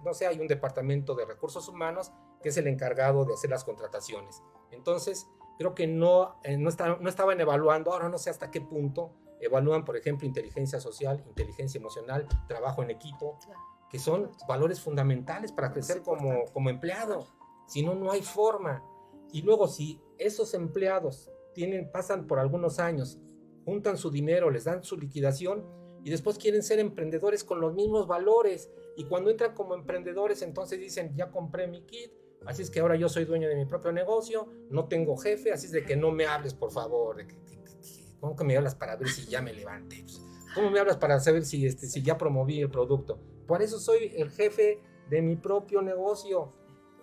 no 0.04 0.14
sé, 0.14 0.28
hay 0.28 0.38
un 0.38 0.46
departamento 0.46 1.16
de 1.16 1.24
recursos 1.24 1.68
humanos 1.68 2.12
que 2.44 2.50
es 2.50 2.56
el 2.56 2.68
encargado 2.68 3.24
de 3.24 3.34
hacer 3.34 3.50
las 3.50 3.64
contrataciones. 3.64 4.40
Entonces, 4.70 5.26
creo 5.58 5.74
que 5.74 5.88
no, 5.88 6.36
eh, 6.44 6.56
no, 6.56 6.70
no 7.00 7.08
estaban 7.08 7.40
evaluando, 7.40 7.92
ahora 7.92 8.08
no 8.08 8.18
sé 8.18 8.30
hasta 8.30 8.52
qué 8.52 8.60
punto, 8.60 9.12
evalúan, 9.40 9.84
por 9.84 9.96
ejemplo, 9.96 10.26
inteligencia 10.26 10.80
social, 10.80 11.22
inteligencia 11.26 11.78
emocional, 11.78 12.26
trabajo 12.46 12.82
en 12.82 12.90
equipo, 12.90 13.38
que 13.90 13.98
son 13.98 14.30
valores 14.46 14.80
fundamentales 14.80 15.52
para 15.52 15.72
crecer 15.72 16.02
como, 16.02 16.44
como 16.52 16.70
empleado. 16.70 17.26
Si 17.66 17.82
no, 17.82 17.94
no 17.94 18.10
hay 18.10 18.22
forma. 18.22 18.82
Y 19.32 19.42
luego, 19.42 19.68
si 19.68 20.00
esos 20.18 20.54
empleados 20.54 21.30
tienen, 21.54 21.90
pasan 21.90 22.26
por 22.26 22.38
algunos 22.38 22.78
años, 22.78 23.18
juntan 23.64 23.96
su 23.96 24.10
dinero, 24.10 24.50
les 24.50 24.64
dan 24.64 24.82
su 24.82 24.96
liquidación 24.96 25.64
y 26.04 26.10
después 26.10 26.38
quieren 26.38 26.62
ser 26.62 26.78
emprendedores 26.78 27.44
con 27.44 27.60
los 27.60 27.74
mismos 27.74 28.06
valores. 28.06 28.70
Y 28.96 29.04
cuando 29.04 29.30
entran 29.30 29.54
como 29.54 29.74
emprendedores, 29.74 30.42
entonces 30.42 30.78
dicen, 30.78 31.14
ya 31.14 31.30
compré 31.30 31.66
mi 31.66 31.82
kit, 31.82 32.12
así 32.46 32.62
es 32.62 32.70
que 32.70 32.80
ahora 32.80 32.96
yo 32.96 33.08
soy 33.08 33.24
dueño 33.24 33.48
de 33.48 33.56
mi 33.56 33.66
propio 33.66 33.92
negocio, 33.92 34.48
no 34.70 34.88
tengo 34.88 35.16
jefe, 35.16 35.52
así 35.52 35.66
es 35.66 35.72
de 35.72 35.84
que 35.84 35.96
no 35.96 36.10
me 36.10 36.26
hables, 36.26 36.54
por 36.54 36.70
favor. 36.70 37.24
¿Cómo 38.20 38.36
que 38.36 38.44
me 38.44 38.56
hablas 38.56 38.74
para 38.74 38.96
ver 38.96 39.08
si 39.08 39.26
ya 39.26 39.42
me 39.42 39.52
levanté? 39.52 40.02
Pues, 40.02 40.22
¿Cómo 40.54 40.70
me 40.70 40.80
hablas 40.80 40.96
para 40.96 41.20
saber 41.20 41.44
si, 41.44 41.66
este, 41.66 41.86
si 41.86 42.02
ya 42.02 42.18
promoví 42.18 42.60
el 42.60 42.70
producto? 42.70 43.18
Por 43.46 43.62
eso 43.62 43.78
soy 43.78 44.12
el 44.16 44.30
jefe 44.30 44.80
de 45.08 45.22
mi 45.22 45.36
propio 45.36 45.82
negocio. 45.82 46.52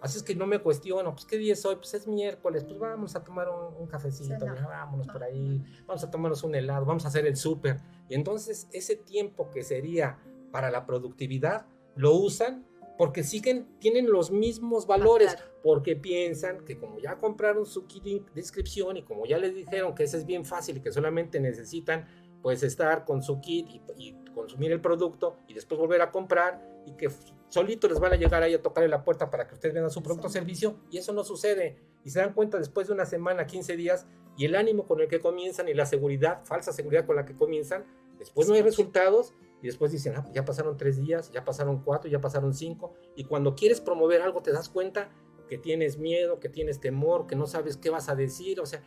Así 0.01 0.18
es 0.18 0.24
que 0.24 0.36
no 0.36 0.45
me 0.45 0.59
cuestiono, 0.59 1.13
pues 1.13 1.26
qué 1.26 1.38
día 1.38 1.53
es 1.53 1.66
hoy, 1.66 1.78
pues 1.78 1.93
es 1.95 2.05
miércoles, 2.05 2.63
pues 2.63 2.78
vamos 2.78 3.16
a 3.16 3.24
tomar 3.24 3.47
un, 3.49 3.88
cafecito, 3.88 4.45
vámonos 4.45 5.07
por 5.07 5.24
ahí, 5.24 5.63
vamos 5.88 6.03
a 6.03 6.11
tomarnos 6.11 6.43
un 6.43 6.53
helado, 6.53 6.86
vamos 6.86 7.05
a 7.05 7.07
hacer 7.07 7.26
el 7.26 7.36
súper. 7.36 7.80
Y 8.07 8.13
entonces 8.13 8.68
ese 8.72 8.95
tiempo 8.95 9.49
que 9.49 9.63
sería 9.63 10.20
para 10.51 10.70
la 10.70 10.86
productividad, 10.86 11.66
lo 11.95 12.13
usan 12.13 12.68
porque 12.98 13.24
siguen, 13.24 13.68
tienen 13.80 14.10
los 14.10 14.32
mismos 14.32 14.88
valores, 14.88 15.36
porque 15.64 15.96
piensan 15.96 16.64
que 16.64 16.78
como 16.78 17.00
ya 17.00 17.18
compraron 17.18 17.66
su 17.66 17.86
kit 17.88 18.04
de 18.04 18.39
inscripción 18.39 18.98
y 18.98 19.04
como 19.04 19.26
ya 19.26 19.38
les 19.38 19.54
dijeron 19.54 19.96
que 19.96 20.04
ese 20.04 20.18
es 20.18 20.26
bien 20.26 20.46
fácil 20.46 20.78
y 20.78 20.82
que 20.82 20.91
solamente 20.91 21.39
necesitan 21.39 22.08
pues 22.41 22.62
estar 22.62 23.06
con 23.06 23.24
su 23.24 23.41
kit 23.41 23.68
y, 23.98 24.16
consumir 24.36 24.74
el 24.74 24.82
producto 24.82 25.38
y 25.48 25.54
después 25.54 25.80
volver 25.80 26.02
a 26.02 26.12
comprar 26.12 26.62
y 26.86 26.91
que 26.91 27.10
solito 27.48 27.88
les 27.88 28.02
van 28.02 28.12
a 28.12 28.16
llegar 28.18 28.43
ahí 28.43 28.54
a 28.54 28.62
tocarle 28.62 28.89
la 28.89 29.02
puerta 29.02 29.32
para 29.32 29.48
que 29.48 29.54
ustedes 29.54 29.74
vendan 29.74 29.89
su 29.89 30.04
producto 30.04 30.28
o 30.28 30.30
servicio 30.30 30.76
y 30.91 30.98
eso 30.98 31.14
no 31.14 31.24
sucede. 31.24 31.78
Y 32.04 32.10
se 32.10 32.20
dan 32.20 32.34
cuenta 32.34 32.58
después 32.60 32.88
de 32.88 32.93
una 32.93 33.06
semana, 33.06 33.48
15 33.48 33.78
días 33.78 34.06
y 34.38 34.43
el 34.43 34.56
ánimo 34.56 34.86
con 34.86 35.00
el 35.00 35.08
que 35.08 35.22
comienzan 35.22 35.70
y 35.70 35.74
la 35.74 35.86
seguridad, 35.86 36.43
falsa 36.43 36.74
seguridad 36.74 37.06
con 37.06 37.16
la 37.16 37.26
que 37.26 37.34
comienzan, 37.34 37.86
después 38.20 38.50
no 38.50 38.56
hay 38.56 38.62
resultados 38.62 39.34
y 39.66 39.68
después 39.68 39.91
dicen, 39.91 40.13
ah, 40.16 40.22
pues 40.22 40.36
ya 40.36 40.45
pasaron 40.45 40.78
tres 40.78 40.97
días, 40.97 41.32
ya 41.32 41.43
pasaron 41.43 41.82
cuatro, 41.84 42.07
ya 42.07 42.22
pasaron 42.22 42.53
cinco 42.53 42.93
y 43.16 43.24
cuando 43.24 43.55
quieres 43.55 43.82
promover 43.82 44.22
algo 44.22 44.43
te 44.43 44.51
das 44.51 44.70
cuenta 44.70 45.09
que 45.49 45.57
tienes 45.57 45.97
miedo, 45.97 46.39
que 46.39 46.49
tienes 46.49 46.80
temor, 46.80 47.26
que 47.26 47.36
no 47.36 47.47
sabes 47.47 47.76
qué 47.76 47.89
vas 47.89 48.07
a 48.07 48.16
decir, 48.16 48.59
o 48.59 48.68
sea, 48.68 48.84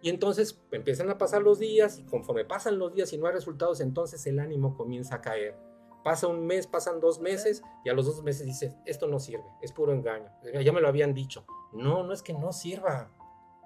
y 0.00 0.08
entonces 0.08 0.58
empiezan 0.70 1.10
a 1.10 1.18
pasar 1.18 1.42
los 1.42 1.58
días 1.58 1.98
y 1.98 2.04
conforme 2.04 2.46
pasan 2.46 2.78
los 2.78 2.94
días 2.94 3.12
y 3.12 3.18
no 3.18 3.26
hay 3.26 3.34
resultados, 3.34 3.82
entonces 3.82 4.26
el 4.26 4.38
ánimo 4.38 4.74
comienza 4.74 5.16
a 5.16 5.20
caer. 5.20 5.54
Pasa 6.02 6.28
un 6.28 6.46
mes, 6.46 6.66
pasan 6.66 6.98
dos 6.98 7.20
meses 7.20 7.62
y 7.84 7.90
a 7.90 7.92
los 7.92 8.06
dos 8.06 8.22
meses 8.22 8.46
dices, 8.46 8.74
esto 8.86 9.06
no 9.06 9.20
sirve, 9.20 9.44
es 9.60 9.70
puro 9.70 9.92
engaño. 9.92 10.32
Ya 10.64 10.72
me 10.72 10.80
lo 10.80 10.88
habían 10.88 11.12
dicho. 11.12 11.44
No, 11.74 12.04
no 12.04 12.14
es 12.14 12.22
que 12.22 12.32
no 12.32 12.54
sirva. 12.54 13.10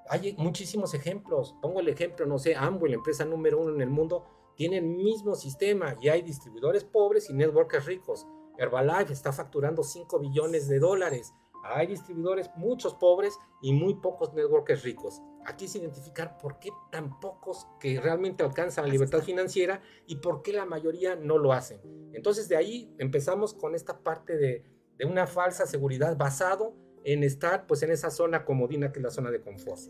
Hay 0.08 0.34
muchísimos 0.36 0.94
ejemplos. 0.94 1.54
Pongo 1.62 1.78
el 1.78 1.88
ejemplo, 1.88 2.26
no 2.26 2.40
sé, 2.40 2.56
Amway, 2.56 2.90
la 2.90 2.96
empresa 2.96 3.24
número 3.24 3.60
uno 3.60 3.72
en 3.72 3.80
el 3.80 3.90
mundo, 3.90 4.26
tiene 4.56 4.78
el 4.78 4.84
mismo 4.84 5.34
sistema 5.34 5.96
y 6.00 6.08
hay 6.08 6.22
distribuidores 6.22 6.82
pobres 6.82 7.30
y 7.30 7.34
networkers 7.34 7.86
ricos. 7.86 8.26
Herbalife 8.58 9.12
está 9.12 9.32
facturando 9.32 9.82
5 9.84 10.18
billones 10.18 10.66
de 10.66 10.78
dólares. 10.78 11.32
Hay 11.62 11.88
distribuidores, 11.88 12.50
muchos 12.56 12.94
pobres 12.94 13.38
y 13.60 13.72
muy 13.72 13.94
pocos 13.94 14.32
networkers 14.34 14.82
ricos. 14.82 15.20
Aquí 15.44 15.66
es 15.66 15.76
identificar 15.76 16.38
por 16.38 16.58
qué 16.58 16.70
tan 16.90 17.20
pocos 17.20 17.66
que 17.80 18.00
realmente 18.00 18.42
alcanzan 18.42 18.86
la 18.86 18.92
libertad 18.92 19.20
financiera 19.20 19.80
y 20.06 20.16
por 20.16 20.42
qué 20.42 20.52
la 20.52 20.64
mayoría 20.64 21.16
no 21.16 21.38
lo 21.38 21.52
hacen. 21.52 21.80
Entonces 22.14 22.48
de 22.48 22.56
ahí 22.56 22.94
empezamos 22.98 23.52
con 23.52 23.74
esta 23.74 23.98
parte 23.98 24.36
de, 24.36 24.64
una 25.04 25.26
falsa 25.26 25.66
seguridad 25.66 26.16
basado 26.16 26.74
en 27.04 27.22
estar 27.22 27.66
pues 27.66 27.82
en 27.82 27.90
esa 27.90 28.10
zona 28.10 28.46
comodina 28.46 28.92
que 28.92 29.00
es 29.00 29.02
la 29.02 29.10
zona 29.10 29.30
de 29.30 29.42
confort. 29.42 29.80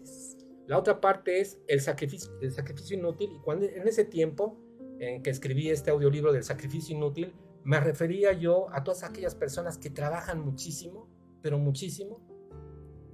La 0.66 0.78
otra 0.78 1.00
parte 1.00 1.40
es 1.40 1.58
el 1.68 1.80
sacrificio, 1.80 2.32
el 2.40 2.52
sacrificio 2.52 2.96
inútil. 2.96 3.32
Y 3.32 3.38
cuando 3.40 3.66
en 3.66 3.86
ese 3.86 4.04
tiempo 4.04 4.58
en 4.98 5.22
que 5.22 5.30
escribí 5.30 5.70
este 5.70 5.90
audiolibro 5.90 6.32
del 6.32 6.42
sacrificio 6.42 6.96
inútil, 6.96 7.34
me 7.64 7.80
refería 7.80 8.32
yo 8.32 8.68
a 8.72 8.84
todas 8.84 9.02
aquellas 9.02 9.34
personas 9.34 9.78
que 9.78 9.90
trabajan 9.90 10.40
muchísimo, 10.40 11.08
pero 11.42 11.58
muchísimo, 11.58 12.20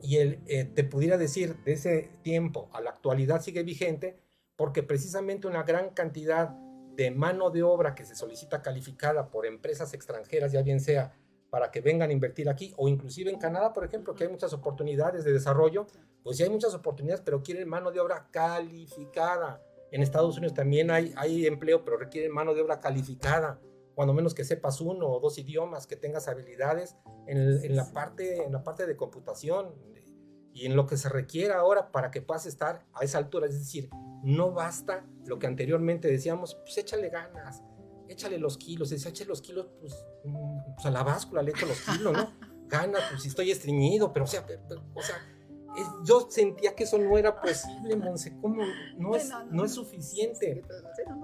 y 0.03 0.17
él 0.17 0.41
eh, 0.47 0.65
te 0.65 0.85
pudiera 0.85 1.17
decir 1.17 1.57
de 1.65 1.73
ese 1.73 2.11
tiempo 2.23 2.69
a 2.73 2.81
la 2.81 2.91
actualidad 2.91 3.41
sigue 3.41 3.63
vigente 3.63 4.19
porque 4.57 4.83
precisamente 4.83 5.47
una 5.47 5.63
gran 5.63 5.91
cantidad 5.91 6.51
de 6.97 7.11
mano 7.11 7.51
de 7.51 7.63
obra 7.63 7.95
que 7.95 8.05
se 8.05 8.15
solicita 8.15 8.63
calificada 8.63 9.31
por 9.31 9.47
empresas 9.47 9.95
extranjeras, 9.95 10.53
ya 10.53 10.63
bien 10.63 10.81
sea 10.81 11.17
para 11.51 11.71
que 11.71 11.81
vengan 11.81 12.11
a 12.11 12.13
invertir 12.13 12.49
aquí 12.49 12.75
o 12.77 12.89
inclusive 12.89 13.31
en 13.31 13.39
Canadá, 13.39 13.73
por 13.73 13.85
ejemplo, 13.85 14.15
que 14.15 14.25
hay 14.25 14.31
muchas 14.31 14.53
oportunidades 14.53 15.25
de 15.25 15.33
desarrollo, 15.33 15.87
pues 16.23 16.37
sí 16.37 16.43
hay 16.43 16.51
muchas 16.51 16.75
oportunidades, 16.75 17.23
pero 17.25 17.43
quieren 17.43 17.69
mano 17.69 17.91
de 17.91 18.01
obra 18.01 18.29
calificada. 18.31 19.63
En 19.91 20.03
Estados 20.03 20.37
Unidos 20.37 20.55
también 20.55 20.91
hay, 20.91 21.13
hay 21.17 21.47
empleo, 21.47 21.85
pero 21.85 21.97
requieren 21.97 22.33
mano 22.33 22.55
de 22.55 22.63
obra 22.63 22.81
calificada 22.81 23.61
cuando 23.95 24.15
menos 24.15 24.35
que 24.35 24.45
sepas 24.45 24.81
uno 24.81 25.09
o 25.09 25.21
dos 25.21 25.39
idiomas, 25.39 25.87
que 25.87 25.97
tengas 25.97 26.29
habilidades 26.29 26.97
en, 27.27 27.77
la, 27.77 27.93
parte, 27.93 28.45
en 28.45 28.53
la 28.53 28.63
parte 28.63 28.87
de 28.87 28.97
computación 28.97 29.75
y 30.55 30.67
en 30.67 30.77
lo 30.77 30.87
que 30.87 30.97
se 30.97 31.09
requiera 31.09 31.59
ahora 31.59 31.93
para 31.93 32.11
que 32.11 32.23
puedas 32.23 32.47
estar 32.47 32.87
a 32.93 33.05
esa 33.05 33.19
altura. 33.19 33.47
Es 33.47 33.59
decir, 33.59 33.91
no 34.23 34.53
basta 34.53 35.07
lo 35.27 35.39
que 35.39 35.47
anteriormente 35.47 36.09
decíamos, 36.09 36.55
pues 36.55 36.79
échale 36.79 37.11
ganas, 37.11 37.63
échale 38.09 38.39
los 38.39 38.59
kilos, 38.59 38.91
decía, 38.91 39.11
échale 39.11 39.29
los 39.29 39.43
kilos, 39.43 39.69
pues, 39.81 39.95
mm, 40.25 40.75
pues, 40.75 40.87
a 40.87 40.91
la 40.91 41.03
báscula 41.03 41.43
le 41.43 41.51
echo 41.51 41.67
los 41.67 41.81
kilos, 41.81 42.13
¿no? 42.13 42.33
Gana, 42.69 42.99
pues 43.11 43.23
si 43.23 43.29
estoy 43.29 43.51
estreñido, 43.51 44.15
pero 44.15 44.25
o 44.25 44.29
sea, 44.29 44.47
o 44.95 45.03
sea 45.03 45.17
yo 46.05 46.29
sentía 46.31 46.75
que 46.75 46.85
eso 46.85 46.99
no 46.99 47.17
era 47.17 47.41
posible, 47.41 47.97
Monse, 47.97 48.37
¿cómo? 48.41 48.63
No 48.97 49.17
es, 49.17 49.31
no, 49.51 49.65
es 49.65 49.73
suficiente, 49.73 50.63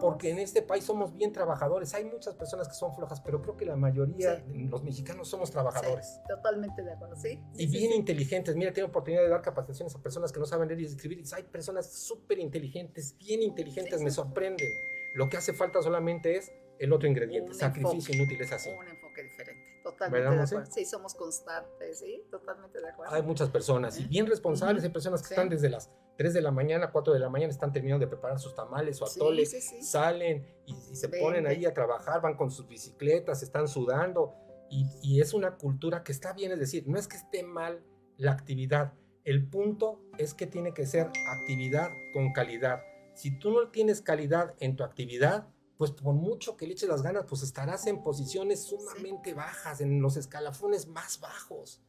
porque 0.01 0.31
en 0.31 0.39
este 0.39 0.63
país 0.63 0.85
somos 0.85 1.13
bien 1.13 1.33
trabajadores, 1.33 1.93
hay 1.95 2.05
muchas 2.05 2.35
personas 2.35 2.69
que 2.69 2.75
son 2.75 2.95
flojas, 2.95 3.21
pero 3.21 3.43
creo 3.43 3.57
que 3.57 3.67
la 3.67 3.77
mayoría, 3.77 4.45
los 4.49 4.83
mexicanos 4.83 5.29
somos 5.29 5.51
trabajadores. 5.51 6.21
totalmente 6.29 6.83
de 6.83 6.93
acuerdo, 6.93 7.17
sí. 7.17 7.41
y 7.57 7.67
bien 7.67 7.93
inteligentes, 7.93 8.57
mira, 8.57 8.73
tengo 8.73 8.89
oportunidad 8.89 9.23
de 9.23 9.29
dar 9.29 9.43
capacitaciones 9.43 9.95
a 9.95 10.03
personas 10.03 10.33
que 10.33 10.41
no 10.41 10.47
saben 10.47 10.69
leer 10.69 10.81
y 10.81 10.85
escribir, 10.87 11.23
hay 11.33 11.43
personas 11.45 11.93
súper 11.93 12.39
inteligentes, 12.39 13.17
bien 13.19 13.43
inteligentes, 13.43 14.01
me 14.01 14.11
sorprenden. 14.11 14.69
Lo 15.15 15.29
que 15.29 15.37
hace 15.37 15.53
falta 15.53 15.83
solamente 15.83 16.37
es 16.37 16.53
el 16.79 16.93
otro 16.93 17.09
ingrediente, 17.09 17.55
sacrificio 17.55 18.15
inútil, 18.15 18.41
es 18.41 18.53
así. 18.53 18.71
Un 18.71 18.89
enfoque 18.89 19.23
diferente. 19.23 19.58
Totalmente 19.91 20.29
de 20.31 20.43
acuerdo. 20.43 20.71
Sí, 20.71 20.85
somos 20.85 21.15
constantes, 21.15 22.01
sí, 22.01 22.23
totalmente 22.31 22.79
de 22.81 22.91
acuerdo. 22.91 23.15
Hay 23.15 23.23
muchas 23.23 23.49
personas 23.49 23.99
y 23.99 24.05
bien 24.05 24.27
responsables, 24.27 24.85
hay 24.85 24.91
personas 24.91 25.23
que 25.23 25.33
están 25.33 25.49
desde 25.49 25.71
las 25.71 25.91
3 26.19 26.35
de 26.35 26.43
la 26.43 26.51
mañana, 26.51 26.91
4 26.93 27.15
de 27.15 27.19
la 27.19 27.31
mañana, 27.31 27.51
están 27.51 27.73
terminando 27.73 28.05
de 28.05 28.11
preparar 28.11 28.39
sus 28.39 28.55
tamales 28.55 29.01
o 29.01 29.07
atoles, 29.07 29.51
salen 29.81 30.47
y, 30.67 30.75
se 30.95 31.09
ponen 31.09 31.47
ahí 31.47 31.65
a 31.65 31.73
trabajar, 31.73 32.21
van 32.21 32.37
con 32.37 32.51
sus 32.51 32.69
bicicletas, 32.69 33.43
están 33.43 33.67
sudando 33.67 34.35
y, 34.69 34.87
y 35.03 35.21
es 35.23 35.33
una 35.33 35.57
cultura 35.57 36.05
que 36.05 36.13
está 36.13 36.35
bien, 36.35 36.53
es 36.53 36.59
decir, 36.59 36.85
no 36.87 36.99
es 36.99 37.09
que 37.09 37.17
esté 37.17 37.43
mal 37.43 37.83
la 38.19 38.33
actividad, 38.33 38.93
el 39.25 39.49
punto 39.49 40.03
es 40.19 40.35
que 40.35 40.47
tiene 40.47 40.75
que 40.75 40.85
ser 40.85 41.11
actividad 41.29 41.91
con 42.13 42.33
calidad. 42.33 42.83
Si 43.15 43.39
tú 43.39 43.53
no 43.53 43.71
tienes 43.71 44.03
calidad 44.03 44.55
en 44.61 44.77
tu 44.77 44.85
actividad, 44.85 45.49
pues 45.79 45.93
por 45.93 46.13
mucho 46.13 46.57
que 46.57 46.67
le 46.67 46.73
eches 46.73 46.89
las 46.89 47.03
ganas, 47.03 47.25
pues 47.27 47.43
estarás 47.43 47.87
en 47.87 48.03
posiciones 48.03 48.65
sumamente 48.65 49.33
bajas, 49.33 49.81
en 49.81 50.03
los 50.03 50.17
escalafones 50.17 50.89
más 50.89 51.21
bajos. 51.21 51.81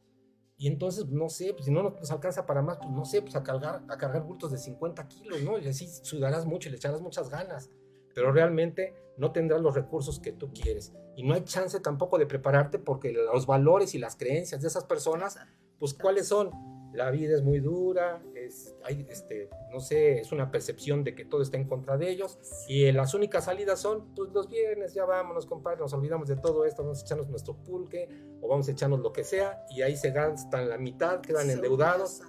Y 0.56 0.68
entonces, 0.68 1.06
no 1.08 1.28
sé, 1.28 1.52
pues 1.54 1.64
si 1.64 1.72
no 1.72 1.82
nos 1.82 2.10
alcanza 2.10 2.46
para 2.46 2.62
más, 2.62 2.78
pues 2.78 2.90
no 2.90 3.04
sé, 3.04 3.20
pues 3.20 3.34
a 3.34 3.42
cargar, 3.42 3.82
a 3.88 3.98
cargar 3.98 4.22
bultos 4.22 4.52
de 4.52 4.58
50 4.58 5.08
kilos, 5.08 5.42
¿no? 5.42 5.58
Y 5.58 5.66
así 5.66 5.88
sudarás 6.02 6.46
mucho 6.46 6.68
y 6.68 6.70
le 6.70 6.76
echarás 6.76 7.00
muchas 7.00 7.30
ganas. 7.30 7.70
Pero 8.14 8.30
realmente 8.30 8.94
no 9.16 9.32
tendrás 9.32 9.60
los 9.60 9.74
recursos 9.74 10.20
que 10.20 10.32
tú 10.32 10.52
quieres. 10.52 10.92
Y 11.16 11.24
no 11.24 11.34
hay 11.34 11.44
chance 11.44 11.80
tampoco 11.80 12.16
de 12.16 12.26
prepararte 12.26 12.78
porque 12.78 13.10
los 13.12 13.46
valores 13.46 13.94
y 13.94 13.98
las 13.98 14.16
creencias 14.16 14.60
de 14.60 14.68
esas 14.68 14.84
personas, 14.84 15.38
pues 15.78 15.94
¿cuáles 15.94 16.28
son? 16.28 16.50
La 16.92 17.10
vida 17.10 17.34
es 17.34 17.42
muy 17.42 17.60
dura, 17.60 18.22
es, 18.34 18.74
hay, 18.84 19.06
este, 19.08 19.48
no 19.72 19.80
sé, 19.80 20.20
es 20.20 20.32
una 20.32 20.50
percepción 20.50 21.04
de 21.04 21.14
que 21.14 21.24
todo 21.24 21.42
está 21.42 21.56
en 21.56 21.68
contra 21.68 21.96
de 21.96 22.10
ellos 22.10 22.38
y 22.68 22.90
las 22.92 23.14
únicas 23.14 23.44
salidas 23.44 23.80
son, 23.80 24.12
pues 24.14 24.30
los 24.32 24.48
viernes 24.48 24.94
ya 24.94 25.04
vámonos, 25.04 25.46
compadre, 25.46 25.78
nos 25.78 25.92
olvidamos 25.92 26.28
de 26.28 26.36
todo 26.36 26.64
esto, 26.64 26.82
vamos 26.82 27.00
a 27.00 27.04
echarnos 27.04 27.28
nuestro 27.28 27.54
pulque 27.54 28.08
o 28.40 28.48
vamos 28.48 28.68
a 28.68 28.72
echarnos 28.72 29.00
lo 29.00 29.12
que 29.12 29.24
sea 29.24 29.64
y 29.70 29.82
ahí 29.82 29.96
se 29.96 30.10
gastan 30.10 30.68
la 30.68 30.78
mitad, 30.78 31.20
quedan 31.20 31.50
endeudados. 31.50 32.22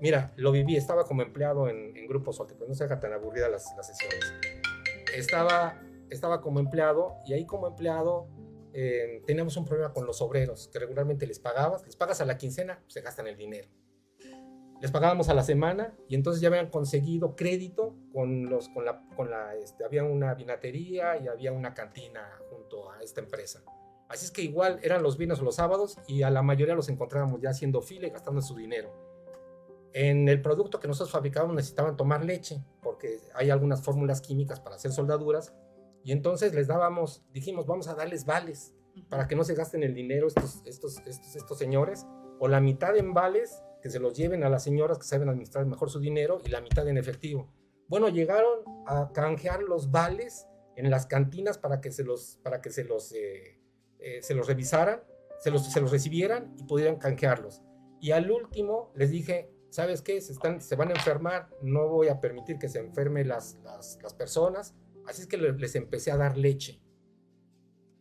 Mira, 0.00 0.32
lo 0.36 0.52
viví, 0.52 0.76
estaba 0.76 1.04
como 1.04 1.22
empleado 1.22 1.68
en, 1.68 1.96
en 1.96 2.06
Grupo 2.06 2.32
Solte, 2.32 2.54
pero 2.54 2.68
no 2.68 2.74
se 2.74 2.84
haga 2.84 3.00
tan 3.00 3.12
aburrida 3.12 3.48
las, 3.48 3.74
las 3.76 3.86
sesiones. 3.86 4.32
Estaba, 5.14 5.82
estaba 6.08 6.40
como 6.40 6.60
empleado 6.60 7.16
y 7.26 7.34
ahí 7.34 7.44
como 7.44 7.66
empleado 7.66 8.28
eh, 8.72 9.22
teníamos 9.26 9.56
un 9.56 9.64
problema 9.64 9.92
con 9.92 10.06
los 10.06 10.22
obreros, 10.22 10.68
que 10.72 10.78
regularmente 10.78 11.26
les 11.26 11.38
pagabas, 11.38 11.84
les 11.84 11.96
pagas 11.96 12.20
a 12.20 12.24
la 12.24 12.38
quincena, 12.38 12.82
se 12.86 13.00
gastan 13.00 13.26
el 13.26 13.36
dinero. 13.36 13.68
Les 14.80 14.90
pagábamos 14.90 15.28
a 15.28 15.34
la 15.34 15.42
semana 15.42 15.94
y 16.08 16.14
entonces 16.14 16.40
ya 16.40 16.48
habían 16.48 16.70
conseguido 16.70 17.36
crédito 17.36 17.94
con 18.14 18.48
los, 18.48 18.70
con 18.70 18.86
la, 18.86 19.02
con 19.14 19.30
la, 19.30 19.54
este, 19.56 19.84
había 19.84 20.04
una 20.04 20.32
vinatería 20.34 21.18
y 21.18 21.28
había 21.28 21.52
una 21.52 21.74
cantina 21.74 22.40
junto 22.48 22.90
a 22.90 23.02
esta 23.02 23.20
empresa. 23.20 23.62
Así 24.08 24.24
es 24.24 24.30
que 24.30 24.40
igual 24.42 24.80
eran 24.82 25.02
los 25.02 25.18
viernes 25.18 25.38
o 25.40 25.44
los 25.44 25.56
sábados 25.56 25.98
y 26.08 26.22
a 26.22 26.30
la 26.30 26.42
mayoría 26.42 26.74
los 26.74 26.88
encontrábamos 26.88 27.42
ya 27.42 27.50
haciendo 27.50 27.82
fila 27.82 28.06
y 28.06 28.10
gastando 28.10 28.40
su 28.40 28.56
dinero. 28.56 28.90
En 29.92 30.28
el 30.28 30.40
producto 30.40 30.80
que 30.80 30.88
nosotros 30.88 31.12
fabricábamos 31.12 31.56
necesitaban 31.56 31.96
tomar 31.98 32.24
leche 32.24 32.64
porque 32.82 33.20
hay 33.34 33.50
algunas 33.50 33.82
fórmulas 33.82 34.22
químicas 34.22 34.60
para 34.60 34.76
hacer 34.76 34.92
soldaduras 34.92 35.54
y 36.02 36.12
entonces 36.12 36.54
les 36.54 36.68
dábamos, 36.68 37.22
dijimos, 37.32 37.66
vamos 37.66 37.86
a 37.88 37.94
darles 37.94 38.24
vales 38.24 38.74
para 39.10 39.28
que 39.28 39.36
no 39.36 39.44
se 39.44 39.54
gasten 39.54 39.82
el 39.82 39.94
dinero 39.94 40.26
estos, 40.26 40.62
estos, 40.64 40.98
estos, 41.06 41.36
estos 41.36 41.58
señores, 41.58 42.06
o 42.38 42.48
la 42.48 42.60
mitad 42.60 42.96
en 42.96 43.12
vales 43.12 43.62
que 43.82 43.90
se 43.90 44.00
los 44.00 44.16
lleven 44.16 44.44
a 44.44 44.48
las 44.48 44.64
señoras 44.64 44.98
que 44.98 45.04
saben 45.04 45.28
administrar 45.28 45.66
mejor 45.66 45.90
su 45.90 46.00
dinero 46.00 46.40
y 46.44 46.50
la 46.50 46.60
mitad 46.60 46.86
en 46.88 46.98
efectivo. 46.98 47.52
Bueno, 47.88 48.08
llegaron 48.08 48.60
a 48.86 49.10
canjear 49.12 49.62
los 49.62 49.90
vales 49.90 50.46
en 50.76 50.90
las 50.90 51.06
cantinas 51.06 51.58
para 51.58 51.80
que 51.80 51.90
se 51.90 52.04
los, 52.04 52.38
para 52.42 52.60
que 52.60 52.70
se 52.70 52.84
los, 52.84 53.12
eh, 53.12 53.60
eh, 53.98 54.22
se 54.22 54.34
los 54.34 54.46
revisaran, 54.46 55.02
se 55.40 55.50
los, 55.50 55.72
se 55.72 55.80
los 55.80 55.90
recibieran 55.90 56.54
y 56.58 56.64
pudieran 56.64 56.96
canjearlos. 56.96 57.62
Y 58.00 58.12
al 58.12 58.30
último 58.30 58.92
les 58.94 59.10
dije, 59.10 59.50
¿sabes 59.70 60.02
qué? 60.02 60.20
Se, 60.20 60.32
están, 60.32 60.60
se 60.60 60.76
van 60.76 60.88
a 60.88 60.92
enfermar, 60.92 61.48
no 61.62 61.88
voy 61.88 62.08
a 62.08 62.20
permitir 62.20 62.58
que 62.58 62.68
se 62.68 62.78
enfermen 62.78 63.28
las, 63.28 63.58
las, 63.62 63.98
las 64.02 64.14
personas, 64.14 64.74
Así 65.06 65.22
es 65.22 65.26
que 65.26 65.36
les 65.38 65.74
empecé 65.74 66.12
a 66.12 66.16
dar 66.16 66.36
leche. 66.36 66.80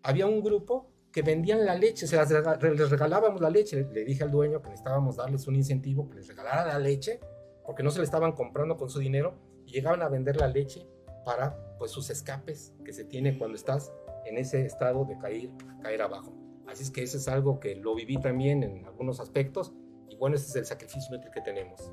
Había 0.04 0.28
un 0.28 0.42
grupo 0.42 0.92
que 1.12 1.22
vendían 1.22 1.66
la 1.66 1.76
leche, 1.76 2.08
se 2.08 2.16
las 2.16 2.30
les 2.30 2.90
regalábamos 2.90 3.42
la 3.42 3.50
leche. 3.50 3.88
Le 3.92 4.04
dije 4.04 4.24
al 4.24 4.32
dueño 4.32 4.62
que 4.62 4.70
necesitábamos 4.70 5.18
darles 5.18 5.48
un 5.48 5.56
incentivo, 5.56 6.10
que 6.10 6.18
les 6.18 6.28
regalara 6.28 6.66
la 6.66 6.80
leche, 6.80 7.20
porque 7.66 7.84
no 7.84 7.92
se 7.92 8.00
le 8.00 8.06
estaban 8.06 8.34
comprando 8.34 8.78
con 8.78 8.90
su 8.90 9.00
dinero 9.00 9.36
y 9.66 9.72
llegaban 9.72 10.02
a 10.02 10.10
vender 10.10 10.38
la 10.38 10.48
leche 10.48 10.86
para 11.26 11.58
pues 11.78 11.92
sus 11.92 12.10
escapes 12.10 12.74
que 12.84 12.94
se 12.94 13.06
tiene 13.06 13.38
cuando 13.38 13.56
estás 13.56 13.92
en 14.26 14.38
ese 14.38 14.66
estado 14.66 15.06
de 15.06 15.18
caer, 15.18 15.50
caer 15.82 16.02
abajo. 16.02 16.34
Así 16.68 16.84
es 16.84 16.92
que 16.92 17.02
eso 17.02 17.18
es 17.18 17.28
algo 17.28 17.60
que 17.60 17.76
lo 17.76 17.96
viví 17.96 18.18
también 18.18 18.64
en 18.64 18.86
algunos 18.86 19.20
aspectos 19.20 19.74
y 20.10 20.16
bueno, 20.16 20.36
ese 20.36 20.48
es 20.48 20.56
el 20.56 20.66
sacrificio 20.66 21.20
que 21.34 21.42
tenemos. 21.42 21.92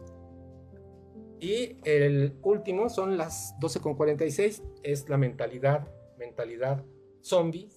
Y 1.39 1.77
el 1.85 2.39
último 2.43 2.89
son 2.89 3.17
las 3.17 3.55
12.46, 3.61 4.63
es 4.83 5.09
la 5.09 5.19
mentalidad, 5.19 5.87
mentalidad 6.19 6.85
zombie. 7.23 7.69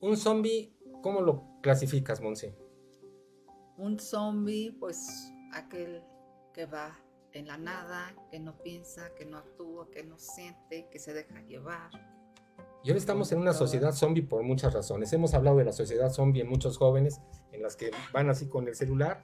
Un 0.00 0.16
zombie, 0.16 0.74
¿cómo 1.02 1.20
lo 1.20 1.44
clasificas, 1.60 2.22
Monse? 2.22 2.56
Un 3.76 3.98
zombie, 3.98 4.72
pues 4.78 5.30
aquel 5.52 6.02
que 6.54 6.64
va 6.64 6.98
en 7.32 7.46
la 7.46 7.58
nada, 7.58 8.14
que 8.30 8.40
no 8.40 8.56
piensa, 8.62 9.14
que 9.14 9.26
no 9.26 9.36
actúa, 9.36 9.90
que 9.90 10.02
no 10.02 10.18
siente, 10.18 10.88
que 10.90 10.98
se 10.98 11.12
deja 11.12 11.42
llevar. 11.42 11.90
Y 12.82 12.88
ahora 12.88 12.98
estamos 12.98 13.30
en 13.32 13.40
una 13.40 13.52
sociedad 13.52 13.92
zombie 13.92 14.22
por 14.22 14.42
muchas 14.42 14.72
razones. 14.72 15.12
Hemos 15.12 15.34
hablado 15.34 15.58
de 15.58 15.64
la 15.64 15.72
sociedad 15.72 16.10
zombie 16.10 16.40
en 16.40 16.48
muchos 16.48 16.78
jóvenes, 16.78 17.20
en 17.52 17.62
las 17.62 17.76
que 17.76 17.90
van 18.12 18.30
así 18.30 18.48
con 18.48 18.66
el 18.68 18.74
celular 18.74 19.22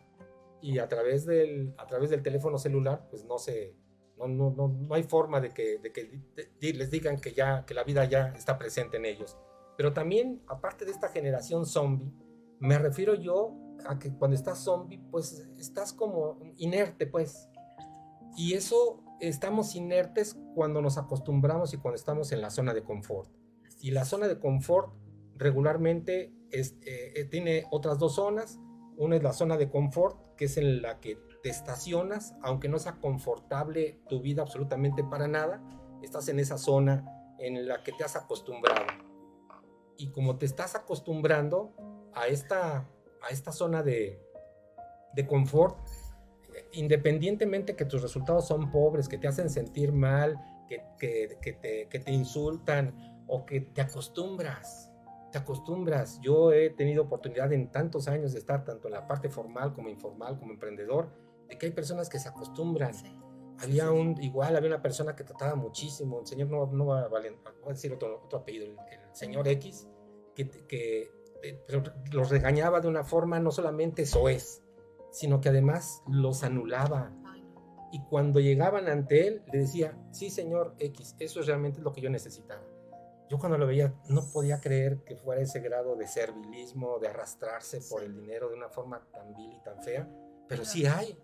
y 0.60 0.78
a 0.78 0.88
través 0.88 1.24
del, 1.24 1.74
a 1.78 1.86
través 1.86 2.10
del 2.10 2.22
teléfono 2.22 2.58
celular, 2.58 3.06
pues 3.08 3.24
no 3.24 3.38
se, 3.38 3.74
no, 4.18 4.28
no, 4.28 4.50
no, 4.50 4.68
no 4.68 4.94
hay 4.94 5.04
forma 5.04 5.40
de 5.40 5.50
que, 5.54 5.78
de 5.78 5.90
que 5.92 6.20
les 6.60 6.90
digan 6.90 7.18
que 7.18 7.32
ya, 7.32 7.64
que 7.64 7.72
la 7.72 7.82
vida 7.82 8.04
ya 8.04 8.28
está 8.36 8.58
presente 8.58 8.98
en 8.98 9.06
ellos. 9.06 9.38
Pero 9.76 9.92
también, 9.92 10.42
aparte 10.46 10.84
de 10.84 10.90
esta 10.90 11.08
generación 11.08 11.66
zombie, 11.66 12.12
me 12.58 12.78
refiero 12.78 13.14
yo 13.14 13.54
a 13.86 13.98
que 13.98 14.12
cuando 14.12 14.34
estás 14.34 14.58
zombie, 14.58 14.98
pues 15.10 15.48
estás 15.58 15.92
como 15.92 16.38
inerte, 16.56 17.06
pues. 17.06 17.48
Y 18.36 18.54
eso, 18.54 19.02
estamos 19.20 19.74
inertes 19.74 20.36
cuando 20.54 20.80
nos 20.82 20.98
acostumbramos 20.98 21.72
y 21.74 21.78
cuando 21.78 21.96
estamos 21.96 22.32
en 22.32 22.40
la 22.40 22.50
zona 22.50 22.74
de 22.74 22.82
confort. 22.82 23.30
Y 23.80 23.90
la 23.90 24.04
zona 24.04 24.28
de 24.28 24.38
confort 24.38 24.92
regularmente 25.36 26.32
es, 26.50 26.76
eh, 26.82 27.12
eh, 27.14 27.24
tiene 27.24 27.64
otras 27.70 27.98
dos 27.98 28.14
zonas. 28.14 28.58
Una 28.96 29.16
es 29.16 29.22
la 29.22 29.32
zona 29.32 29.56
de 29.58 29.68
confort, 29.68 30.34
que 30.36 30.46
es 30.46 30.56
en 30.56 30.80
la 30.80 31.00
que 31.00 31.18
te 31.42 31.50
estacionas, 31.50 32.34
aunque 32.42 32.68
no 32.68 32.78
sea 32.78 32.96
confortable 32.96 34.00
tu 34.08 34.20
vida 34.20 34.42
absolutamente 34.42 35.04
para 35.04 35.28
nada, 35.28 35.62
estás 36.02 36.28
en 36.28 36.40
esa 36.40 36.56
zona 36.56 37.04
en 37.38 37.68
la 37.68 37.82
que 37.82 37.92
te 37.92 38.04
has 38.04 38.16
acostumbrado. 38.16 39.05
Y 39.96 40.10
como 40.10 40.38
te 40.38 40.46
estás 40.46 40.74
acostumbrando 40.74 41.72
a 42.14 42.28
esta, 42.28 42.88
a 43.22 43.28
esta 43.30 43.52
zona 43.52 43.82
de, 43.82 44.20
de 45.14 45.26
confort, 45.26 45.78
independientemente 46.72 47.76
que 47.76 47.84
tus 47.84 48.02
resultados 48.02 48.46
son 48.46 48.70
pobres, 48.70 49.08
que 49.08 49.18
te 49.18 49.28
hacen 49.28 49.50
sentir 49.50 49.92
mal, 49.92 50.38
que, 50.68 50.82
que, 50.98 51.52
te, 51.52 51.88
que 51.88 51.98
te 51.98 52.12
insultan 52.12 53.24
o 53.26 53.46
que 53.46 53.60
te 53.60 53.80
acostumbras 53.80 54.90
te 55.30 55.38
acostumbras. 55.38 56.20
Yo 56.20 56.52
he 56.52 56.70
tenido 56.70 57.02
oportunidad 57.02 57.52
en 57.52 57.70
tantos 57.70 58.08
años 58.08 58.32
de 58.32 58.38
estar 58.38 58.64
tanto 58.64 58.88
en 58.88 58.94
la 58.94 59.06
parte 59.06 59.28
formal 59.28 59.72
como 59.72 59.88
informal, 59.88 60.38
como 60.38 60.52
emprendedor, 60.52 61.10
de 61.48 61.58
que 61.58 61.66
hay 61.66 61.72
personas 61.72 62.08
que 62.08 62.18
se 62.18 62.28
acostumbran. 62.28 62.92
Había 63.60 63.90
un, 63.90 64.20
igual, 64.22 64.54
había 64.56 64.68
una 64.68 64.82
persona 64.82 65.16
que 65.16 65.24
trataba 65.24 65.54
muchísimo, 65.54 66.20
el 66.20 66.26
señor 66.26 66.48
no, 66.48 66.66
no 66.66 66.86
va, 66.86 67.02
a, 67.02 67.68
decir 67.68 67.92
otro, 67.92 68.22
otro 68.24 68.40
apellido, 68.40 68.66
el, 68.66 68.76
señor 69.12 69.48
X, 69.48 69.88
que, 70.34 70.48
que 70.48 71.10
eh, 71.42 71.64
los 72.12 72.30
regañaba 72.30 72.80
de 72.80 72.88
una 72.88 73.04
forma 73.04 73.40
no 73.40 73.50
solamente 73.50 74.04
soez, 74.04 74.62
sino 75.10 75.40
que 75.40 75.48
además 75.48 76.02
los 76.08 76.42
anulaba. 76.44 77.12
Y 77.92 78.02
cuando 78.04 78.40
llegaban 78.40 78.88
ante 78.88 79.26
él, 79.26 79.42
le 79.52 79.60
decía, 79.60 79.96
sí, 80.10 80.28
señor 80.28 80.74
X, 80.78 81.16
eso 81.18 81.40
es 81.40 81.46
realmente 81.46 81.80
lo 81.80 81.92
que 81.92 82.02
yo 82.02 82.10
necesitaba 82.10 82.62
yo 83.28 83.38
cuando 83.38 83.58
lo 83.58 83.66
veía 83.66 83.92
no 84.08 84.24
podía 84.32 84.60
creer 84.60 85.02
que 85.04 85.16
fuera 85.16 85.42
ese 85.42 85.60
grado 85.60 85.96
de 85.96 86.06
servilismo, 86.06 86.98
de 86.98 87.08
arrastrarse 87.08 87.80
por 87.90 88.02
el 88.02 88.14
dinero 88.14 88.48
de 88.48 88.54
una 88.54 88.68
forma 88.68 89.00
tan 89.10 89.34
vil 89.34 89.52
y 89.52 89.60
tan 89.62 89.82
fea, 89.82 90.08
pero 90.48 90.64
sí 90.64 90.86
hay, 90.86 91.18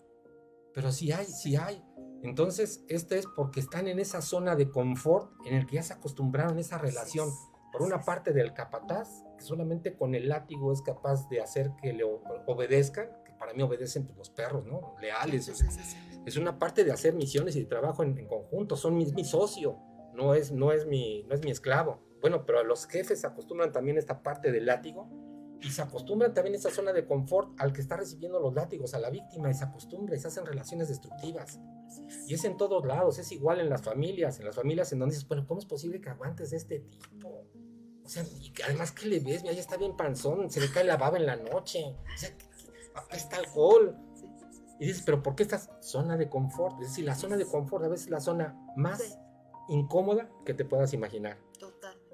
pero 0.74 0.91
sí 0.91 1.12
hay, 1.12 1.26
sí. 1.26 1.55
hay. 1.57 1.83
Entonces, 2.23 2.85
este 2.89 3.18
es 3.18 3.27
porque 3.27 3.61
están 3.61 3.89
en 3.89 3.99
esa 3.99 4.23
zona 4.23 4.55
de 4.55 4.70
confort 4.70 5.33
en 5.45 5.55
el 5.55 5.66
que 5.66 5.77
ya 5.77 5.83
se 5.83 5.93
acostumbraron 5.93 6.57
a 6.57 6.61
esa 6.61 6.79
relación. 6.79 7.29
Por 7.73 7.83
una 7.83 8.01
parte 8.01 8.33
del 8.33 8.53
capataz, 8.53 9.25
que 9.37 9.45
solamente 9.45 9.97
con 9.97 10.14
el 10.14 10.29
látigo 10.29 10.73
es 10.73 10.83
capaz 10.83 11.29
de 11.29 11.41
hacer 11.41 11.73
que 11.81 11.93
le 11.93 12.05
obedezcan, 12.47 13.09
que 13.25 13.33
para 13.33 13.55
mí 13.55 13.62
obedecen 13.62 14.05
pues, 14.05 14.18
los 14.18 14.31
perros, 14.31 14.66
¿no? 14.66 14.95
Leales. 15.01 15.49
Es, 16.27 16.37
una 16.37 16.59
parte 16.59 16.85
de 16.85 16.93
hacer 16.93 17.14
misiones 17.14 17.57
y 17.57 17.61
de 17.61 17.66
trabajo 17.66 18.03
en, 18.03 18.27
conjunto, 18.27 18.77
son 18.77 18.97
mi, 18.97 19.07
mi 19.12 19.25
socio 19.25 19.79
no 20.12 20.35
es, 20.35 20.53
no 20.53 20.73
es, 20.73 20.87
mi, 20.87 21.25
no 21.25 21.35
es 21.35 21.43
mi 21.43 21.51
esclavo. 21.51 22.01
Bueno, 22.20 22.45
pero 22.47 22.62
los 22.62 22.87
jefes 22.87 23.25
acostumbran 23.25 23.73
también 23.73 23.99
esta 23.99 24.23
parte 24.23 24.53
del 24.53 24.66
látigo 24.66 25.09
y 25.62 25.70
se 25.70 25.82
acostumbran 25.82 26.34
también 26.34 26.54
a 26.54 26.58
esa 26.58 26.70
zona 26.70 26.92
de 26.92 27.06
confort 27.06 27.50
al 27.60 27.72
que 27.72 27.80
está 27.80 27.96
recibiendo 27.96 28.40
los 28.40 28.52
látigos, 28.52 28.94
a 28.94 28.98
la 28.98 29.10
víctima, 29.10 29.50
y 29.50 29.54
se 29.54 29.64
acostumbra 29.64 30.16
y 30.16 30.18
se 30.18 30.28
hacen 30.28 30.44
relaciones 30.44 30.88
destructivas. 30.88 31.60
Y 32.26 32.34
es 32.34 32.44
en 32.44 32.56
todos 32.56 32.84
lados, 32.84 33.18
es 33.18 33.30
igual 33.32 33.60
en 33.60 33.70
las 33.70 33.82
familias, 33.82 34.38
en 34.40 34.46
las 34.46 34.56
familias 34.56 34.92
en 34.92 34.98
donde 34.98 35.14
dices, 35.14 35.28
bueno, 35.28 35.46
¿cómo 35.46 35.60
es 35.60 35.66
posible 35.66 36.00
que 36.00 36.10
aguantes 36.10 36.50
de 36.50 36.56
este 36.56 36.80
tipo? 36.80 37.46
O 38.04 38.08
sea, 38.08 38.24
y 38.40 38.52
además 38.64 38.90
que 38.90 39.06
le 39.06 39.20
ves, 39.20 39.42
mira, 39.42 39.54
ya 39.54 39.60
está 39.60 39.76
bien 39.76 39.96
panzón, 39.96 40.50
se 40.50 40.60
le 40.60 40.70
cae 40.70 40.84
la 40.84 40.96
baba 40.96 41.18
en 41.18 41.26
la 41.26 41.36
noche, 41.36 41.84
o 41.84 42.18
sea, 42.18 42.30
acá 42.94 43.16
está 43.16 43.36
alcohol. 43.36 43.96
Y 44.80 44.86
dices, 44.86 45.02
pero 45.06 45.22
¿por 45.22 45.36
qué 45.36 45.44
esta 45.44 45.58
zona 45.80 46.16
de 46.16 46.28
confort? 46.28 46.80
Es 46.82 46.88
decir, 46.88 47.04
la 47.04 47.14
zona 47.14 47.36
de 47.36 47.46
confort 47.46 47.84
a 47.84 47.88
veces 47.88 48.06
es 48.06 48.10
la 48.10 48.20
zona 48.20 48.58
más 48.76 49.18
incómoda 49.68 50.28
que 50.44 50.54
te 50.54 50.64
puedas 50.64 50.92
imaginar. 50.92 51.38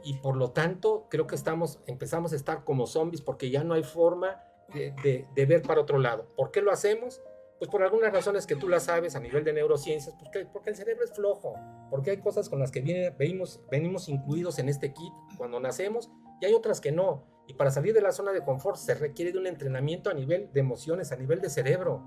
Y 0.05 0.15
por 0.15 0.37
lo 0.37 0.51
tanto, 0.53 1.07
creo 1.11 1.27
que 1.27 1.35
estamos, 1.35 1.81
empezamos 1.87 2.33
a 2.33 2.37
estar 2.37 2.65
como 2.65 2.87
zombies 2.87 3.21
porque 3.21 3.51
ya 3.51 3.65
no 3.65 3.75
hay 3.75 3.83
forma 3.83 4.43
de, 4.73 5.27
de, 5.35 5.47
ver 5.47 5.63
para 5.63 5.81
otro 5.81 5.99
lado. 5.99 6.27
¿Por 6.37 6.51
qué 6.51 6.61
lo 6.61 6.71
hacemos? 6.71 7.23
Pues 7.59 7.71
por 7.71 7.83
algunas 7.83 8.13
razones 8.13 8.47
que 8.47 8.55
tú 8.55 8.69
las 8.69 8.85
sabes 8.85 9.17
a 9.17 9.21
nivel 9.21 9.43
de 9.43 9.53
neurociencias, 9.53 10.15
porque, 10.15 10.47
porque 10.47 10.71
el 10.71 10.77
cerebro 10.77 11.05
es 11.05 11.13
flojo, 11.13 11.55
porque 11.91 12.11
hay 12.13 12.19
cosas 12.19 12.49
con 12.49 12.61
las 12.61 12.71
que 12.71 12.81
viene, 12.81 13.11
venimos, 13.11 13.61
venimos 13.71 14.09
incluidos 14.09 14.59
en 14.61 14.69
este 14.69 14.93
kit 14.93 15.13
cuando 15.37 15.59
nacemos 15.59 16.11
y 16.41 16.47
hay 16.47 16.55
otras 16.55 16.81
que 16.81 16.93
no. 16.93 17.25
Y 17.49 17.55
para 17.55 17.71
salir 17.71 17.95
de 17.95 18.01
la 18.01 18.13
zona 18.13 18.33
de 18.33 18.45
confort 18.45 18.77
se 18.77 18.95
requiere 18.95 19.33
de 19.33 19.39
un 19.39 19.47
entrenamiento 19.47 20.11
a 20.11 20.15
nivel 20.15 20.53
de 20.53 20.61
emociones, 20.61 21.11
a 21.11 21.17
nivel 21.17 21.41
de 21.41 21.51
cerebro. 21.51 22.05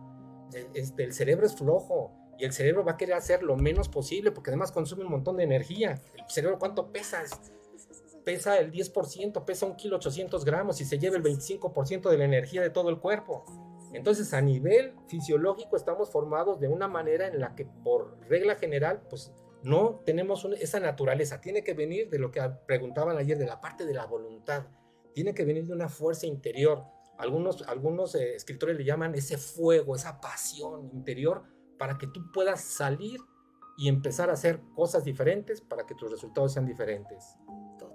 E, 0.54 0.70
este, 0.76 1.04
el 1.04 1.14
cerebro 1.14 1.46
es 1.46 1.56
flojo 1.56 2.14
y 2.38 2.46
el 2.46 2.54
cerebro 2.54 2.86
va 2.86 2.94
a 2.94 2.98
querer 2.98 3.16
hacer 3.16 3.44
lo 3.44 3.58
menos 3.58 3.90
posible 3.90 4.32
porque 4.32 4.52
además 4.52 4.72
consume 4.72 5.04
un 5.04 5.12
montón 5.12 5.38
de 5.38 5.44
energía. 5.44 6.00
¿El 6.16 6.30
cerebro 6.30 6.60
cuánto 6.60 6.92
pesa? 6.92 7.24
Pesa 8.24 8.60
el 8.60 8.72
10%, 8.72 9.46
pesa 9.46 9.66
un 9.66 9.76
kilo 9.76 9.96
800 9.98 10.46
gramos 10.46 10.80
y 10.82 10.86
se 10.86 11.00
lleva 11.00 11.18
el 11.18 11.24
25% 11.24 12.10
de 12.10 12.18
la 12.18 12.26
energía 12.26 12.62
de 12.62 12.70
todo 12.70 12.90
el 12.90 13.00
cuerpo. 13.00 13.46
Entonces, 13.94 14.34
a 14.34 14.42
nivel 14.42 14.94
fisiológico 15.08 15.76
estamos 15.76 16.12
formados 16.12 16.60
de 16.60 16.68
una 16.68 16.88
manera 16.88 17.28
en 17.28 17.40
la 17.40 17.56
que 17.56 17.66
por 17.66 18.20
regla 18.30 18.56
general, 18.56 19.02
pues 19.10 19.34
no 19.64 20.02
tenemos 20.06 20.46
esa 20.60 20.80
naturaleza. 20.80 21.42
Tiene 21.42 21.64
que 21.64 21.74
venir 21.74 22.10
de 22.10 22.20
lo 22.20 22.32
que 22.32 22.42
preguntaban 22.66 23.18
ayer, 23.18 23.38
de 23.38 23.46
la 23.46 23.60
parte 23.60 23.86
de 23.86 23.94
la 23.94 24.06
voluntad. 24.06 24.68
Tiene 25.14 25.34
que 25.34 25.44
venir 25.44 25.68
de 25.68 25.74
una 25.74 25.90
fuerza 25.90 26.26
interior. 26.26 26.84
Algunos, 27.18 27.68
algunos 27.68 28.16
eh, 28.16 28.36
escritores 28.36 28.78
le 28.78 28.86
llaman 28.86 29.14
ese 29.14 29.38
fuego, 29.38 29.96
esa 29.96 30.22
pasión 30.22 30.90
interior, 30.94 31.44
para 31.78 31.98
que 31.98 32.08
tú 32.08 32.32
puedas 32.32 32.62
salir 32.62 33.20
y 33.78 33.90
empezar 33.90 34.30
a 34.30 34.34
hacer 34.34 34.62
cosas 34.76 35.04
diferentes 35.04 35.62
para 35.62 35.86
que 35.86 35.96
tus 35.96 36.10
resultados 36.10 36.54
sean 36.54 36.66
diferentes. 36.66 37.38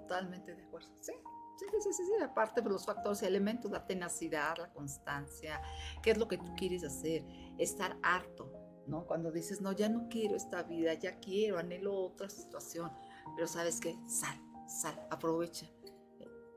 Totalmente 0.07 0.55
de 0.55 0.63
acuerdo. 0.63 0.89
Sí, 1.01 1.13
Sí, 1.57 1.65
sí, 1.71 1.91
sí, 1.91 2.03
sí, 2.05 2.23
aparte 2.23 2.61
de 2.61 2.69
los 2.69 2.85
factores 2.85 3.23
y 3.23 3.25
elementos, 3.25 3.71
la 3.71 3.83
tenacidad, 3.83 4.55
la 4.59 4.71
constancia, 4.71 5.59
qué 6.03 6.11
es 6.11 6.17
lo 6.17 6.27
que 6.27 6.37
tú 6.37 6.53
quieres 6.55 6.83
hacer, 6.83 7.25
estar 7.57 7.97
harto, 8.03 8.53
¿no? 8.85 9.07
Cuando 9.07 9.31
dices, 9.31 9.59
no, 9.59 9.71
ya 9.71 9.89
no 9.89 10.07
quiero 10.07 10.35
esta 10.35 10.61
vida, 10.61 10.93
ya 10.93 11.17
quiero, 11.19 11.57
anhelo 11.57 11.95
otra 11.95 12.29
situación, 12.29 12.91
pero 13.35 13.47
sabes 13.47 13.79
qué, 13.79 13.97
sal, 14.05 14.39
sal, 14.67 15.07
aprovecha. 15.09 15.67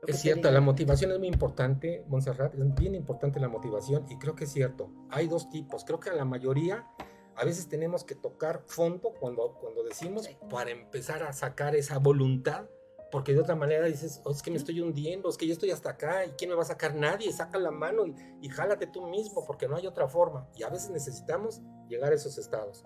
Es 0.05 0.19
cierto, 0.19 0.51
la 0.51 0.61
motivación 0.61 1.11
es 1.11 1.17
muy 1.17 1.29
importante, 1.29 2.05
Montserrat, 2.07 2.53
es 2.53 2.75
bien 2.75 2.93
importante 2.93 3.39
la 3.39 3.49
motivación 3.49 4.05
y 4.07 4.19
creo 4.19 4.35
que 4.35 4.43
es 4.43 4.51
cierto, 4.51 4.91
hay 5.09 5.27
dos 5.27 5.49
tipos, 5.49 5.83
creo 5.83 5.99
que 5.99 6.11
a 6.11 6.13
la 6.15 6.25
mayoría 6.25 6.87
a 7.35 7.45
veces 7.45 7.67
tenemos 7.67 8.03
que 8.03 8.13
tocar 8.13 8.63
fondo 8.67 9.13
cuando, 9.19 9.57
cuando 9.59 9.83
decimos 9.83 10.29
para 10.49 10.69
empezar 10.69 11.23
a 11.23 11.33
sacar 11.33 11.75
esa 11.75 11.97
voluntad 11.97 12.67
porque 13.11 13.33
de 13.33 13.41
otra 13.41 13.55
manera 13.55 13.85
dices, 13.87 14.21
oh, 14.23 14.31
es 14.31 14.41
que 14.41 14.49
me 14.49 14.57
estoy 14.57 14.79
hundiendo, 14.79 15.29
es 15.29 15.37
que 15.37 15.45
yo 15.45 15.53
estoy 15.53 15.71
hasta 15.71 15.91
acá, 15.91 16.25
¿y 16.25 16.31
quién 16.31 16.49
me 16.49 16.55
va 16.55 16.61
a 16.61 16.65
sacar? 16.65 16.95
Nadie, 16.95 17.31
saca 17.33 17.59
la 17.59 17.71
mano 17.71 18.07
y, 18.07 18.15
y 18.41 18.49
jálate 18.49 18.87
tú 18.87 19.05
mismo, 19.07 19.45
porque 19.45 19.67
no 19.67 19.75
hay 19.75 19.85
otra 19.85 20.07
forma. 20.07 20.47
Y 20.55 20.63
a 20.63 20.69
veces 20.69 20.89
necesitamos 20.91 21.61
llegar 21.89 22.13
a 22.13 22.15
esos 22.15 22.37
estados. 22.37 22.85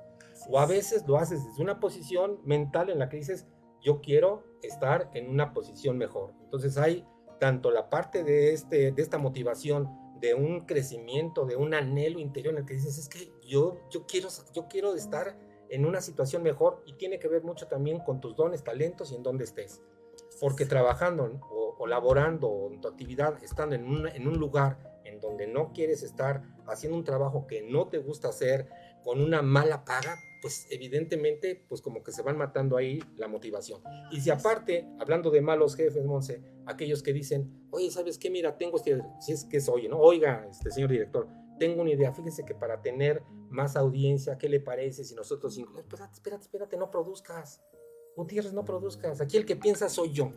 O 0.50 0.60
a 0.60 0.66
veces 0.66 1.06
lo 1.08 1.18
haces 1.18 1.46
desde 1.46 1.62
una 1.62 1.80
posición 1.80 2.40
mental 2.44 2.90
en 2.90 3.00
la 3.00 3.08
que 3.08 3.18
dices, 3.18 3.46
yo 3.82 4.02
quiero 4.02 4.44
estar 4.64 5.12
en 5.14 5.30
una 5.30 5.54
posición 5.54 5.98
mejor. 5.98 6.34
Entonces 6.44 6.78
hay 6.78 7.06
tanto 7.40 7.70
la 7.70 7.90
parte 7.90 8.24
de, 8.24 8.52
este, 8.52 8.92
de 8.92 9.02
esta 9.02 9.20
motivación, 9.20 9.88
de 10.20 10.34
un 10.34 10.66
crecimiento, 10.66 11.46
de 11.46 11.56
un 11.56 11.74
anhelo 11.74 12.20
interior 12.20 12.54
en 12.54 12.62
el 12.62 12.66
que 12.66 12.74
dices, 12.74 12.98
es 12.98 13.10
que 13.10 13.32
yo, 13.46 13.78
yo, 13.92 14.08
quiero, 14.08 14.30
yo 14.54 14.68
quiero 14.68 14.96
estar 14.96 15.38
en 15.70 15.86
una 15.86 16.02
situación 16.02 16.42
mejor 16.42 16.82
y 16.86 16.94
tiene 16.94 17.20
que 17.20 17.28
ver 17.28 17.44
mucho 17.44 17.68
también 17.68 18.00
con 18.00 18.22
tus 18.22 18.36
dones, 18.36 18.64
talentos 18.64 19.12
y 19.12 19.16
en 19.16 19.24
dónde 19.24 19.44
estés 19.44 19.82
porque 20.46 20.68
trabajando 20.68 21.42
o, 21.50 21.88
laborando 21.88 22.70
en 22.72 22.80
tu 22.80 22.88
actividad, 22.88 23.44
estando 23.44 23.74
en 23.74 23.84
un, 23.84 24.08
en 24.08 24.28
un 24.28 24.38
lugar 24.38 24.78
en 25.04 25.20
donde 25.20 25.48
no 25.48 25.74
quieres 25.74 26.04
estar, 26.04 26.44
haciendo 26.68 26.96
un 26.96 27.04
trabajo 27.04 27.48
que 27.48 27.64
no 27.64 27.88
te 27.88 27.98
gusta 27.98 28.28
hacer, 28.28 28.70
con 29.04 29.22
una 29.22 29.42
mala 29.42 29.84
paga, 29.86 30.20
pues 30.44 30.68
evidentemente, 30.70 31.66
pues 31.68 31.82
como 31.82 32.04
que 32.04 32.12
se 32.12 32.22
van 32.22 32.38
matando 32.38 32.78
ahí 32.78 33.02
la 33.18 33.28
motivación. 33.28 33.82
Y 34.12 34.22
si 34.22 34.30
aparte, 34.30 34.88
hablando 35.00 35.32
de 35.32 35.42
malos 35.42 35.76
jefes, 35.76 36.06
Monse, 36.06 36.44
aquellos 36.68 37.02
que 37.02 37.12
dicen, 37.12 37.68
oye, 37.72 37.90
¿sabes 37.90 38.20
qué? 38.20 38.30
Mira, 38.30 38.56
tengo 38.56 38.78
este, 38.78 39.02
si 39.22 39.32
es 39.32 39.46
que 39.46 39.58
es 39.58 39.68
oye, 39.68 39.90
¿no? 39.90 39.98
Oiga, 39.98 40.48
este 40.52 40.70
señor 40.70 40.92
director, 40.92 41.28
tengo 41.58 41.82
una 41.82 41.90
idea, 41.90 42.14
fíjese 42.14 42.46
que 42.46 42.54
para 42.54 42.84
tener 42.84 43.24
más 43.50 43.76
audiencia, 43.76 44.38
¿qué 44.38 44.48
le 44.48 44.60
parece 44.60 45.06
si 45.06 45.16
nosotros, 45.16 45.58
espérate, 45.58 46.14
espérate, 46.14 46.44
espérate, 46.44 46.78
no 46.78 46.92
produzcas, 46.92 47.64
Gutiérrez, 48.16 48.54
no 48.54 48.66
produzcas. 48.66 49.22
Aquí 49.22 49.38
el 49.38 49.46
que 49.46 49.56
piensa 49.56 49.90
soy 49.90 50.12
yo. 50.12 50.32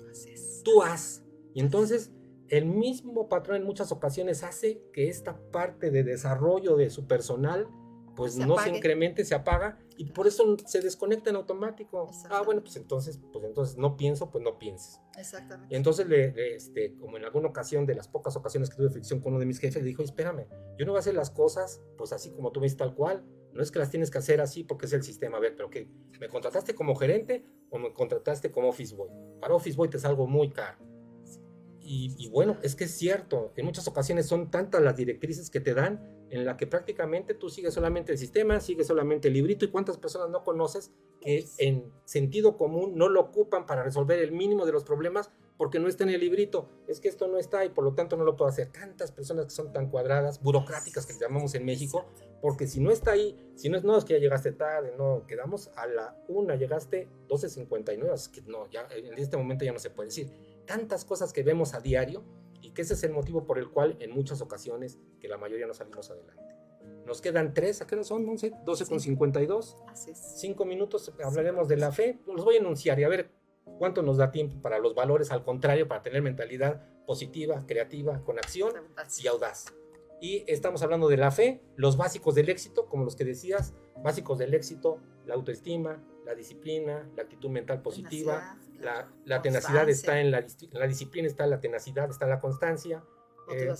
Tú 0.64 0.82
haz. 0.82 1.22
Y 1.54 1.60
entonces 1.60 2.12
el 2.48 2.66
mismo 2.66 3.28
patrón 3.28 3.58
en 3.58 3.64
muchas 3.64 3.92
ocasiones 3.92 4.42
hace 4.42 4.82
que 4.92 5.08
esta 5.08 5.38
parte 5.50 5.90
de 5.90 6.02
desarrollo 6.02 6.76
de 6.76 6.90
su 6.90 7.06
personal 7.06 7.68
pues 8.18 8.36
no 8.36 8.58
se 8.58 8.70
incremente, 8.70 9.24
se 9.24 9.36
apaga 9.36 9.78
y 9.96 10.06
por 10.06 10.26
eso 10.26 10.56
se 10.66 10.80
desconecta 10.80 11.30
en 11.30 11.36
automático. 11.36 12.10
Ah, 12.30 12.42
bueno, 12.44 12.62
pues 12.62 12.74
entonces, 12.74 13.20
pues 13.32 13.44
entonces 13.44 13.76
no 13.76 13.96
pienso, 13.96 14.28
pues 14.28 14.42
no 14.42 14.58
pienses. 14.58 15.00
Exactamente. 15.16 15.72
Y 15.72 15.76
entonces, 15.76 16.08
le, 16.08 16.56
este, 16.56 16.96
como 16.96 17.16
en 17.16 17.24
alguna 17.24 17.48
ocasión, 17.48 17.86
de 17.86 17.94
las 17.94 18.08
pocas 18.08 18.34
ocasiones 18.34 18.70
que 18.70 18.76
tuve 18.76 18.90
fricción 18.90 19.20
con 19.20 19.34
uno 19.34 19.38
de 19.38 19.46
mis 19.46 19.60
jefes, 19.60 19.80
le 19.80 19.88
dijo, 19.88 20.02
espérame, 20.02 20.48
yo 20.76 20.84
no 20.84 20.90
voy 20.92 20.96
a 20.96 20.98
hacer 20.98 21.14
las 21.14 21.30
cosas 21.30 21.80
pues 21.96 22.12
así 22.12 22.32
como 22.32 22.50
tú 22.50 22.58
ves 22.58 22.76
tal 22.76 22.92
cual, 22.96 23.24
no 23.58 23.64
es 23.64 23.72
que 23.72 23.80
las 23.80 23.90
tienes 23.90 24.08
que 24.08 24.18
hacer 24.18 24.40
así 24.40 24.62
porque 24.62 24.86
es 24.86 24.92
el 24.92 25.02
sistema. 25.02 25.36
A 25.36 25.40
ver, 25.40 25.56
pero 25.56 25.68
¿qué? 25.68 25.88
¿Me 26.20 26.28
contrataste 26.28 26.76
como 26.76 26.94
gerente 26.94 27.44
o 27.70 27.78
me 27.80 27.92
contrataste 27.92 28.52
como 28.52 28.68
office 28.68 28.94
boy? 28.94 29.10
Para 29.40 29.52
office 29.52 29.76
boy 29.76 29.88
te 29.90 29.98
salgo 29.98 30.28
muy 30.28 30.50
caro. 30.50 30.78
Y, 31.80 32.14
y, 32.18 32.28
bueno, 32.28 32.58
es 32.62 32.76
que 32.76 32.84
es 32.84 32.92
cierto, 32.92 33.52
en 33.56 33.64
muchas 33.64 33.88
ocasiones 33.88 34.26
son 34.26 34.48
tantas 34.48 34.80
las 34.80 34.94
directrices 34.94 35.50
que 35.50 35.58
te 35.58 35.74
dan 35.74 36.17
en 36.30 36.44
la 36.44 36.56
que 36.56 36.66
prácticamente 36.66 37.34
tú 37.34 37.48
sigues 37.48 37.74
solamente 37.74 38.12
el 38.12 38.18
sistema, 38.18 38.60
sigues 38.60 38.86
solamente 38.86 39.28
el 39.28 39.34
librito 39.34 39.64
y 39.64 39.68
cuántas 39.68 39.96
personas 39.96 40.30
no 40.30 40.44
conoces 40.44 40.92
que 41.20 41.44
en 41.58 41.92
sentido 42.04 42.56
común 42.56 42.96
no 42.96 43.08
lo 43.08 43.20
ocupan 43.20 43.66
para 43.66 43.82
resolver 43.82 44.18
el 44.20 44.32
mínimo 44.32 44.66
de 44.66 44.72
los 44.72 44.84
problemas 44.84 45.30
porque 45.58 45.80
no 45.80 45.88
está 45.88 46.04
en 46.04 46.10
el 46.10 46.20
librito. 46.20 46.70
Es 46.86 47.00
que 47.00 47.08
esto 47.08 47.26
no 47.26 47.36
está 47.36 47.64
y 47.64 47.70
por 47.70 47.84
lo 47.84 47.94
tanto 47.94 48.16
no 48.16 48.24
lo 48.24 48.36
puedo 48.36 48.48
hacer. 48.48 48.68
Tantas 48.68 49.10
personas 49.10 49.46
que 49.46 49.50
son 49.50 49.72
tan 49.72 49.90
cuadradas, 49.90 50.40
burocráticas 50.40 51.04
que 51.04 51.12
llamamos 51.18 51.54
en 51.54 51.64
México, 51.64 52.06
porque 52.40 52.66
si 52.68 52.80
no 52.80 52.92
está 52.92 53.10
ahí, 53.10 53.36
si 53.56 53.68
no 53.68 53.76
es, 53.76 53.84
no, 53.84 53.98
es 53.98 54.04
que 54.04 54.14
ya 54.14 54.20
llegaste 54.20 54.52
tarde, 54.52 54.94
no, 54.96 55.26
quedamos 55.26 55.70
a 55.74 55.86
la 55.86 56.16
una, 56.28 56.54
llegaste 56.54 57.08
12.59, 57.28 58.14
es 58.14 58.28
que 58.28 58.42
no, 58.42 58.70
ya 58.70 58.86
en 58.90 59.18
este 59.18 59.36
momento 59.36 59.64
ya 59.64 59.72
no 59.72 59.80
se 59.80 59.90
puede 59.90 60.08
decir. 60.08 60.30
Tantas 60.64 61.04
cosas 61.04 61.32
que 61.32 61.42
vemos 61.42 61.74
a 61.74 61.80
diario 61.80 62.22
y 62.60 62.70
que 62.70 62.82
ese 62.82 62.94
es 62.94 63.02
el 63.04 63.12
motivo 63.12 63.44
por 63.44 63.58
el 63.58 63.70
cual 63.70 63.96
en 64.00 64.10
muchas 64.10 64.40
ocasiones 64.40 64.98
que 65.20 65.28
la 65.28 65.38
mayoría 65.38 65.66
no 65.66 65.74
salimos 65.74 66.10
adelante. 66.10 66.42
Nos 67.06 67.20
quedan 67.20 67.54
tres, 67.54 67.80
¿a 67.80 67.86
qué 67.86 67.96
no 67.96 68.04
son? 68.04 68.28
11, 68.28 68.52
12 68.64 68.86
con 68.86 69.00
52. 69.00 69.76
Así 69.88 70.10
es. 70.10 70.18
Cinco 70.18 70.64
minutos 70.64 71.12
hablaremos 71.24 71.66
de 71.68 71.76
la 71.76 71.90
fe. 71.90 72.18
Los 72.26 72.44
voy 72.44 72.56
a 72.56 72.58
enunciar 72.58 73.00
y 73.00 73.04
a 73.04 73.08
ver 73.08 73.30
cuánto 73.78 74.02
nos 74.02 74.18
da 74.18 74.30
tiempo 74.30 74.60
para 74.60 74.78
los 74.78 74.94
valores, 74.94 75.30
al 75.30 75.42
contrario, 75.42 75.88
para 75.88 76.02
tener 76.02 76.20
mentalidad 76.22 76.86
positiva, 77.06 77.64
creativa, 77.66 78.22
con 78.24 78.38
acción 78.38 78.72
y 79.22 79.26
audaz. 79.26 79.66
Y 80.20 80.44
estamos 80.48 80.82
hablando 80.82 81.08
de 81.08 81.16
la 81.16 81.30
fe, 81.30 81.62
los 81.76 81.96
básicos 81.96 82.34
del 82.34 82.48
éxito, 82.48 82.86
como 82.86 83.04
los 83.04 83.16
que 83.16 83.24
decías, 83.24 83.74
básicos 84.02 84.38
del 84.38 84.52
éxito, 84.52 84.98
la 85.28 85.34
autoestima, 85.34 86.02
la 86.24 86.34
disciplina, 86.34 87.08
la 87.14 87.22
actitud 87.22 87.50
mental 87.50 87.82
positiva, 87.82 88.58
la, 88.80 89.12
la 89.26 89.42
tenacidad 89.42 89.88
está 89.88 90.20
en 90.20 90.30
la, 90.30 90.44
la, 90.72 90.86
disciplina, 90.86 91.28
está 91.28 91.46
la 91.46 91.60
tenacidad, 91.60 92.08
está 92.08 92.26
la 92.26 92.40
constancia, 92.40 93.04
eh, 93.52 93.72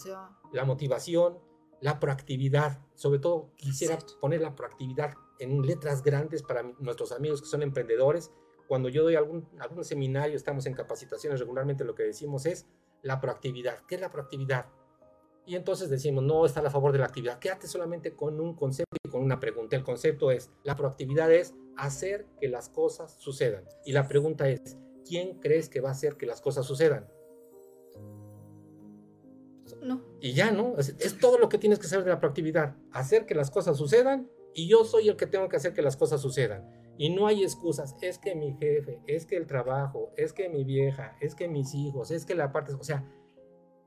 la 0.53 0.65
motivación, 0.67 1.39
la 1.81 1.99
proactividad. 1.99 2.81
Sobre 2.95 3.19
todo 3.19 3.51
quisiera 3.57 3.99
poner 4.21 4.43
la 4.43 4.55
proactividad 4.55 5.15
en 5.39 5.63
letras 5.63 6.03
grandes 6.03 6.43
para 6.43 6.63
nuestros 6.81 7.13
amigos 7.13 7.41
que 7.41 7.49
son 7.49 7.63
emprendedores. 7.63 8.31
Cuando 8.67 8.91
yo 8.91 9.03
doy 9.03 9.15
algún, 9.15 9.49
algún 9.59 9.85
seminario, 9.85 10.37
estamos 10.37 10.67
en 10.67 10.75
capacitaciones 10.75 11.41
regularmente, 11.41 11.83
lo 11.83 11.95
que 11.95 12.03
decimos 12.03 12.45
es 12.45 12.67
la 13.01 13.21
proactividad. 13.23 13.79
¿Qué 13.87 13.95
es 13.95 14.01
la 14.03 14.11
proactividad? 14.11 14.67
Y 15.47 15.57
entonces 15.57 15.89
decimos, 15.89 16.23
no 16.25 16.45
está 16.45 16.61
a 16.61 16.69
favor 16.69 16.93
de 16.93 16.99
la 16.99 17.07
actividad. 17.07 17.39
Quédate 17.39 17.69
solamente 17.69 18.15
con 18.15 18.39
un 18.39 18.55
concepto 18.55 18.98
con 19.09 19.23
una 19.23 19.41
pregunta. 19.41 19.77
El 19.77 19.85
concepto 19.85 20.31
es, 20.31 20.51
la 20.65 20.77
proactividad 20.77 21.33
es 21.33 21.55
hacer 21.77 22.27
que 22.41 22.49
las 22.49 22.69
cosas 22.69 23.17
sucedan. 23.19 23.65
Y 23.85 23.93
la 23.93 24.09
pregunta 24.09 24.49
es, 24.49 24.77
¿quién 25.07 25.39
crees 25.41 25.69
que 25.69 25.81
va 25.81 25.91
a 25.91 25.93
hacer 25.93 26.17
que 26.17 26.27
las 26.27 26.41
cosas 26.41 26.67
sucedan? 26.67 27.09
No. 29.83 30.05
Y 30.21 30.33
ya, 30.33 30.51
¿no? 30.51 30.77
Es, 30.79 30.97
es, 30.99 31.19
todo 31.19 31.39
lo 31.39 31.49
que 31.49 31.59
tienes 31.59 31.79
que 31.79 31.87
saber 31.87 32.05
de 32.05 32.11
la 32.11 32.21
proactividad. 32.21 32.77
Hacer 32.93 33.27
que 33.27 33.35
las 33.35 33.51
cosas 33.51 33.77
sucedan 33.77 34.31
y 34.55 34.69
yo 34.69 34.85
soy 34.85 35.09
el 35.09 35.17
que 35.17 35.27
tengo 35.27 35.49
que 35.49 35.57
hacer 35.57 35.73
que 35.73 35.83
las 35.83 35.97
cosas 35.97 36.21
sucedan. 36.21 36.69
Y 36.99 37.11
no 37.11 37.27
hay 37.27 37.45
excusas. 37.45 37.95
Es 38.03 38.19
que 38.19 38.35
mi 38.35 38.55
jefe, 38.55 39.01
es 39.07 39.25
que 39.25 39.37
el 39.37 39.47
trabajo, 39.47 40.13
es 40.17 40.33
que 40.33 40.49
mi 40.49 40.65
vieja, 40.65 41.17
es 41.21 41.35
que 41.35 41.47
mis 41.47 41.75
hijos, 41.75 42.11
es 42.11 42.27
que 42.27 42.35
la 42.35 42.51
parte... 42.51 42.75
O 42.75 42.83
sea, 42.83 43.09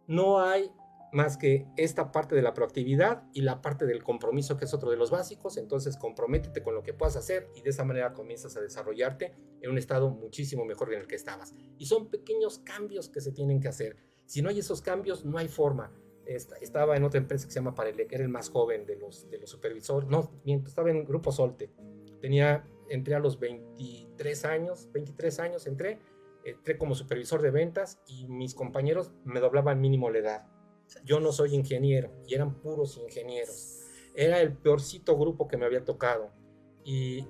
no 0.08 0.40
hay 0.40 0.72
más 1.12 1.38
que 1.38 1.68
esta 1.78 2.12
parte 2.12 2.36
de 2.36 2.42
la 2.42 2.54
proactividad 2.54 3.24
y 3.34 3.42
la 3.42 3.62
parte 3.62 3.86
del 3.86 4.04
compromiso, 4.04 4.58
que 4.58 4.66
es 4.66 4.74
otro 4.74 4.90
de 4.90 4.98
los 4.98 5.12
básicos. 5.12 5.58
Entonces, 5.58 5.98
comprométete 5.98 6.64
con 6.64 6.76
lo 6.76 6.84
que 6.84 6.94
puedas 6.94 7.16
hacer 7.16 7.50
y 7.56 7.62
de 7.62 7.70
esa 7.70 7.84
manera 7.84 8.14
comienzas 8.14 8.56
a 8.58 8.62
desarrollarte 8.62 9.34
en 9.62 9.70
un 9.70 9.78
estado 9.78 10.10
muchísimo 10.10 10.66
mejor 10.66 10.94
en 10.94 11.02
el 11.02 11.08
que 11.08 11.16
estabas. 11.16 11.54
Y 11.78 11.86
son 11.86 12.10
pequeños 12.10 12.60
cambios 12.60 13.10
que 13.10 13.22
se 13.22 13.32
tienen 13.32 13.60
que 13.60 13.68
hacer. 13.68 13.98
Si 14.26 14.42
no 14.42 14.50
hay 14.50 14.60
esos 14.60 14.82
cambios, 14.82 15.26
no 15.26 15.38
hay 15.38 15.48
forma. 15.48 15.92
Estaba 16.26 16.96
en 16.96 17.04
otra 17.04 17.20
empresa 17.20 17.46
que 17.46 17.52
se 17.52 17.60
llama 17.60 17.76
Parelec, 17.76 18.12
era 18.14 18.24
el 18.24 18.30
más 18.30 18.50
joven 18.50 18.86
de 18.86 18.96
los, 18.96 19.30
de 19.30 19.40
los 19.40 19.50
supervisores. 19.50 20.10
No, 20.10 20.32
estaba 20.46 20.90
en 20.90 21.04
Grupo 21.04 21.32
Solte. 21.32 21.72
Tenía, 22.22 22.66
entré 22.90 23.16
a 23.16 23.20
los 23.20 23.40
23 23.40 24.46
años, 24.46 24.90
23 24.94 25.40
años 25.40 25.68
entré 25.68 26.00
entré 26.44 26.78
como 26.78 26.96
supervisor 26.96 27.42
de 27.42 27.52
ventas 27.52 28.00
y 28.08 28.28
mis 28.28 28.56
compañeros 28.56 29.12
me 29.24 29.40
doblaban 29.40 29.82
mínimo 29.82 30.10
la 30.10 30.20
edad. 30.20 30.48
Yo 31.04 31.20
no 31.20 31.32
soy 31.32 31.56
ingeniero 31.56 32.12
y 32.28 32.36
eran 32.36 32.56
puros 32.56 32.98
ingenieros. 32.98 33.80
Era 34.16 34.42
el 34.42 34.54
peorcito 34.54 35.18
grupo 35.18 35.48
que 35.48 35.58
me 35.58 35.66
había 35.66 35.84
tocado 35.84 36.32
y 36.84 37.28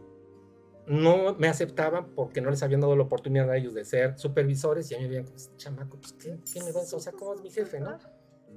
no 0.88 1.36
me 1.36 1.48
aceptaban 1.48 2.14
porque 2.16 2.42
no 2.42 2.50
les 2.50 2.64
habían 2.64 2.82
dado 2.82 2.96
la 2.96 3.04
oportunidad 3.04 3.50
a 3.50 3.58
ellos 3.58 3.74
de 3.74 3.86
ser 3.86 4.18
supervisores 4.18 4.90
y 4.92 4.96
a 4.96 5.00
mí 5.00 5.08
me 5.08 5.24
como, 5.24 5.38
chamaco, 5.58 6.00
pues, 6.00 6.14
¿qué, 6.14 6.40
¿qué, 6.52 6.60
vas? 6.72 6.94
O 6.94 7.00
sea, 7.00 7.14
¿cómo 7.14 7.34
es 7.34 7.42
mi 7.42 7.52
jefe, 7.52 7.80
no? 7.80 7.98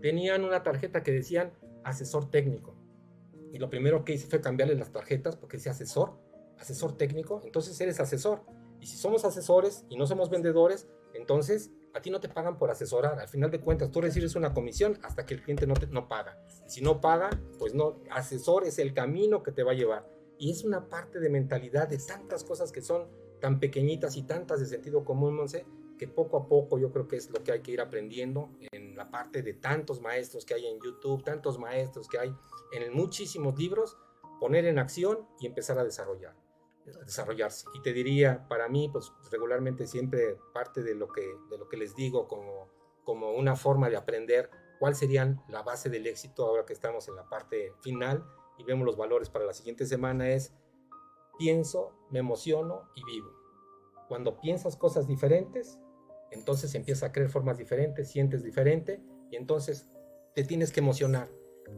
Tenían 0.01 0.45
una 0.45 0.63
tarjeta 0.63 1.03
que 1.03 1.13
decían 1.13 1.53
asesor 1.85 2.31
técnico. 2.31 2.75
Y 3.53 3.59
lo 3.59 3.71
primero 3.71 4.05
que 4.05 4.15
hice 4.15 4.27
fue 4.27 4.41
cambiarle 4.41 4.75
las 4.75 4.91
tarjetas 4.91 5.37
porque 5.37 5.59
decía 5.59 5.73
asesor, 5.73 6.19
asesor 6.59 6.97
técnico. 6.97 7.41
Entonces 7.45 7.81
eres 7.81 8.01
asesor. 8.01 8.43
Y 8.81 8.87
si 8.87 8.97
somos 8.97 9.25
asesores 9.25 9.85
y 9.89 9.97
no 9.97 10.07
somos 10.07 10.29
vendedores, 10.29 10.89
entonces 11.15 11.71
a 11.95 12.03
ti 12.03 12.11
no 12.11 12.21
te 12.21 12.29
pagan 12.29 12.59
por 12.59 12.71
asesorar. 12.71 13.19
Al 13.19 13.29
final 13.29 13.51
de 13.51 13.61
cuentas, 13.61 13.91
tú 13.91 14.01
recibes 14.01 14.35
una 14.35 14.53
comisión 14.53 14.99
hasta 15.03 15.25
que 15.25 15.35
el 15.35 15.43
cliente 15.43 15.67
no, 15.67 15.75
te, 15.75 15.87
no 15.87 16.09
paga. 16.09 16.39
si 16.67 16.83
no 16.83 17.01
paga, 17.01 17.31
pues 17.59 17.75
no, 17.75 18.01
asesor 18.11 18.65
es 18.65 18.79
el 18.79 18.93
camino 18.93 19.43
que 19.43 19.53
te 19.53 19.63
va 19.63 19.73
a 19.73 19.77
llevar. 19.77 20.09
Y 20.39 20.51
es 20.51 20.65
una 20.65 20.89
parte 20.89 21.21
de 21.21 21.31
mentalidad 21.31 21.89
de 21.89 21.99
tantas 21.99 22.43
cosas 22.43 22.73
que 22.73 22.83
son 22.83 23.09
tan 23.41 23.61
pequeñitas 23.61 24.17
y 24.17 24.25
tantas 24.25 24.61
de 24.61 24.67
sentido 24.67 25.05
común, 25.05 25.37
Monse, 25.37 25.67
que 25.97 26.09
poco 26.09 26.37
a 26.37 26.49
poco 26.49 26.79
yo 26.79 26.91
creo 26.91 27.07
que 27.07 27.17
es 27.17 27.31
lo 27.31 27.45
que 27.45 27.53
hay 27.53 27.61
que 27.61 27.71
ir 27.71 27.81
aprendiendo 27.81 28.51
en 28.73 28.97
la 28.97 29.11
parte 29.11 29.43
de 29.43 29.55
tantos 29.55 30.01
maestros 30.01 30.45
que 30.45 30.55
hay 30.55 30.67
en 30.67 30.81
YouTube, 30.81 31.23
tantos 31.23 31.59
maestros 31.59 32.09
que 32.09 32.19
hay 32.19 32.35
en 32.73 32.93
muchísimos 32.93 33.57
libros, 33.57 33.97
poner 34.41 34.65
en 34.67 34.81
acción 34.81 35.29
y 35.39 35.47
empezar 35.47 35.79
a 35.79 35.85
desarrollar 35.85 36.44
desarrollarse. 36.85 37.67
Y 37.75 37.83
te 37.83 37.93
diría, 37.93 38.47
para 38.49 38.69
mí, 38.69 38.89
pues 38.91 39.13
regularmente 39.31 39.87
siempre 39.87 40.37
parte 40.53 40.83
de 40.83 40.95
lo 40.95 41.09
que, 41.09 41.23
de 41.51 41.59
lo 41.59 41.69
que 41.69 41.77
les 41.77 41.95
digo 41.95 42.29
como, 42.29 42.69
como 43.05 43.33
una 43.33 43.57
forma 43.57 43.89
de 43.91 43.97
aprender 43.97 44.51
cuál 44.79 44.95
serían 44.95 45.43
la 45.49 45.63
base 45.63 45.89
del 45.89 46.07
éxito 46.07 46.47
ahora 46.47 46.67
que 46.67 46.73
estamos 46.73 47.09
en 47.09 47.17
la 47.17 47.29
parte 47.29 47.73
final 47.81 48.25
y 48.59 48.65
vemos 48.65 48.85
los 48.85 48.97
valores 48.97 49.31
para 49.31 49.45
la 49.45 49.55
siguiente 49.55 49.87
semana 49.87 50.31
es 50.31 50.55
pienso, 51.39 51.93
me 52.11 52.19
emociono 52.19 52.89
y 52.95 53.05
vivo. 53.05 53.33
Cuando 54.09 54.41
piensas 54.41 54.77
cosas 54.77 55.07
diferentes, 55.07 55.79
entonces 56.31 56.75
empiezas 56.75 57.05
a 57.05 57.13
creer 57.13 57.31
formas 57.31 57.59
diferentes, 57.59 58.11
sientes 58.11 58.43
diferente 58.43 59.03
y 59.31 59.37
entonces 59.37 59.91
te 60.35 60.45
tienes 60.45 60.73
que 60.73 60.81
emocionar. 60.81 61.29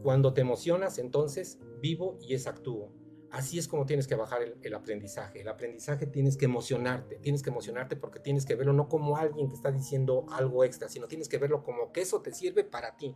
Cuando 0.03 0.33
te 0.33 0.41
emocionas, 0.41 0.97
entonces 0.97 1.59
vivo 1.79 2.17
y 2.21 2.33
es 2.33 2.47
actúo. 2.47 2.91
Así 3.31 3.59
es 3.59 3.67
como 3.67 3.85
tienes 3.85 4.07
que 4.07 4.15
bajar 4.15 4.41
el, 4.61 4.73
aprendizaje. 4.73 5.41
El 5.41 5.49
aprendizaje 5.49 6.07
tienes 6.07 6.37
que 6.37 6.45
emocionarte, 6.45 7.17
tienes 7.17 7.43
que 7.43 7.49
emocionarte 7.49 7.95
porque 7.95 8.19
tienes 8.19 8.45
que 8.45 8.55
verlo 8.55 8.73
no 8.73 8.87
como 8.87 9.17
alguien 9.17 9.49
que 9.49 9.55
está 9.55 9.71
diciendo 9.71 10.25
algo 10.31 10.63
extra, 10.63 10.87
sino 10.87 11.07
tienes 11.07 11.27
que 11.27 11.37
verlo 11.37 11.63
como 11.63 11.91
que 11.91 12.01
eso 12.01 12.21
te 12.21 12.33
sirve 12.33 12.63
para 12.63 12.95
ti. 12.95 13.15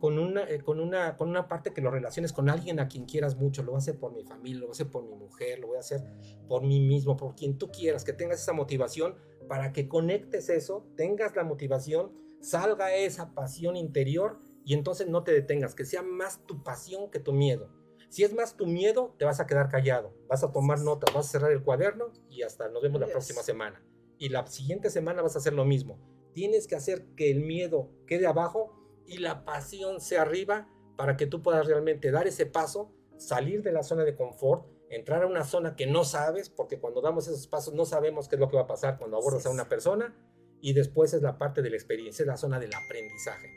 Con 0.00 0.18
una, 0.18 0.48
eh, 0.48 0.60
con, 0.60 0.78
una, 0.78 1.16
con 1.16 1.28
una 1.28 1.48
parte 1.48 1.72
que 1.72 1.80
lo 1.80 1.90
relaciones 1.90 2.32
con 2.32 2.48
alguien 2.48 2.78
a 2.78 2.86
quien 2.86 3.04
quieras 3.04 3.36
mucho, 3.36 3.62
lo 3.62 3.72
voy 3.72 3.78
a 3.78 3.78
hacer 3.78 3.98
por 3.98 4.14
mi 4.14 4.22
familia, 4.22 4.60
lo 4.60 4.66
voy 4.66 4.70
a 4.70 4.76
hacer 4.76 4.88
por 4.88 5.04
mi 5.04 5.14
mujer, 5.14 5.58
lo 5.58 5.66
voy 5.68 5.76
a 5.76 5.80
hacer 5.80 6.00
por 6.46 6.62
mí 6.62 6.80
mismo, 6.80 7.16
por 7.16 7.34
quien 7.34 7.58
tú 7.58 7.70
quieras, 7.70 8.04
que 8.04 8.12
tengas 8.12 8.40
esa 8.40 8.52
motivación 8.52 9.16
para 9.48 9.72
que 9.72 9.88
conectes 9.88 10.48
eso, 10.48 10.86
tengas 10.96 11.34
la 11.34 11.42
motivación, 11.42 12.12
salga 12.40 12.94
esa 12.94 13.34
pasión 13.34 13.76
interior 13.76 14.38
y 14.64 14.74
entonces 14.74 15.08
no 15.08 15.24
te 15.24 15.32
detengas, 15.32 15.74
que 15.74 15.84
sea 15.84 16.02
más 16.02 16.46
tu 16.46 16.62
pasión 16.62 17.10
que 17.10 17.18
tu 17.18 17.32
miedo 17.32 17.77
si 18.08 18.24
es 18.24 18.32
más 18.34 18.56
tu 18.56 18.66
miedo, 18.66 19.14
te 19.18 19.24
vas 19.24 19.40
a 19.40 19.46
quedar 19.46 19.68
callado, 19.68 20.14
vas 20.28 20.42
a 20.42 20.50
tomar 20.50 20.80
notas, 20.80 21.14
vas 21.14 21.26
a 21.26 21.30
cerrar 21.30 21.52
el 21.52 21.62
cuaderno 21.62 22.12
y 22.28 22.42
hasta 22.42 22.68
nos 22.68 22.82
vemos 22.82 23.00
la 23.00 23.06
próxima 23.06 23.42
semana. 23.42 23.82
Y 24.18 24.30
la 24.30 24.46
siguiente 24.46 24.90
semana 24.90 25.22
vas 25.22 25.36
a 25.36 25.38
hacer 25.38 25.52
lo 25.52 25.64
mismo. 25.64 25.98
Tienes 26.32 26.66
que 26.66 26.76
hacer 26.76 27.06
que 27.16 27.30
el 27.30 27.40
miedo 27.40 27.90
quede 28.06 28.26
abajo 28.26 28.72
y 29.06 29.18
la 29.18 29.44
pasión 29.44 30.00
sea 30.00 30.22
arriba 30.22 30.68
para 30.96 31.16
que 31.16 31.26
tú 31.26 31.42
puedas 31.42 31.66
realmente 31.66 32.10
dar 32.10 32.26
ese 32.26 32.46
paso, 32.46 32.92
salir 33.16 33.62
de 33.62 33.72
la 33.72 33.82
zona 33.82 34.04
de 34.04 34.16
confort, 34.16 34.66
entrar 34.90 35.22
a 35.22 35.26
una 35.26 35.44
zona 35.44 35.76
que 35.76 35.86
no 35.86 36.04
sabes, 36.04 36.48
porque 36.50 36.80
cuando 36.80 37.00
damos 37.00 37.28
esos 37.28 37.46
pasos 37.46 37.74
no 37.74 37.84
sabemos 37.84 38.28
qué 38.28 38.36
es 38.36 38.40
lo 38.40 38.48
que 38.48 38.56
va 38.56 38.62
a 38.62 38.66
pasar 38.66 38.98
cuando 38.98 39.16
abordas 39.16 39.46
a 39.46 39.50
una 39.50 39.68
persona, 39.68 40.16
y 40.60 40.72
después 40.72 41.14
es 41.14 41.22
la 41.22 41.38
parte 41.38 41.62
de 41.62 41.70
la 41.70 41.76
experiencia, 41.76 42.22
es 42.22 42.26
la 42.26 42.36
zona 42.36 42.58
del 42.58 42.74
aprendizaje. 42.74 43.48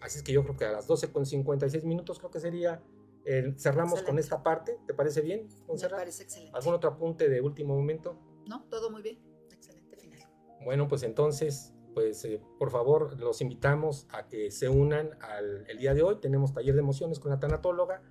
Así 0.00 0.18
es 0.18 0.24
que 0.24 0.32
yo 0.32 0.42
creo 0.44 0.56
que 0.56 0.64
a 0.64 0.72
las 0.72 0.86
12 0.86 1.12
con 1.12 1.26
56 1.26 1.84
minutos 1.84 2.18
creo 2.18 2.30
que 2.30 2.40
sería 2.40 2.82
cerramos 3.56 4.02
con 4.02 4.18
esta 4.18 4.42
parte, 4.42 4.78
¿te 4.86 4.94
parece 4.94 5.20
bien? 5.20 5.48
Me 5.68 5.88
parece 5.88 6.22
excelente. 6.22 6.56
¿Algún 6.56 6.74
otro 6.74 6.90
apunte 6.90 7.28
de 7.28 7.40
último 7.40 7.74
momento? 7.74 8.18
No, 8.46 8.64
todo 8.68 8.90
muy 8.90 9.02
bien. 9.02 9.20
Excelente 9.50 9.96
final. 9.96 10.20
Bueno, 10.64 10.86
pues 10.86 11.02
entonces, 11.02 11.74
pues 11.94 12.24
eh, 12.24 12.40
por 12.58 12.70
favor, 12.70 13.18
los 13.18 13.40
invitamos 13.40 14.06
a 14.10 14.28
que 14.28 14.50
se 14.50 14.68
unan 14.68 15.18
al 15.20 15.68
el 15.68 15.78
día 15.78 15.94
de 15.94 16.02
hoy. 16.02 16.20
Tenemos 16.20 16.52
taller 16.52 16.74
de 16.74 16.80
emociones 16.80 17.18
con 17.18 17.30
la 17.30 17.40
tanatóloga. 17.40 18.02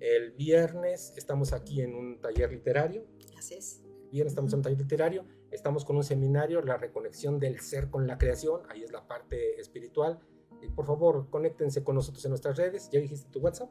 El 0.00 0.32
viernes 0.32 1.14
estamos 1.16 1.52
aquí 1.52 1.80
en 1.80 1.94
un 1.94 2.20
taller 2.20 2.52
literario. 2.52 3.06
Así 3.36 3.54
es. 3.54 3.82
El 4.04 4.10
viernes 4.10 4.32
estamos 4.32 4.52
en 4.52 4.58
un 4.58 4.62
taller 4.62 4.78
literario. 4.78 5.24
Estamos 5.50 5.84
con 5.86 5.96
un 5.96 6.04
seminario, 6.04 6.60
la 6.60 6.76
reconexión 6.76 7.38
del 7.38 7.60
ser 7.60 7.88
con 7.88 8.06
la 8.06 8.18
creación. 8.18 8.62
Ahí 8.68 8.82
es 8.82 8.92
la 8.92 9.06
parte 9.06 9.58
espiritual. 9.58 10.20
Y 10.60 10.68
por 10.68 10.86
favor, 10.86 11.30
conéctense 11.30 11.82
con 11.82 11.94
nosotros 11.94 12.24
en 12.26 12.30
nuestras 12.30 12.58
redes. 12.58 12.90
¿Ya 12.92 13.00
dijiste 13.00 13.30
tu 13.30 13.40
WhatsApp? 13.40 13.70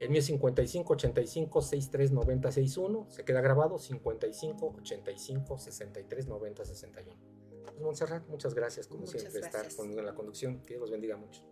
El 0.00 0.10
mío 0.10 0.18
es 0.18 0.26
55 0.26 0.92
85 0.92 1.62
63 1.62 2.12
90 2.12 2.52
61. 2.52 3.06
Se 3.10 3.24
queda 3.24 3.40
grabado 3.40 3.78
55 3.78 4.74
85 4.78 5.58
63 5.58 6.26
90 6.26 6.64
61. 6.64 7.16
Pues 7.64 7.80
Montserrat, 7.80 8.26
muchas 8.28 8.54
gracias 8.54 8.86
como 8.86 9.00
muchas 9.00 9.20
siempre 9.20 9.40
gracias. 9.40 9.66
estar 9.72 9.86
en 9.86 10.04
la 10.04 10.14
conducción. 10.14 10.60
Que 10.62 10.74
Dios 10.74 10.82
los 10.82 10.90
bendiga 10.90 11.16
mucho. 11.16 11.42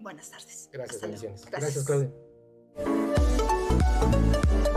Buenas 0.00 0.30
tardes. 0.30 0.68
Gracias, 0.72 1.00
bendiciones. 1.00 1.46
Gracias, 1.46 1.86
gracias 1.86 2.10
Claudia. 4.44 4.72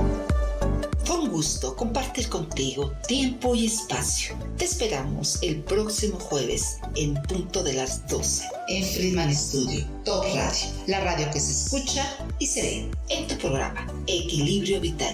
Gusto 1.35 1.75
compartir 1.75 2.29
contigo 2.29 2.93
tiempo 3.09 3.55
y 3.55 3.65
espacio. 3.65 4.37
Te 4.57 4.63
esperamos 4.63 5.37
el 5.41 5.61
próximo 5.63 6.17
jueves 6.17 6.79
en 6.95 7.13
punto 7.23 7.61
de 7.61 7.73
las 7.73 8.07
12 8.07 8.45
en 8.69 8.85
Friedman 8.85 9.35
Studio, 9.35 9.85
Top 10.05 10.23
Radio, 10.33 10.67
la 10.87 11.01
radio 11.01 11.29
que 11.31 11.41
se 11.41 11.51
escucha 11.51 12.07
y 12.39 12.47
se 12.47 12.61
ve 12.61 12.91
en 13.09 13.27
tu 13.27 13.37
programa 13.37 13.85
Equilibrio 14.07 14.79
Vital 14.79 15.13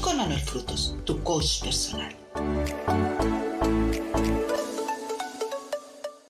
con 0.00 0.16
Manuel 0.16 0.40
Frutos, 0.40 0.96
tu 1.04 1.22
coach 1.22 1.62
personal. 1.62 2.12